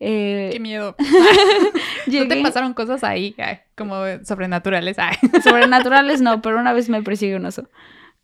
Eh, 0.00 0.48
¡Qué 0.50 0.58
miedo! 0.58 0.96
¿No 2.06 2.28
te 2.28 2.42
pasaron 2.42 2.72
cosas 2.72 3.04
ahí 3.04 3.36
como 3.76 3.94
sobrenaturales? 4.24 4.96
Sobrenaturales 5.44 6.22
no, 6.22 6.40
pero 6.40 6.58
una 6.58 6.72
vez 6.72 6.88
me 6.88 7.02
persigue 7.02 7.36
un 7.36 7.44
oso. 7.44 7.68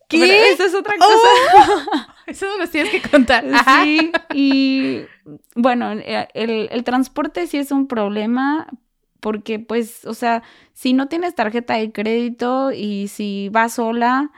¿Qué? 0.09 0.53
eso 0.53 0.65
es 0.65 0.75
otra 0.75 0.95
cosa. 0.97 1.15
Oh, 1.59 2.07
eso 2.27 2.47
no 2.47 2.57
lo 2.57 2.67
tienes 2.67 2.91
que 2.91 3.03
contar. 3.03 3.45
Sí, 3.83 4.11
y 4.33 5.03
bueno, 5.55 5.93
eh, 5.93 6.27
el, 6.33 6.71
el 6.73 6.85
transporte 6.85 7.49
sí 7.49 7.59
es 7.59 7.71
un 7.71 7.87
problema 7.87 8.67
porque 9.21 9.59
pues, 9.59 10.07
o 10.07 10.15
sea, 10.15 10.43
si 10.73 10.95
no 10.95 11.09
tienes 11.09 11.35
tarjeta 11.35 11.75
de 11.75 11.93
crédito 11.93 12.73
y 12.73 13.09
si 13.09 13.51
vas 13.53 13.75
sola, 13.75 14.31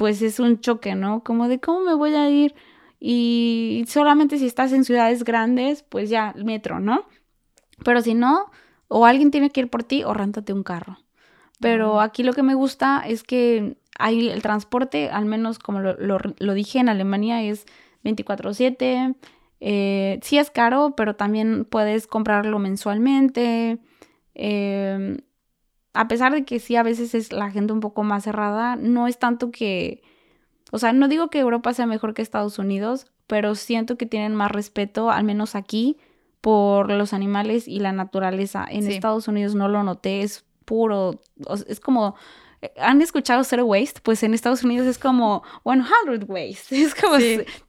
pues 0.00 0.22
es 0.22 0.40
un 0.40 0.62
choque, 0.62 0.94
¿no? 0.94 1.22
Como 1.22 1.46
de 1.46 1.60
cómo 1.60 1.80
me 1.80 1.92
voy 1.92 2.14
a 2.14 2.30
ir. 2.30 2.54
Y 2.98 3.84
solamente 3.86 4.38
si 4.38 4.46
estás 4.46 4.72
en 4.72 4.86
ciudades 4.86 5.24
grandes, 5.24 5.82
pues 5.82 6.08
ya, 6.08 6.34
metro, 6.42 6.80
¿no? 6.80 7.04
Pero 7.84 8.00
si 8.00 8.14
no, 8.14 8.50
o 8.88 9.04
alguien 9.04 9.30
tiene 9.30 9.50
que 9.50 9.60
ir 9.60 9.68
por 9.68 9.84
ti 9.84 10.02
o 10.02 10.14
rántate 10.14 10.54
un 10.54 10.62
carro. 10.62 10.96
Pero 11.60 12.00
aquí 12.00 12.22
lo 12.22 12.32
que 12.32 12.42
me 12.42 12.54
gusta 12.54 13.02
es 13.06 13.22
que 13.22 13.76
hay 13.98 14.30
el 14.30 14.40
transporte, 14.40 15.10
al 15.10 15.26
menos 15.26 15.58
como 15.58 15.80
lo, 15.80 16.54
dije 16.54 16.78
en 16.78 16.88
Alemania, 16.88 17.42
es 17.42 17.66
24/7. 18.02 19.16
Eh, 19.60 20.18
sí 20.22 20.38
es 20.38 20.50
caro, 20.50 20.94
pero 20.96 21.14
también 21.14 21.66
puedes 21.66 22.06
comprarlo 22.06 22.58
mensualmente. 22.58 23.80
Em, 24.32 25.18
a 25.92 26.08
pesar 26.08 26.32
de 26.32 26.44
que 26.44 26.60
sí 26.60 26.76
a 26.76 26.82
veces 26.82 27.14
es 27.14 27.32
la 27.32 27.50
gente 27.50 27.72
un 27.72 27.80
poco 27.80 28.02
más 28.02 28.24
cerrada, 28.24 28.76
no 28.76 29.06
es 29.06 29.18
tanto 29.18 29.50
que, 29.50 30.02
o 30.70 30.78
sea, 30.78 30.92
no 30.92 31.08
digo 31.08 31.30
que 31.30 31.40
Europa 31.40 31.74
sea 31.74 31.86
mejor 31.86 32.14
que 32.14 32.22
Estados 32.22 32.58
Unidos, 32.58 33.06
pero 33.26 33.54
siento 33.54 33.96
que 33.96 34.06
tienen 34.06 34.34
más 34.34 34.50
respeto, 34.50 35.10
al 35.10 35.24
menos 35.24 35.54
aquí, 35.54 35.98
por 36.40 36.90
los 36.90 37.12
animales 37.12 37.68
y 37.68 37.80
la 37.80 37.92
naturaleza. 37.92 38.66
En 38.68 38.86
Estados 38.86 39.28
Unidos 39.28 39.54
no 39.54 39.68
lo 39.68 39.82
noté, 39.82 40.22
es 40.22 40.44
puro, 40.64 41.20
es 41.66 41.80
como 41.80 42.14
¿Han 42.78 43.00
escuchado 43.00 43.42
Zero 43.42 43.64
Waste? 43.64 44.00
Pues 44.02 44.22
en 44.22 44.34
Estados 44.34 44.62
Unidos 44.62 44.86
es 44.86 44.98
como 44.98 45.42
100 45.64 46.26
Waste. 46.28 46.76
Es 46.82 46.94
como 46.94 47.16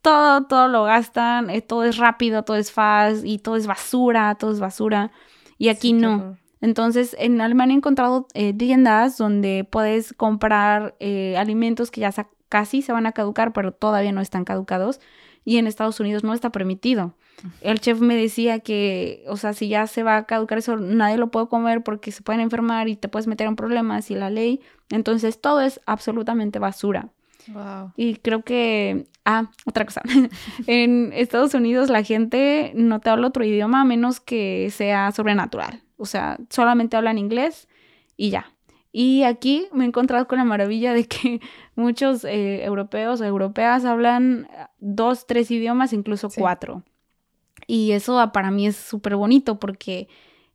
todo, 0.01 0.43
todo 0.43 0.67
lo 0.67 0.84
gastan, 0.84 1.49
eh, 1.49 1.61
todo 1.61 1.86
es 1.86 1.97
rápido, 1.97 2.43
todo 2.43 2.57
es 2.57 2.72
fast 2.72 3.26
y 3.26 3.39
todo 3.39 3.55
es 3.55 3.67
basura, 3.67 4.36
todo 4.36 4.51
es 4.51 4.59
basura. 4.59 5.11
Y 5.57 5.69
aquí 5.69 5.93
no. 5.93 6.38
Entonces, 6.62 7.16
en 7.20 7.41
Alemania 7.41 7.74
he 7.74 7.78
encontrado 7.78 8.28
eh, 8.34 8.53
tiendas 8.53 9.18
donde 9.18 9.68
puedes 9.70 10.14
comprar 10.14 10.95
eh, 10.99 11.36
alimentos 11.38 11.89
que 11.91 12.01
ya 12.01 12.14
casi 12.49 12.82
se 12.82 12.91
van 12.91 13.07
a 13.07 13.12
caducar, 13.12 13.51
pero 13.51 13.72
todavía 13.72 14.12
no 14.12 14.22
están 14.22 14.45
caducados. 14.45 14.99
Y 15.43 15.57
en 15.57 15.66
Estados 15.66 15.99
Unidos 15.99 16.24
no 16.24 16.34
está 16.34 16.51
permitido. 16.51 17.16
El 17.62 17.80
chef 17.80 17.99
me 17.99 18.16
decía 18.16 18.59
que, 18.59 19.24
o 19.28 19.38
sea, 19.38 19.53
si 19.53 19.68
ya 19.68 19.88
se 19.88 20.03
va 20.03 20.18
a 20.18 20.26
caducar 20.26 20.59
eso, 20.59 20.78
nadie 20.78 21.18
lo 21.18 21.32
puede 21.32 21.47
comer 21.47 21.82
porque 21.82 22.12
se 22.12 22.22
pueden 22.22 22.41
enfermar 22.41 22.88
y 22.88 22.95
te 22.95 23.07
puedes 23.07 23.26
meter 23.26 23.47
en 23.47 23.55
problemas 23.55 24.12
y 24.12 24.16
la 24.16 24.30
ley. 24.30 24.62
Entonces 24.89 25.41
todo 25.41 25.62
es 25.62 25.82
absolutamente 25.88 26.59
basura. 26.59 27.09
Wow. 27.47 27.93
Y 27.95 28.18
creo 28.18 28.43
que, 28.43 29.07
ah, 29.26 29.49
otra 29.66 29.86
cosa, 29.86 30.01
en 30.68 31.12
Estados 31.14 31.55
Unidos 31.55 31.89
la 31.89 32.03
gente 32.03 32.72
no 32.76 32.99
te 32.99 33.09
habla 33.09 33.28
otro 33.28 33.43
idioma 33.43 33.82
a 33.82 33.86
menos 33.86 34.20
que 34.20 34.70
sea 34.72 35.12
sobrenatural. 35.12 35.82
O 36.02 36.06
sea, 36.06 36.39
solamente 36.49 36.97
hablan 36.97 37.18
inglés 37.18 37.68
y 38.18 38.32
ya. 38.32 38.52
Y 38.91 39.24
aquí 39.24 39.68
me 39.72 39.86
he 39.86 39.88
encontrado 39.88 40.28
con 40.28 40.38
la 40.38 40.43
maravilla 40.43 40.93
de 40.93 41.08
que 41.08 41.39
muchos 41.76 42.26
eh, 42.26 42.64
europeos 42.66 43.22
o 43.22 43.26
europeas 43.26 43.86
hablan 43.86 44.47
dos, 44.80 45.28
tres 45.28 45.52
idiomas, 45.52 45.93
incluso 45.93 46.30
cuatro. 46.36 46.84
Y 47.68 47.91
eso 47.91 48.20
ah, 48.20 48.32
para 48.32 48.52
mí 48.52 48.68
es 48.68 48.76
súper 48.76 49.16
bonito 49.16 49.60
porque 49.60 50.10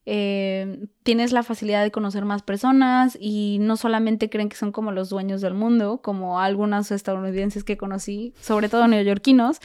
eh, 0.05 0.87
tienes 1.03 1.33
la 1.33 1.43
facilidad 1.43 1.83
de 1.83 1.91
conocer 1.91 2.25
más 2.25 2.43
personas 2.43 3.17
y 3.21 3.59
no 3.61 3.77
solamente 3.77 4.29
creen 4.29 4.49
que 4.49 4.57
son 4.57 4.71
como 4.71 4.93
los 4.93 5.09
dueños 5.09 5.41
del 5.41 5.55
mundo, 5.55 6.01
como 6.03 6.41
algunos 6.41 6.91
estadounidenses 6.91 7.65
que 7.65 7.77
conocí, 7.77 8.35
sobre 8.41 8.69
todo 8.69 8.87
neoyorquinos, 8.87 9.61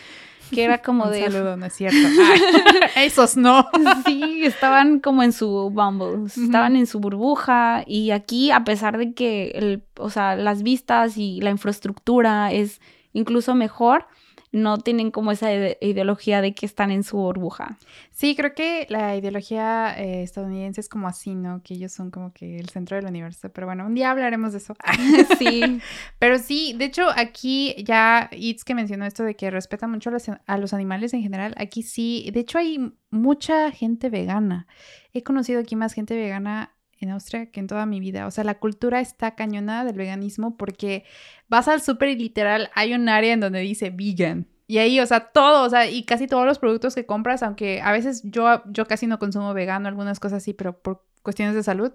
que 0.52 0.64
era 0.64 0.82
como 0.82 1.06
Un 1.06 1.12
de... 1.12 1.22
Saludo, 1.22 1.58
no 1.58 1.66
es 1.66 1.74
cierto. 1.74 1.98
esos 2.96 3.38
no. 3.38 3.68
sí, 4.06 4.44
estaban 4.46 5.00
como 5.00 5.24
en 5.24 5.34
su 5.34 5.70
bumble, 5.72 6.26
estaban 6.26 6.76
en 6.76 6.86
su 6.86 7.00
burbuja 7.00 7.84
y 7.88 8.12
aquí 8.12 8.52
a 8.52 8.64
pesar 8.64 8.98
de 8.98 9.14
que, 9.14 9.52
el, 9.56 9.84
o 9.98 10.10
sea, 10.10 10.36
las 10.36 10.64
vistas 10.64 11.18
y 11.18 11.42
la 11.42 11.50
infraestructura 11.50 12.52
es 12.52 12.82
incluso 13.14 13.56
mejor, 13.56 14.06
no 14.52 14.78
tienen 14.80 15.12
como 15.12 15.32
esa 15.32 15.50
ideología 15.54 16.42
de 16.42 16.54
que 16.54 16.66
están 16.66 16.92
en 16.92 17.04
su 17.04 17.18
burbuja. 17.18 17.78
Sí, 18.12 18.36
creo 18.36 18.54
que 18.54 18.86
la 18.90 19.16
ideología 19.16 19.96
eh, 19.98 20.24
estadounidense 20.24 20.82
es 20.82 20.90
como 20.90 21.08
así, 21.08 21.36
¿no? 21.36 21.62
Que 21.64 21.76
ellos 21.76 21.94
son 21.94 22.12
como 22.12 22.34
que 22.34 22.60
el 22.60 22.70
centro 22.70 22.98
del 22.98 23.06
universo. 23.06 23.50
Pero 23.50 23.68
bueno, 23.68 23.86
un 23.86 23.96
día 23.96 24.12
hablaremos 24.12 24.52
de 24.52 24.58
eso. 24.58 24.76
sí. 25.40 25.80
Pero 26.20 26.38
sí, 26.38 26.74
de 26.78 26.86
hecho, 26.86 27.08
aquí 27.16 27.76
ya 27.84 28.30
Itz 28.34 28.64
que 28.66 28.76
mencionó 28.76 29.06
esto 29.06 29.24
de 29.24 29.36
que 29.36 29.50
respeta 29.52 29.88
mucho 29.88 30.10
a 30.10 30.14
los, 30.14 30.30
a 30.30 30.58
los 30.58 30.74
animales 30.74 31.14
en 31.14 31.22
general, 31.22 31.54
aquí 31.58 31.82
sí, 31.84 32.30
de 32.34 32.42
hecho 32.42 32.58
hay 32.58 32.94
mucha 33.10 33.72
gente 33.72 34.10
vegana. 34.10 34.68
He 35.14 35.24
conocido 35.24 35.62
aquí 35.62 35.76
más 35.76 35.94
gente 35.94 36.16
vegana 36.16 36.76
en 37.02 37.12
Austria 37.12 37.48
que 37.48 37.60
en 37.60 37.68
toda 37.68 37.86
mi 37.86 38.00
vida. 38.00 38.28
O 38.28 38.32
sea, 38.32 38.44
la 38.44 38.60
cultura 38.60 39.02
está 39.02 39.36
cañonada 39.36 39.84
del 39.84 39.98
veganismo 39.98 40.58
porque 40.58 41.04
vas 41.50 41.68
al 41.68 41.82
súper 41.82 42.10
y 42.10 42.16
literal 42.16 42.70
hay 42.74 42.94
un 42.94 43.10
área 43.10 43.34
en 43.34 43.40
donde 43.40 43.60
dice 43.60 43.90
vegan. 43.90 44.48
Y 44.68 44.78
ahí, 44.78 45.00
o 45.00 45.06
sea, 45.06 45.32
todo, 45.32 45.66
o 45.66 45.70
sea, 45.70 45.90
y 45.90 46.04
casi 46.04 46.28
todos 46.28 46.46
los 46.46 46.60
productos 46.60 46.96
que 46.96 47.06
compras, 47.06 47.44
aunque 47.44 47.82
a 47.82 47.92
veces 47.92 48.22
yo, 48.24 48.64
yo 48.68 48.86
casi 48.86 49.06
no 49.06 49.20
consumo 49.20 49.54
vegano, 49.54 49.90
algunas 49.90 50.20
cosas 50.20 50.38
así, 50.38 50.54
pero 50.54 50.80
por 50.80 51.04
cuestiones 51.24 51.56
de 51.56 51.64
salud, 51.64 51.92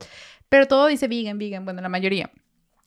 pero 0.48 0.66
todo 0.66 0.86
dice 0.86 1.08
vegan, 1.08 1.38
vegan, 1.38 1.64
bueno, 1.64 1.80
la 1.80 1.88
mayoría 1.88 2.30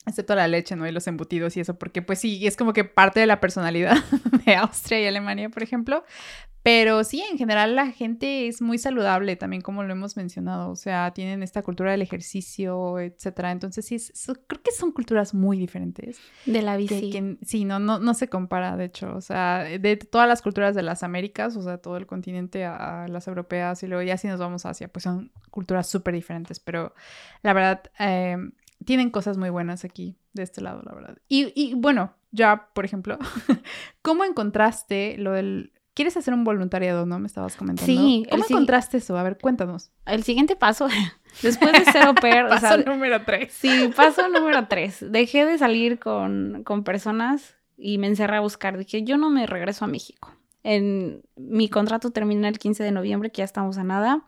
excepto 0.06 0.34
la 0.34 0.48
leche, 0.48 0.76
¿no? 0.76 0.86
Y 0.86 0.92
los 0.92 1.06
embutidos 1.06 1.56
y 1.56 1.60
eso, 1.60 1.78
porque 1.78 2.02
pues 2.02 2.18
sí, 2.18 2.46
es 2.46 2.56
como 2.56 2.72
que 2.72 2.84
parte 2.84 3.20
de 3.20 3.26
la 3.26 3.40
personalidad 3.40 3.96
de 4.46 4.54
Austria 4.56 5.00
y 5.00 5.06
Alemania, 5.06 5.48
por 5.50 5.62
ejemplo. 5.62 6.04
Pero 6.62 7.04
sí, 7.04 7.22
en 7.30 7.38
general 7.38 7.74
la 7.74 7.90
gente 7.90 8.46
es 8.46 8.60
muy 8.60 8.76
saludable, 8.76 9.34
también 9.36 9.62
como 9.62 9.82
lo 9.82 9.92
hemos 9.92 10.18
mencionado, 10.18 10.70
o 10.70 10.76
sea, 10.76 11.10
tienen 11.14 11.42
esta 11.42 11.62
cultura 11.62 11.92
del 11.92 12.02
ejercicio, 12.02 12.98
etcétera. 12.98 13.50
Entonces 13.50 13.86
sí, 13.86 13.96
creo 14.46 14.62
que 14.62 14.70
son 14.70 14.92
culturas 14.92 15.32
muy 15.32 15.56
diferentes. 15.56 16.18
De 16.44 16.60
la 16.60 16.76
bici. 16.76 17.38
sí, 17.46 17.64
no, 17.64 17.78
no, 17.78 17.98
no 17.98 18.12
se 18.12 18.28
compara, 18.28 18.76
de 18.76 18.86
hecho, 18.86 19.14
o 19.14 19.22
sea, 19.22 19.60
de 19.64 19.96
todas 19.96 20.28
las 20.28 20.42
culturas 20.42 20.74
de 20.74 20.82
las 20.82 21.02
Américas, 21.02 21.56
o 21.56 21.62
sea, 21.62 21.78
todo 21.78 21.96
el 21.96 22.06
continente 22.06 22.66
a, 22.66 23.06
las 23.08 23.26
europeas 23.26 23.82
y 23.82 23.86
luego 23.86 24.02
ya 24.02 24.18
si 24.18 24.28
nos 24.28 24.38
vamos 24.38 24.66
a 24.66 24.70
Asia, 24.70 24.88
pues 24.88 25.04
son 25.04 25.32
culturas 25.50 25.86
súper 25.88 26.14
diferentes, 26.14 26.60
pero 26.60 26.94
la 27.42 27.54
verdad, 27.54 27.82
eh, 27.98 28.36
tienen 28.84 29.10
cosas 29.10 29.36
muy 29.36 29.50
buenas 29.50 29.84
aquí, 29.84 30.16
de 30.32 30.42
este 30.42 30.60
lado, 30.60 30.82
la 30.84 30.94
verdad. 30.94 31.18
Y, 31.28 31.52
y 31.54 31.74
bueno, 31.74 32.14
ya, 32.30 32.68
por 32.72 32.84
ejemplo, 32.84 33.18
¿cómo 34.02 34.24
encontraste 34.24 35.16
lo 35.18 35.32
del 35.32 35.72
quieres 35.94 36.16
hacer 36.16 36.32
un 36.32 36.44
voluntariado, 36.44 37.04
¿no? 37.04 37.18
Me 37.18 37.26
estabas 37.26 37.56
comentando. 37.56 37.92
Sí. 37.92 38.24
¿Cómo 38.30 38.44
encontraste 38.48 38.96
eso? 38.96 39.18
A 39.18 39.22
ver, 39.22 39.38
cuéntanos. 39.38 39.90
El 40.06 40.22
siguiente 40.22 40.56
paso, 40.56 40.88
después 41.42 41.72
de 41.72 41.84
ser 41.92 42.04
au 42.04 42.14
pair... 42.14 42.46
paso 42.48 42.78
número 42.78 43.22
tres. 43.24 43.52
Sí, 43.52 43.90
paso 43.94 44.28
número 44.28 44.66
tres. 44.66 45.04
Dejé 45.10 45.44
de 45.44 45.58
salir 45.58 45.98
con, 45.98 46.62
con 46.64 46.84
personas 46.84 47.56
y 47.76 47.98
me 47.98 48.06
encerré 48.06 48.36
a 48.36 48.40
buscar. 48.40 48.78
Dije, 48.78 49.02
yo 49.02 49.18
no 49.18 49.28
me 49.28 49.46
regreso 49.46 49.84
a 49.84 49.88
México. 49.88 50.32
En, 50.62 51.22
mi 51.36 51.68
contrato 51.68 52.10
termina 52.10 52.48
el 52.48 52.58
15 52.58 52.82
de 52.82 52.92
noviembre, 52.92 53.30
que 53.30 53.38
ya 53.38 53.44
estamos 53.44 53.76
a 53.78 53.84
nada. 53.84 54.24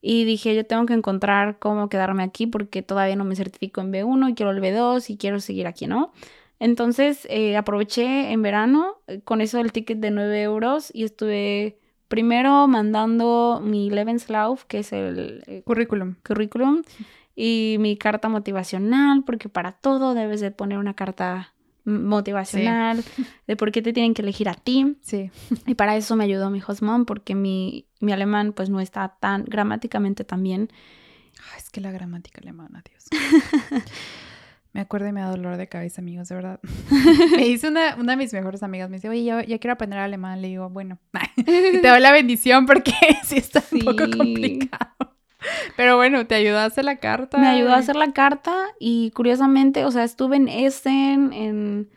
Y 0.00 0.24
dije, 0.24 0.54
yo 0.54 0.64
tengo 0.64 0.86
que 0.86 0.94
encontrar 0.94 1.58
cómo 1.58 1.88
quedarme 1.88 2.22
aquí 2.22 2.46
porque 2.46 2.82
todavía 2.82 3.16
no 3.16 3.24
me 3.24 3.36
certifico 3.36 3.80
en 3.80 3.92
B1 3.92 4.30
y 4.30 4.34
quiero 4.34 4.52
el 4.52 4.60
B2 4.60 5.10
y 5.10 5.16
quiero 5.16 5.40
seguir 5.40 5.66
aquí, 5.66 5.86
¿no? 5.86 6.12
Entonces 6.60 7.26
eh, 7.30 7.56
aproveché 7.56 8.32
en 8.32 8.42
verano 8.42 8.96
eh, 9.06 9.20
con 9.24 9.40
eso 9.40 9.58
del 9.58 9.72
ticket 9.72 9.98
de 9.98 10.10
9 10.10 10.42
euros 10.42 10.90
y 10.92 11.04
estuve 11.04 11.78
primero 12.08 12.66
mandando 12.66 13.60
mi 13.62 13.90
Lebenslauf, 13.90 14.64
que 14.64 14.80
es 14.80 14.92
el 14.92 15.44
eh, 15.46 15.62
currículum. 15.64 16.16
currículum, 16.26 16.82
y 17.36 17.76
mi 17.78 17.96
carta 17.96 18.28
motivacional, 18.28 19.22
porque 19.24 19.48
para 19.48 19.72
todo 19.72 20.14
debes 20.14 20.40
de 20.40 20.50
poner 20.50 20.78
una 20.78 20.94
carta 20.94 21.54
motivacional, 21.84 23.04
de 23.46 23.56
por 23.56 23.70
qué 23.70 23.80
te 23.80 23.92
tienen 23.92 24.14
que 24.14 24.22
elegir 24.22 24.48
a 24.48 24.54
ti. 24.54 24.96
Sí. 25.02 25.30
Y 25.66 25.74
para 25.74 25.96
eso 25.96 26.16
me 26.16 26.24
ayudó 26.24 26.50
mi 26.50 26.60
host 26.66 26.82
mom, 26.82 27.04
porque 27.04 27.34
mi, 27.34 27.86
mi 28.00 28.12
alemán 28.12 28.52
pues 28.52 28.70
no 28.70 28.80
está 28.80 29.16
tan 29.20 29.44
gramáticamente 29.44 30.24
tan 30.24 30.42
bien. 30.42 30.70
es 31.56 31.70
que 31.70 31.80
la 31.80 31.90
gramática 31.90 32.40
alemana, 32.40 32.82
Dios. 32.88 33.08
Me 34.74 34.82
acuerdo 34.82 35.08
y 35.08 35.12
me 35.12 35.22
da 35.22 35.30
dolor 35.30 35.56
de 35.56 35.66
cabeza, 35.66 36.02
amigos, 36.02 36.28
de 36.28 36.34
verdad. 36.34 36.60
me 37.36 37.44
dice 37.44 37.68
una, 37.68 37.96
una 37.96 38.12
de 38.12 38.16
mis 38.16 38.32
mejores 38.32 38.62
amigas, 38.62 38.90
me 38.90 38.98
dice, 38.98 39.08
oye, 39.08 39.24
ya, 39.24 39.58
quiero 39.58 39.72
aprender 39.72 39.98
alemán. 39.98 40.42
Le 40.42 40.48
digo, 40.48 40.68
bueno, 40.68 40.98
te 41.44 41.88
doy 41.88 42.00
la 42.00 42.12
bendición 42.12 42.66
porque 42.66 42.92
sí 43.24 43.38
está 43.38 43.64
un 43.72 43.80
poco 43.80 44.04
complicado. 44.16 45.16
Pero 45.76 45.96
bueno, 45.96 46.26
te 46.26 46.34
ayudó 46.34 46.58
a 46.58 46.66
hacer 46.66 46.84
la 46.84 46.96
carta. 46.96 47.38
Me 47.38 47.48
ayudó 47.48 47.72
a 47.72 47.78
hacer 47.78 47.96
la 47.96 48.12
carta 48.12 48.54
y 48.78 49.10
curiosamente, 49.12 49.84
o 49.84 49.90
sea, 49.90 50.04
estuve 50.04 50.36
en 50.36 50.48
Essen, 50.48 51.32
en, 51.32 51.90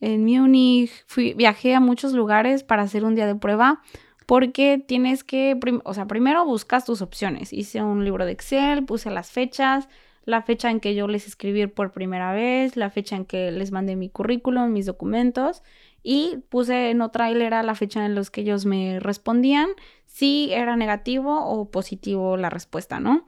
en 0.00 0.24
Múnich, 0.24 0.90
fui, 1.06 1.32
viajé 1.34 1.74
a 1.74 1.80
muchos 1.80 2.12
lugares 2.12 2.64
para 2.64 2.82
hacer 2.82 3.04
un 3.04 3.14
día 3.14 3.26
de 3.26 3.36
prueba 3.36 3.82
porque 4.26 4.82
tienes 4.84 5.24
que, 5.24 5.58
o 5.84 5.94
sea, 5.94 6.06
primero 6.06 6.44
buscas 6.44 6.84
tus 6.84 7.00
opciones. 7.00 7.52
Hice 7.52 7.82
un 7.82 8.04
libro 8.04 8.26
de 8.26 8.32
Excel, 8.32 8.84
puse 8.84 9.10
las 9.10 9.30
fechas, 9.30 9.88
la 10.24 10.42
fecha 10.42 10.70
en 10.70 10.80
que 10.80 10.94
yo 10.94 11.06
les 11.06 11.26
escribí 11.26 11.66
por 11.68 11.92
primera 11.92 12.32
vez, 12.32 12.76
la 12.76 12.90
fecha 12.90 13.16
en 13.16 13.24
que 13.24 13.52
les 13.52 13.70
mandé 13.70 13.94
mi 13.94 14.10
currículum, 14.10 14.72
mis 14.72 14.86
documentos 14.86 15.62
y 16.02 16.38
puse 16.48 16.90
en 16.90 17.00
otra 17.00 17.30
hilera 17.30 17.62
la 17.62 17.74
fecha 17.74 18.04
en 18.04 18.14
los 18.14 18.30
que 18.30 18.42
ellos 18.42 18.66
me 18.66 19.00
respondían 19.00 19.68
si 20.06 20.52
era 20.52 20.76
negativo 20.76 21.44
o 21.46 21.70
positivo 21.70 22.36
la 22.36 22.50
respuesta, 22.50 23.00
¿no? 23.00 23.26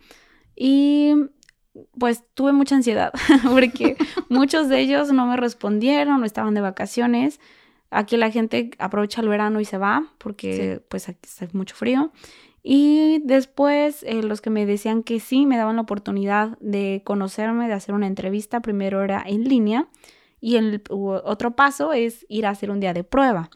Y 0.57 1.15
pues 1.99 2.25
tuve 2.35 2.53
mucha 2.53 2.75
ansiedad 2.75 3.13
porque 3.51 3.97
muchos 4.29 4.69
de 4.69 4.81
ellos 4.81 5.13
no 5.13 5.27
me 5.27 5.37
respondieron 5.37 6.23
o 6.23 6.27
estaban 6.27 6.55
de 6.55 6.61
vacaciones. 6.61 7.41
Aquí 7.91 8.17
la 8.17 8.31
gente 8.31 8.71
aprovecha 8.79 9.21
el 9.21 9.29
verano 9.29 9.61
y 9.61 9.65
se 9.65 9.79
va 9.79 10.13
porque 10.19 10.83
pues 10.89 11.09
aquí 11.09 11.21
está 11.23 11.49
mucho 11.53 11.75
frío. 11.75 12.13
Y 12.63 13.23
después 13.25 14.03
eh, 14.03 14.23
los 14.23 14.41
que 14.41 14.51
me 14.51 14.67
decían 14.67 15.03
que 15.03 15.21
sí, 15.21 15.47
me 15.47 15.57
daban 15.57 15.77
la 15.77 15.83
oportunidad 15.83 16.59
de 16.61 17.03
conocerme, 17.05 17.67
de 17.67 17.75
hacer 17.75 17.95
una 17.95 18.07
entrevista. 18.07 18.61
Primero 18.61 19.03
era 19.03 19.23
en 19.27 19.45
línea 19.45 19.89
y 20.41 20.57
el 20.57 20.83
otro 20.91 21.57
paso 21.57 21.93
es 21.93 22.27
ir 22.29 22.47
a 22.47 22.51
hacer 22.51 22.71
un 22.71 22.81
día 22.81 22.93
de 22.93 23.05
prueba. 23.05 23.51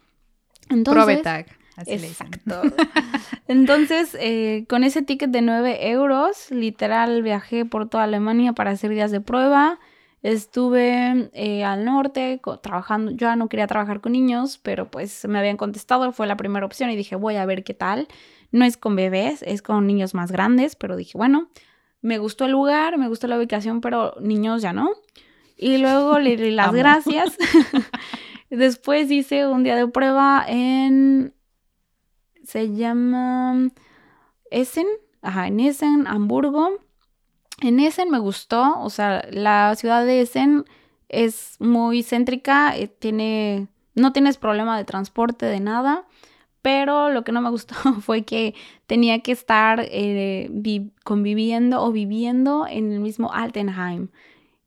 Entonces, 0.71 1.23
tag. 1.23 1.47
exacto. 1.87 2.63
Entonces, 3.49 4.17
eh, 4.19 4.65
con 4.69 4.85
ese 4.85 5.03
ticket 5.03 5.31
de 5.31 5.43
9 5.43 5.91
euros, 5.91 6.51
literal 6.51 7.23
viajé 7.23 7.65
por 7.65 7.89
toda 7.89 8.05
Alemania 8.05 8.53
para 8.53 8.71
hacer 8.71 8.91
días 8.91 9.11
de 9.11 9.21
prueba. 9.21 9.79
Estuve 10.23 11.31
eh, 11.33 11.65
al 11.65 11.85
norte 11.85 12.41
trabajando, 12.63 13.11
yo 13.11 13.27
ya 13.27 13.35
no 13.35 13.49
quería 13.49 13.67
trabajar 13.67 14.01
con 14.01 14.13
niños, 14.13 14.59
pero 14.63 14.89
pues 14.89 15.27
me 15.27 15.41
habían 15.41 15.57
contestado, 15.57 16.13
fue 16.13 16.29
la 16.29 16.37
primera 16.37 16.65
opción 16.65 16.91
y 16.91 16.97
dije, 16.97 17.17
voy 17.17 17.37
a 17.37 17.45
ver 17.45 17.65
qué 17.65 17.75
tal. 17.75 18.07
No 18.53 18.65
es 18.65 18.77
con 18.77 18.95
bebés, 18.95 19.43
es 19.43 19.63
con 19.63 19.87
niños 19.87 20.15
más 20.15 20.31
grandes, 20.31 20.77
pero 20.77 20.95
dije, 20.95 21.19
bueno, 21.19 21.49
me 22.03 22.19
gustó 22.19 22.45
el 22.45 22.53
lugar, 22.53 22.99
me 22.99 23.09
gustó 23.09 23.27
la 23.27 23.37
ubicación, 23.37 23.81
pero 23.81 24.15
niños 24.21 24.63
ya 24.63 24.73
no. 24.73 24.91
Y 25.57 25.79
luego 25.79 26.19
le 26.19 26.37
di 26.37 26.51
las 26.53 26.73
gracias. 26.73 27.37
Después 28.51 29.11
hice 29.11 29.47
un 29.47 29.65
día 29.65 29.77
de 29.77 29.89
prueba 29.89 30.45
en, 30.47 31.35
se 32.45 32.75
llama 32.75 33.71
Essen, 34.51 34.87
ajá, 35.23 35.47
en 35.47 35.59
Essen, 35.61 36.07
Hamburgo. 36.07 36.79
En 37.63 37.79
Essen 37.79 38.11
me 38.11 38.19
gustó, 38.19 38.81
o 38.81 38.91
sea, 38.91 39.25
la 39.31 39.75
ciudad 39.77 40.05
de 40.05 40.23
Essen 40.23 40.65
es 41.09 41.57
muy 41.61 42.03
céntrica, 42.03 42.77
eh, 42.77 42.89
tiene, 42.89 43.69
no 43.95 44.13
tienes 44.13 44.37
problema 44.37 44.77
de 44.77 44.85
transporte, 44.85 45.47
de 45.47 45.61
nada, 45.61 46.05
pero 46.61 47.11
lo 47.11 47.23
que 47.23 47.31
no 47.31 47.41
me 47.41 47.51
gustó 47.51 47.75
fue 48.01 48.25
que 48.25 48.55
tenía 48.87 49.21
que 49.21 49.31
estar 49.31 49.81
eh, 49.85 50.51
conviviendo 51.05 51.83
o 51.83 51.93
viviendo 51.93 52.67
en 52.69 52.93
el 52.93 52.99
mismo 52.99 53.33
Altenheim, 53.33 54.09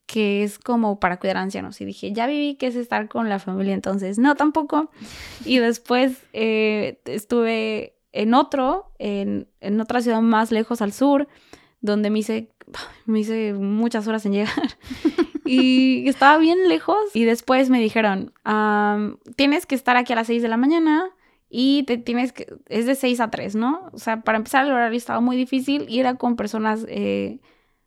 que 0.06 0.44
es 0.44 0.58
como 0.58 1.00
para 1.00 1.18
cuidar 1.18 1.38
ancianos. 1.38 1.82
Y 1.82 1.86
dije, 1.86 2.14
ya 2.14 2.28
viví 2.28 2.56
que 2.56 2.68
es 2.68 2.76
estar 2.76 3.10
con 3.10 3.28
la 3.28 3.40
familia, 3.40 3.74
entonces 3.74 4.20
no 4.20 4.36
tampoco. 4.36 4.90
Y 5.44 5.58
después 5.58 6.24
eh, 6.32 7.02
estuve 7.06 7.98
en 8.14 8.34
otro, 8.34 8.94
en, 9.00 9.50
en 9.60 9.82
otra 9.82 10.02
ciudad 10.02 10.22
más 10.22 10.52
lejos 10.52 10.82
al 10.82 10.94
sur, 10.94 11.28
donde 11.82 12.10
me 12.10 12.20
hice 12.20 12.55
me 13.06 13.20
hice 13.20 13.54
muchas 13.54 14.08
horas 14.08 14.26
en 14.26 14.34
llegar 14.34 14.78
y 15.46 16.08
estaba 16.08 16.38
bien 16.38 16.68
lejos 16.68 16.98
y 17.14 17.26
después 17.26 17.70
me 17.70 17.80
dijeron, 17.80 18.34
tienes 19.36 19.66
que 19.66 19.76
estar 19.76 19.98
aquí 19.98 20.14
a 20.14 20.18
las 20.18 20.28
6 20.28 20.42
de 20.42 20.48
la 20.50 20.58
mañana 20.58 21.12
y 21.50 21.84
te 21.84 21.98
tienes 21.98 22.34
que, 22.34 22.48
es 22.68 22.86
de 22.86 22.96
6 22.96 23.20
a 23.20 23.30
3, 23.30 23.56
¿no? 23.56 23.90
O 23.94 23.98
sea, 23.98 24.22
para 24.22 24.38
empezar 24.38 24.66
el 24.66 24.72
horario 24.72 24.98
estaba 24.98 25.22
muy 25.22 25.38
difícil 25.38 25.86
y 25.88 26.00
era 26.00 26.16
con 26.16 26.36
personas 26.36 26.86
eh, 26.90 27.40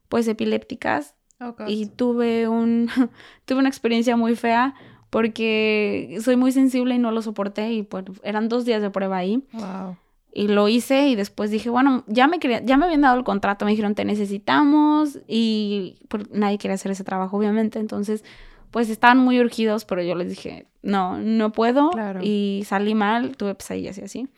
pues 0.09 0.26
epilépticas 0.29 1.14
oh, 1.41 1.55
y 1.66 1.87
tuve 1.87 2.49
un, 2.49 2.89
tuve 3.45 3.59
una 3.59 3.68
experiencia 3.68 4.16
muy 4.16 4.37
fea 4.37 4.74
porque 5.11 6.18
soy 6.22 6.37
muy 6.37 6.53
sensible 6.53 6.95
y 6.95 6.99
no 6.99 7.11
lo 7.11 7.22
soporté 7.22 7.72
y 7.72 7.83
pues 7.83 8.05
eran 8.22 8.49
dos 8.49 8.64
días 8.64 8.83
de 8.83 8.91
prueba 8.91 9.16
ahí. 9.16 9.43
Wow. 9.53 9.97
Y 10.39 10.47
lo 10.47 10.68
hice 10.68 11.09
y 11.09 11.16
después 11.16 11.51
dije, 11.51 11.68
bueno, 11.68 12.05
ya 12.07 12.28
me, 12.28 12.39
quería, 12.39 12.62
ya 12.64 12.76
me 12.76 12.84
habían 12.84 13.01
dado 13.01 13.18
el 13.18 13.24
contrato, 13.24 13.64
me 13.64 13.72
dijeron, 13.72 13.97
te 13.97 14.05
necesitamos 14.05 15.18
y 15.26 15.97
pues, 16.07 16.30
nadie 16.30 16.59
quiere 16.59 16.74
hacer 16.74 16.93
ese 16.93 17.03
trabajo, 17.03 17.36
obviamente. 17.36 17.80
Entonces, 17.80 18.22
pues 18.70 18.89
estaban 18.89 19.18
muy 19.18 19.41
urgidos, 19.41 19.84
pero 19.84 20.01
yo 20.01 20.14
les 20.14 20.28
dije, 20.28 20.66
no, 20.80 21.18
no 21.18 21.51
puedo. 21.51 21.91
Y 22.22 22.62
salí 22.66 22.95
mal, 22.95 23.36
tuve 23.36 23.57
pesadillas 23.57 23.99
y 23.99 24.03
así. 24.03 24.28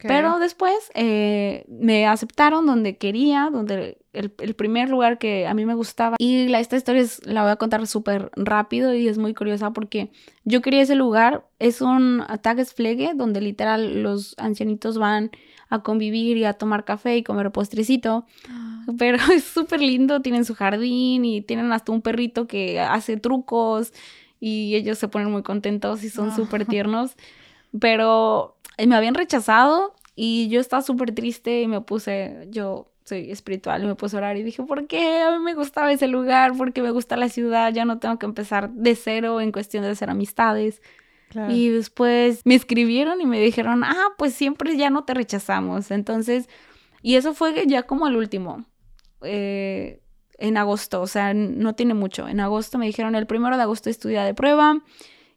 Pero 0.00 0.38
después 0.38 0.72
eh, 0.94 1.64
me 1.68 2.06
aceptaron 2.06 2.64
donde 2.64 2.96
quería, 2.96 3.50
donde 3.50 3.98
el, 4.12 4.54
primer 4.54 4.88
lugar 4.88 5.18
que 5.18 5.46
a 5.46 5.54
mí 5.54 5.64
me 5.64 5.74
gustaba. 5.74 6.16
Y 6.18 6.48
la, 6.48 6.60
esta 6.60 6.76
historia 6.76 7.02
es, 7.02 7.24
la 7.26 7.42
voy 7.42 7.52
a 7.52 7.56
contar 7.56 7.86
súper 7.86 8.30
rápido 8.34 8.94
y 8.94 9.08
es 9.08 9.18
muy 9.18 9.34
curiosa 9.34 9.72
porque 9.72 10.10
yo 10.44 10.62
quería 10.62 10.82
ese 10.82 10.94
lugar. 10.94 11.46
Es 11.58 11.80
un 11.80 12.24
Tagesflege 12.42 13.12
donde 13.14 13.40
literal 13.40 14.02
los 14.02 14.34
ancianitos 14.38 14.98
van 14.98 15.30
a 15.68 15.82
convivir 15.82 16.36
y 16.36 16.44
a 16.44 16.54
tomar 16.54 16.84
café 16.84 17.16
y 17.16 17.22
comer 17.22 17.52
postrecito. 17.52 18.26
Ah. 18.48 18.84
Pero 18.98 19.18
es 19.32 19.44
súper 19.44 19.80
lindo, 19.80 20.20
tienen 20.20 20.44
su 20.44 20.54
jardín 20.54 21.24
y 21.24 21.42
tienen 21.42 21.72
hasta 21.72 21.92
un 21.92 22.02
perrito 22.02 22.46
que 22.46 22.80
hace 22.80 23.16
trucos 23.16 23.92
y 24.40 24.74
ellos 24.74 24.98
se 24.98 25.08
ponen 25.08 25.30
muy 25.30 25.42
contentos 25.42 26.02
y 26.02 26.10
son 26.10 26.34
súper 26.34 26.64
tiernos. 26.66 27.16
Pero 27.78 28.56
eh, 28.76 28.86
me 28.86 28.96
habían 28.96 29.14
rechazado 29.14 29.94
y 30.16 30.48
yo 30.48 30.60
estaba 30.60 30.82
súper 30.82 31.14
triste 31.14 31.62
y 31.62 31.68
me 31.68 31.80
puse, 31.80 32.48
yo 32.50 32.89
soy 33.10 33.30
espiritual 33.30 33.82
y 33.82 33.86
me 33.86 33.94
puse 33.94 34.16
a 34.16 34.18
orar 34.18 34.36
y 34.36 34.42
dije, 34.42 34.62
¿por 34.62 34.86
qué? 34.86 35.22
A 35.22 35.32
mí 35.32 35.44
me 35.44 35.54
gustaba 35.54 35.92
ese 35.92 36.06
lugar, 36.06 36.52
porque 36.56 36.80
me 36.80 36.90
gusta 36.90 37.16
la 37.16 37.28
ciudad, 37.28 37.72
ya 37.72 37.84
no 37.84 37.98
tengo 37.98 38.18
que 38.18 38.26
empezar 38.26 38.70
de 38.70 38.94
cero 38.94 39.40
en 39.40 39.52
cuestión 39.52 39.82
de 39.82 39.90
hacer 39.90 40.10
amistades. 40.10 40.80
Y 41.48 41.68
después 41.68 42.40
me 42.44 42.56
escribieron 42.56 43.20
y 43.20 43.26
me 43.26 43.40
dijeron, 43.40 43.84
ah, 43.84 44.08
pues 44.18 44.34
siempre 44.34 44.76
ya 44.76 44.90
no 44.90 45.04
te 45.04 45.14
rechazamos. 45.14 45.92
Entonces, 45.92 46.48
y 47.02 47.14
eso 47.14 47.34
fue 47.34 47.66
ya 47.66 47.84
como 47.84 48.08
el 48.08 48.16
último. 48.16 48.64
Eh, 49.22 50.00
en 50.38 50.56
agosto, 50.56 51.00
o 51.02 51.06
sea, 51.06 51.32
no 51.34 51.74
tiene 51.74 51.94
mucho. 51.94 52.26
En 52.26 52.40
agosto 52.40 52.78
me 52.78 52.86
dijeron, 52.86 53.14
el 53.14 53.26
primero 53.26 53.56
de 53.56 53.62
agosto 53.62 53.90
estudia 53.90 54.24
de 54.24 54.34
prueba. 54.34 54.82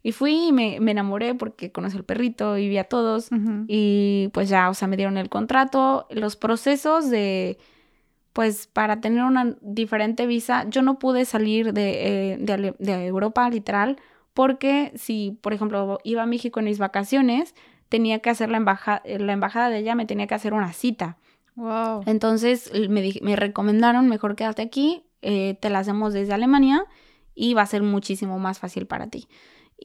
Y 0.06 0.12
fui 0.12 0.50
y 0.50 0.52
me, 0.52 0.76
enamoré 0.76 1.34
porque 1.34 1.72
conocí 1.72 1.96
al 1.96 2.04
perrito 2.04 2.58
y 2.58 2.68
vi 2.68 2.78
a 2.78 2.84
todos. 2.84 3.30
Y 3.68 4.30
pues 4.34 4.50
ya, 4.50 4.70
o 4.70 4.74
sea, 4.74 4.88
me 4.90 4.98
dieron 4.98 5.18
el 5.18 5.30
contrato. 5.30 6.08
Los 6.10 6.36
procesos 6.36 7.10
de, 7.10 7.58
pues 8.34 8.68
para 8.68 9.00
tener 9.00 9.24
una 9.24 9.56
diferente 9.62 10.28
visa, 10.28 10.66
yo 10.70 10.82
no 10.82 11.00
pude 11.00 11.24
salir 11.24 11.72
de, 11.72 12.34
eh, 12.34 12.74
de, 12.80 13.06
Europa, 13.06 13.50
literal, 13.50 13.98
porque 14.34 14.92
si, 14.96 15.40
por 15.42 15.54
ejemplo, 15.54 16.00
iba 16.04 16.24
a 16.24 16.26
México 16.26 16.60
en 16.60 16.66
mis 16.66 16.80
vacaciones, 16.80 17.56
tenía 17.88 18.20
que 18.20 18.30
hacer 18.30 18.50
la, 18.50 18.58
embajada 18.58 19.02
la 19.06 19.32
embajada 19.32 19.70
de 19.70 19.78
ella, 19.78 19.96
me 19.96 20.06
tenía 20.06 20.28
que 20.28 20.36
hacer 20.36 20.54
una 20.54 20.74
cita. 20.74 21.18
Wow. 21.56 22.02
Entonces 22.08 22.72
me, 22.90 23.14
me 23.22 23.36
recomendaron, 23.38 24.10
mejor 24.10 24.36
quédate 24.36 24.64
aquí, 24.64 25.04
eh, 25.22 25.58
te 25.62 25.70
la 25.70 25.80
hacemos 25.80 26.12
desde 26.14 26.34
Alemania 26.34 26.86
y 27.36 27.54
va 27.54 27.62
a 27.62 27.68
ser 27.68 27.84
muchísimo 27.84 28.40
más 28.40 28.60
fácil 28.60 28.88
para 28.88 29.08
ti. 29.08 29.28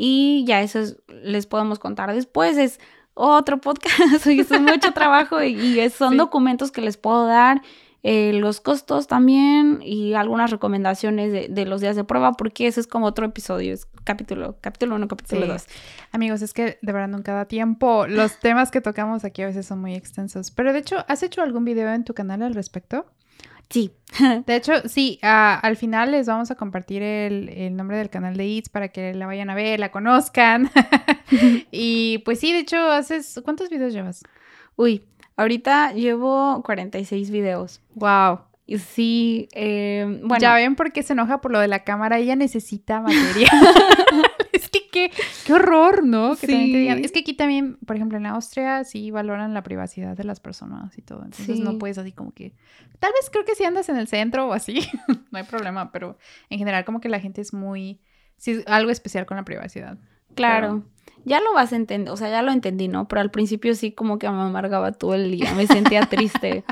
Y 0.01 0.45
ya 0.47 0.63
eso 0.63 0.79
les 1.25 1.47
podemos 1.47 1.81
contar 1.81 2.15
después. 2.15 2.57
Es 2.57 2.79
otro 3.15 3.61
podcast, 3.61 4.27
es 4.27 4.61
mucho 4.61 4.93
trabajo 4.93 5.43
y, 5.43 5.91
son 5.91 6.17
documentos 6.17 6.71
que 6.71 6.81
les 6.81 6.97
puedo 6.97 7.27
dar. 7.27 7.63
Eh, 8.05 8.33
los 8.33 8.61
costos 8.61 9.09
también 9.09 9.81
y 9.83 10.15
algunas 10.15 10.53
recomendaciones 10.53 11.53
de, 11.53 11.67
los 11.67 11.81
días 11.81 11.97
de 11.97 12.05
prueba, 12.05 12.35
porque 12.35 12.69
eso 12.69 12.79
es 12.79 12.87
como 12.87 13.07
otro 13.07 13.27
episodio, 13.27 13.75
es 13.75 13.89
capítulo, 14.05 14.57
capítulo 14.61 14.95
1, 14.95 15.09
capítulo 15.09 15.49
2. 15.49 15.67
Amigos, 16.13 16.43
es 16.43 16.55
que 16.55 16.79
de 16.81 16.93
verdad 16.93 17.09
nunca 17.09 17.35
da 17.35 17.47
tiempo. 17.47 18.07
Los 18.07 18.39
temas 18.39 18.71
que 18.71 18.81
tocamos 18.81 19.25
aquí 19.25 19.43
a 19.43 19.47
veces 19.47 19.67
son 19.67 19.81
muy 19.81 19.97
extensos. 19.97 20.53
Pero 20.53 20.73
de 20.73 20.79
hecho, 20.79 21.05
¿has 21.09 21.25
hecho 21.25 21.43
algún 21.43 21.65
video 21.65 21.93
en 21.93 22.05
tu 22.05 22.15
canal 22.15 22.45
al 22.45 22.55
respecto? 22.55 23.07
Sí. 23.71 23.93
De 24.47 24.57
hecho, 24.57 24.89
sí, 24.89 25.19
al 25.23 25.77
final 25.77 26.13
les 26.13 26.27
vamos 26.27 26.51
a 26.51 26.55
compartir 26.55 27.03
el, 27.03 27.77
nombre 27.77 27.99
del 27.99 28.11
canal 28.11 28.37
de 28.37 28.45
Eats 28.45 28.69
para 28.69 28.89
que 28.89 29.15
la 29.15 29.27
vayan 29.27 29.51
a 29.51 29.55
ver, 29.55 29.81
la 29.81 29.91
conozcan. 29.91 30.71
y 31.71 32.19
pues 32.19 32.41
sí, 32.41 32.53
de 32.53 32.61
hecho, 32.61 32.79
haces. 32.91 33.41
¿Cuántos 33.45 33.69
videos 33.69 33.93
llevas? 33.93 34.23
Uy, 34.77 35.05
ahorita 35.37 35.93
llevo 35.93 36.63
46 36.65 37.31
videos. 37.31 37.81
Wow. 37.95 38.41
Sí, 38.77 39.49
eh, 39.53 40.05
bueno. 40.23 40.41
Ya 40.41 40.55
ven 40.55 40.77
por 40.77 40.93
qué 40.93 41.03
se 41.03 41.15
enoja 41.15 41.41
por 41.41 41.51
lo 41.51 41.59
de 41.59 41.69
la 41.69 41.85
cámara. 41.85 42.19
Ella 42.19 42.37
necesita 42.37 43.01
material. 43.01 43.51
es 44.53 44.69
que 44.69 44.89
qué, 44.91 45.11
qué 45.47 45.53
horror, 45.55 46.05
¿no? 46.05 46.37
Que 46.37 46.47
sí. 46.47 46.89
Es 46.89 47.13
que 47.13 47.21
aquí 47.21 47.33
también, 47.33 47.79
por 47.87 47.97
ejemplo, 47.97 48.19
en 48.19 48.27
Austria 48.27 48.85
sí 48.85 49.11
valoran 49.11 49.55
la 49.55 49.63
privacidad 49.63 50.17
de 50.17 50.25
las 50.25 50.41
personas 50.41 50.99
y 50.99 51.03
todo. 51.03 51.25
Entonces 51.25 51.61
no 51.61 51.79
puedes 51.79 51.97
así 51.97 52.13
como 52.13 52.33
que. 52.33 52.53
Tal 52.99 53.13
vez 53.13 53.31
creo 53.31 53.45
que 53.47 53.55
si 53.55 53.65
andas 53.65 53.89
en 53.89 53.97
el 53.97 54.07
centro 54.07 54.49
o 54.49 54.53
así, 54.53 54.81
no 55.31 55.39
hay 55.39 55.45
problema, 55.45 55.91
pero 55.91 56.19
en 56.51 56.59
general, 56.59 56.85
como 56.85 57.01
que 57.01 57.09
la 57.09 57.21
gente 57.21 57.41
es 57.41 57.55
muy. 57.55 58.01
Sí, 58.37 58.63
algo 58.67 58.91
especial 58.91 59.25
con 59.25 59.39
la 59.39 59.45
privacidad. 59.45 59.99
Claro. 60.35 60.85
Ya 61.25 61.41
lo 61.41 61.53
vas 61.53 61.73
a 61.73 61.77
entender, 61.77 62.13
o 62.13 62.17
sea, 62.17 62.31
ya 62.31 62.43
lo 62.43 62.53
entendí, 62.53 62.87
¿no? 62.87 63.09
Pero 63.09 63.21
al 63.21 63.31
principio 63.31 63.75
sí 63.75 63.93
como 63.93 64.19
que 64.19 64.29
me 64.31 64.41
amargaba 64.41 64.93
todo 64.93 65.15
el 65.15 65.31
día, 65.33 65.53
me 65.55 65.67
sentía 65.67 66.03
triste. 66.03 66.65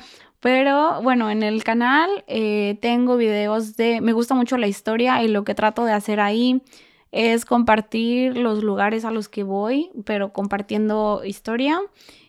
Pero 0.46 1.02
bueno, 1.02 1.28
en 1.28 1.42
el 1.42 1.64
canal 1.64 2.08
eh, 2.28 2.78
tengo 2.80 3.16
videos 3.16 3.76
de, 3.76 4.00
me 4.00 4.12
gusta 4.12 4.36
mucho 4.36 4.56
la 4.56 4.68
historia 4.68 5.20
y 5.24 5.26
lo 5.26 5.42
que 5.42 5.56
trato 5.56 5.84
de 5.84 5.90
hacer 5.90 6.20
ahí 6.20 6.62
es 7.10 7.44
compartir 7.44 8.36
los 8.36 8.62
lugares 8.62 9.04
a 9.04 9.10
los 9.10 9.28
que 9.28 9.42
voy, 9.42 9.90
pero 10.04 10.32
compartiendo 10.32 11.22
historia 11.24 11.80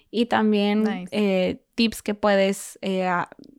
y 0.10 0.26
también 0.26 1.08
eh, 1.12 1.62
tips 1.76 2.02
que 2.02 2.16
puedes 2.16 2.80
eh, 2.82 3.08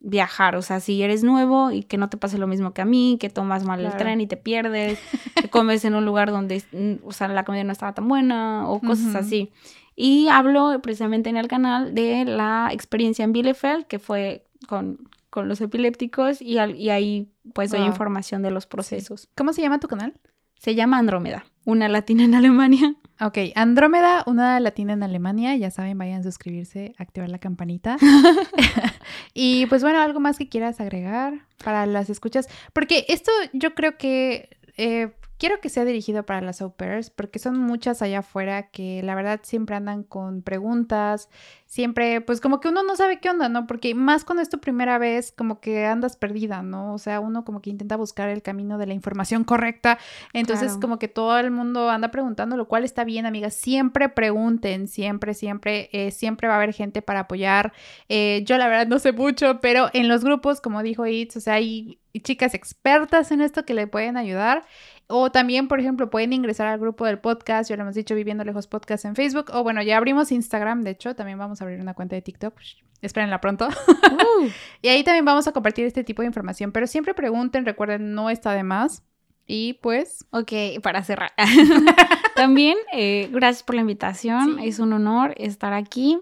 viajar. 0.01 0.57
O 0.57 0.63
sea, 0.63 0.81
si 0.81 1.05
eres 1.05 1.23
nuevo 1.23 1.71
y 1.71 1.85
que 1.85 1.97
no 1.97 2.11
te 2.11 2.17
pase 2.17 2.37
lo 2.37 2.49
mismo 2.49 2.75
que 2.75 2.83
a 2.83 2.85
mí, 2.85 3.17
que 3.21 3.31
tomas 3.31 3.65
mal 3.65 3.85
el 3.85 3.97
tren 3.97 4.21
y 4.21 4.27
te 4.27 4.37
pierdes, 4.37 4.99
que 5.41 5.49
comes 5.49 5.85
en 5.85 5.95
un 5.95 6.05
lugar 6.05 6.33
donde, 6.33 6.65
mm, 6.73 7.07
o 7.07 7.13
sea, 7.13 7.29
la 7.29 7.45
comida 7.45 7.63
no 7.63 7.71
estaba 7.71 7.95
tan 7.95 8.09
buena 8.09 8.69
o 8.69 8.81
cosas 8.81 9.15
así. 9.15 9.53
Y 9.95 10.29
hablo 10.29 10.81
precisamente 10.81 11.29
en 11.29 11.37
el 11.37 11.49
canal 11.49 11.93
de 11.93 12.25
la 12.25 12.71
experiencia 12.73 13.25
en 13.25 13.33
Bielefeld, 13.33 13.87
que 13.87 13.99
fue 13.99 14.47
con, 14.69 15.09
con 15.31 15.49
los 15.49 15.61
epilépticos, 15.61 16.41
y, 16.41 16.59
y 16.59 16.91
ahí 16.91 17.33
pues 17.55 17.73
doy 17.73 17.81
información 17.81 18.43
de 18.43 18.53
los 18.53 18.66
procesos. 18.66 19.29
¿Cómo 19.35 19.53
se 19.53 19.62
llama 19.62 19.81
tu 19.81 19.89
canal? 19.89 20.14
Se 20.59 20.75
llama 20.75 20.99
Andrómeda, 20.99 21.47
una 21.64 21.89
latina 21.89 22.25
en 22.25 22.35
Alemania. 22.35 22.95
Ok, 23.21 23.37
Andrómeda, 23.57 24.23
una 24.29 24.61
latina 24.61 24.93
en 24.93 25.03
Alemania. 25.03 25.57
Ya 25.57 25.73
saben, 25.73 25.99
vayan 25.99 26.21
a 26.21 26.23
suscribirse, 26.23 26.95
activar 26.99 27.29
la 27.29 27.41
campanita. 27.41 27.97
y 29.35 29.66
pues 29.66 29.83
bueno, 29.83 30.01
algo 30.01 30.21
más 30.21 30.39
que 30.39 30.49
quieras 30.49 30.81
agregar 30.81 31.35
para 31.64 31.85
las 31.87 32.11
escuchas. 32.11 32.47
Porque 32.73 33.07
esto 33.09 33.33
yo 33.53 33.75
creo 33.75 33.99
que 33.99 34.57
eh, 34.77 35.11
quiero 35.39 35.61
que 35.61 35.69
sea 35.69 35.85
dirigido 35.85 36.25
para 36.25 36.41
las 36.41 36.61
au 36.61 36.77
pairs 36.77 37.11
porque 37.11 37.39
son 37.39 37.59
muchas 37.59 38.03
allá 38.03 38.21
afuera 38.21 38.71
que 38.71 39.03
la 39.03 39.14
verdad 39.14 39.41
siempre 39.43 39.77
andan 39.77 40.03
con 40.03 40.43
preguntas, 40.43 41.29
siempre 41.69 42.23
pues 42.23 42.41
como 42.41 42.61
que 42.61 42.69
uno 42.69 42.83
no 42.83 42.97
sabe 42.97 43.21
qué 43.21 43.29
onda, 43.29 43.51
¿no? 43.51 43.66
Porque 43.66 43.95
más 43.95 44.25
cuando 44.25 44.43
es 44.43 44.49
tu 44.49 44.59
primera 44.59 44.97
vez 44.97 45.33
como 45.33 45.61
que 45.61 45.85
andas 45.85 46.16
perdida, 46.16 46.62
¿no? 46.62 46.95
O 46.95 46.99
sea, 46.99 47.21
uno 47.21 47.45
como 47.45 47.61
que 47.61 47.69
intenta 47.69 47.97
buscar 47.97 48.31
el 48.31 48.43
camino 48.43 48.79
de 48.79 48.87
la 48.87 48.95
información 48.95 49.45
correcta, 49.45 49.99
entonces 50.33 50.79
como 50.81 50.99
que 50.99 51.09
todo 51.09 51.39
el 51.39 51.51
mundo 51.51 51.91
anda 51.91 52.11
preguntando, 52.11 52.57
lo 52.57 52.69
cual 52.69 52.85
está 52.85 53.05
bien, 53.05 53.27
amigas, 53.27 53.55
siempre 53.55 54.09
pregunten, 54.09 54.89
siempre, 54.89 55.35
siempre, 55.35 55.91
eh, 55.93 56.11
siempre 56.11 56.49
va 56.49 56.55
a 56.55 56.57
haber 56.57 56.73
gente 56.73 57.03
para 57.03 57.21
apoyar. 57.21 57.75
Eh, 58.09 58.43
yo 58.47 58.57
la 58.57 58.69
verdad 58.69 58.87
no 58.87 58.99
sé 58.99 59.12
mucho, 59.12 59.61
pero 59.61 59.91
en 59.93 60.09
los 60.09 60.25
grupos, 60.25 60.62
como 60.62 60.83
dijo 60.83 61.07
Itz, 61.07 61.37
o 61.37 61.41
sea, 61.41 61.55
hay 61.55 62.01
chicas 62.23 62.55
expertas 62.55 63.31
en 63.31 63.43
esto 63.43 63.64
que 63.64 63.75
le 63.75 63.87
pueden 63.87 64.16
ayudar. 64.16 64.64
O 65.11 65.33
también, 65.33 65.69
por 65.69 65.81
ejemplo, 65.81 66.11
pueden 66.11 66.35
ingresar 66.35 66.66
al 66.66 66.79
grupo 66.79 67.07
del 67.07 67.19
podcast, 67.19 67.71
ya 67.71 67.77
lo 67.77 67.83
hemos 67.83 67.95
dicho, 67.95 68.14
Viviendo 68.14 68.45
Lejos 68.45 68.66
Podcast 68.66 69.07
en 69.07 69.14
Facebook. 69.16 69.47
O 69.55 69.62
bueno, 69.62 69.81
ya 69.83 69.97
abrimos 69.97 70.31
Instagram, 70.31 70.83
de 70.83 70.91
hecho, 70.91 71.14
también 71.14 71.39
vamos 71.39 71.58
a 71.61 71.65
abrir 71.65 71.81
una 71.81 71.95
cuenta 71.95 72.17
de 72.17 72.23
TikTok. 72.23 72.55
Espérenla 73.01 73.41
pronto. 73.41 73.69
Uh. 73.69 74.49
y 74.83 74.89
ahí 74.89 75.05
también 75.05 75.25
vamos 75.25 75.47
a 75.47 75.53
compartir 75.53 75.85
este 75.85 76.05
tipo 76.05 76.23
de 76.23 76.27
información. 76.27 76.73
Pero 76.73 76.87
siempre 76.87 77.15
pregunten, 77.15 77.65
recuerden, 77.65 78.15
no 78.15 78.31
está 78.31 78.53
de 78.53 78.63
más. 78.63 79.03
Y 79.47 79.75
pues... 79.75 80.27
Ok, 80.31 80.53
para 80.83 81.03
cerrar. 81.03 81.33
también, 82.37 82.77
eh, 82.93 83.29
gracias 83.33 83.63
por 83.63 83.75
la 83.77 83.81
invitación. 83.81 84.59
Es 84.59 84.79
un 84.79 84.93
honor 84.93 85.35
estar 85.39 85.73
aquí. 85.73 86.19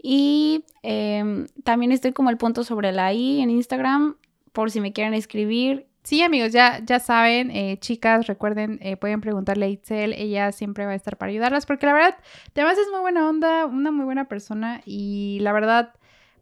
Y 0.00 0.64
em, 0.82 1.46
también 1.64 1.92
estoy 1.92 2.12
como 2.12 2.30
el 2.30 2.36
punto 2.36 2.62
sobre 2.62 2.92
la 2.92 3.12
I 3.12 3.40
en 3.40 3.50
Instagram, 3.50 4.16
por 4.52 4.70
si 4.70 4.80
me 4.80 4.92
quieren 4.92 5.14
escribir 5.14 5.86
Sí, 6.08 6.22
amigos, 6.22 6.52
ya, 6.52 6.80
ya 6.86 7.00
saben, 7.00 7.50
eh, 7.50 7.76
chicas, 7.80 8.28
recuerden, 8.28 8.78
eh, 8.80 8.96
pueden 8.96 9.20
preguntarle 9.20 9.66
a 9.66 9.68
Itzel, 9.68 10.14
ella 10.14 10.52
siempre 10.52 10.86
va 10.86 10.92
a 10.92 10.94
estar 10.94 11.18
para 11.18 11.28
ayudarlas, 11.28 11.66
porque 11.66 11.84
la 11.84 11.92
verdad, 11.92 12.16
además 12.54 12.78
es 12.78 12.88
muy 12.90 13.00
buena 13.00 13.28
onda, 13.28 13.66
una 13.66 13.90
muy 13.90 14.06
buena 14.06 14.26
persona 14.26 14.80
y 14.86 15.38
la 15.42 15.52
verdad, 15.52 15.92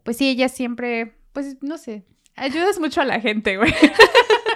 pues 0.03 0.15
sí, 0.15 0.29
ella 0.29 0.47
siempre, 0.47 1.17
pues 1.33 1.57
no 1.61 1.77
sé, 1.77 2.05
ayudas 2.37 2.79
mucho 2.79 3.01
a 3.01 3.03
la 3.03 3.19
gente, 3.19 3.57
güey. 3.57 3.73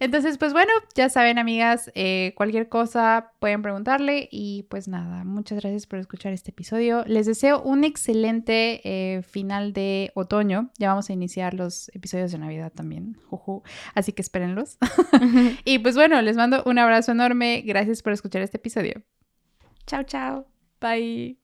Entonces, 0.00 0.38
pues 0.38 0.52
bueno, 0.52 0.72
ya 0.94 1.08
saben, 1.08 1.38
amigas, 1.38 1.90
eh, 1.94 2.32
cualquier 2.36 2.68
cosa 2.68 3.32
pueden 3.38 3.62
preguntarle 3.62 4.28
y 4.30 4.64
pues 4.64 4.88
nada, 4.88 5.24
muchas 5.24 5.60
gracias 5.60 5.86
por 5.86 5.98
escuchar 5.98 6.32
este 6.32 6.50
episodio. 6.50 7.04
Les 7.06 7.26
deseo 7.26 7.62
un 7.62 7.84
excelente 7.84 8.80
eh, 8.84 9.22
final 9.22 9.72
de 9.72 10.12
otoño. 10.14 10.70
Ya 10.78 10.88
vamos 10.88 11.10
a 11.10 11.12
iniciar 11.12 11.54
los 11.54 11.90
episodios 11.94 12.32
de 12.32 12.38
Navidad 12.38 12.72
también, 12.74 13.16
así 13.94 14.12
que 14.12 14.22
espérenlos. 14.22 14.78
y 15.64 15.78
pues 15.78 15.94
bueno, 15.94 16.20
les 16.22 16.36
mando 16.36 16.62
un 16.64 16.78
abrazo 16.78 17.12
enorme. 17.12 17.62
Gracias 17.64 18.02
por 18.02 18.12
escuchar 18.12 18.42
este 18.42 18.58
episodio. 18.58 19.02
Chao, 19.86 20.02
chao. 20.04 20.46
Bye. 20.80 21.38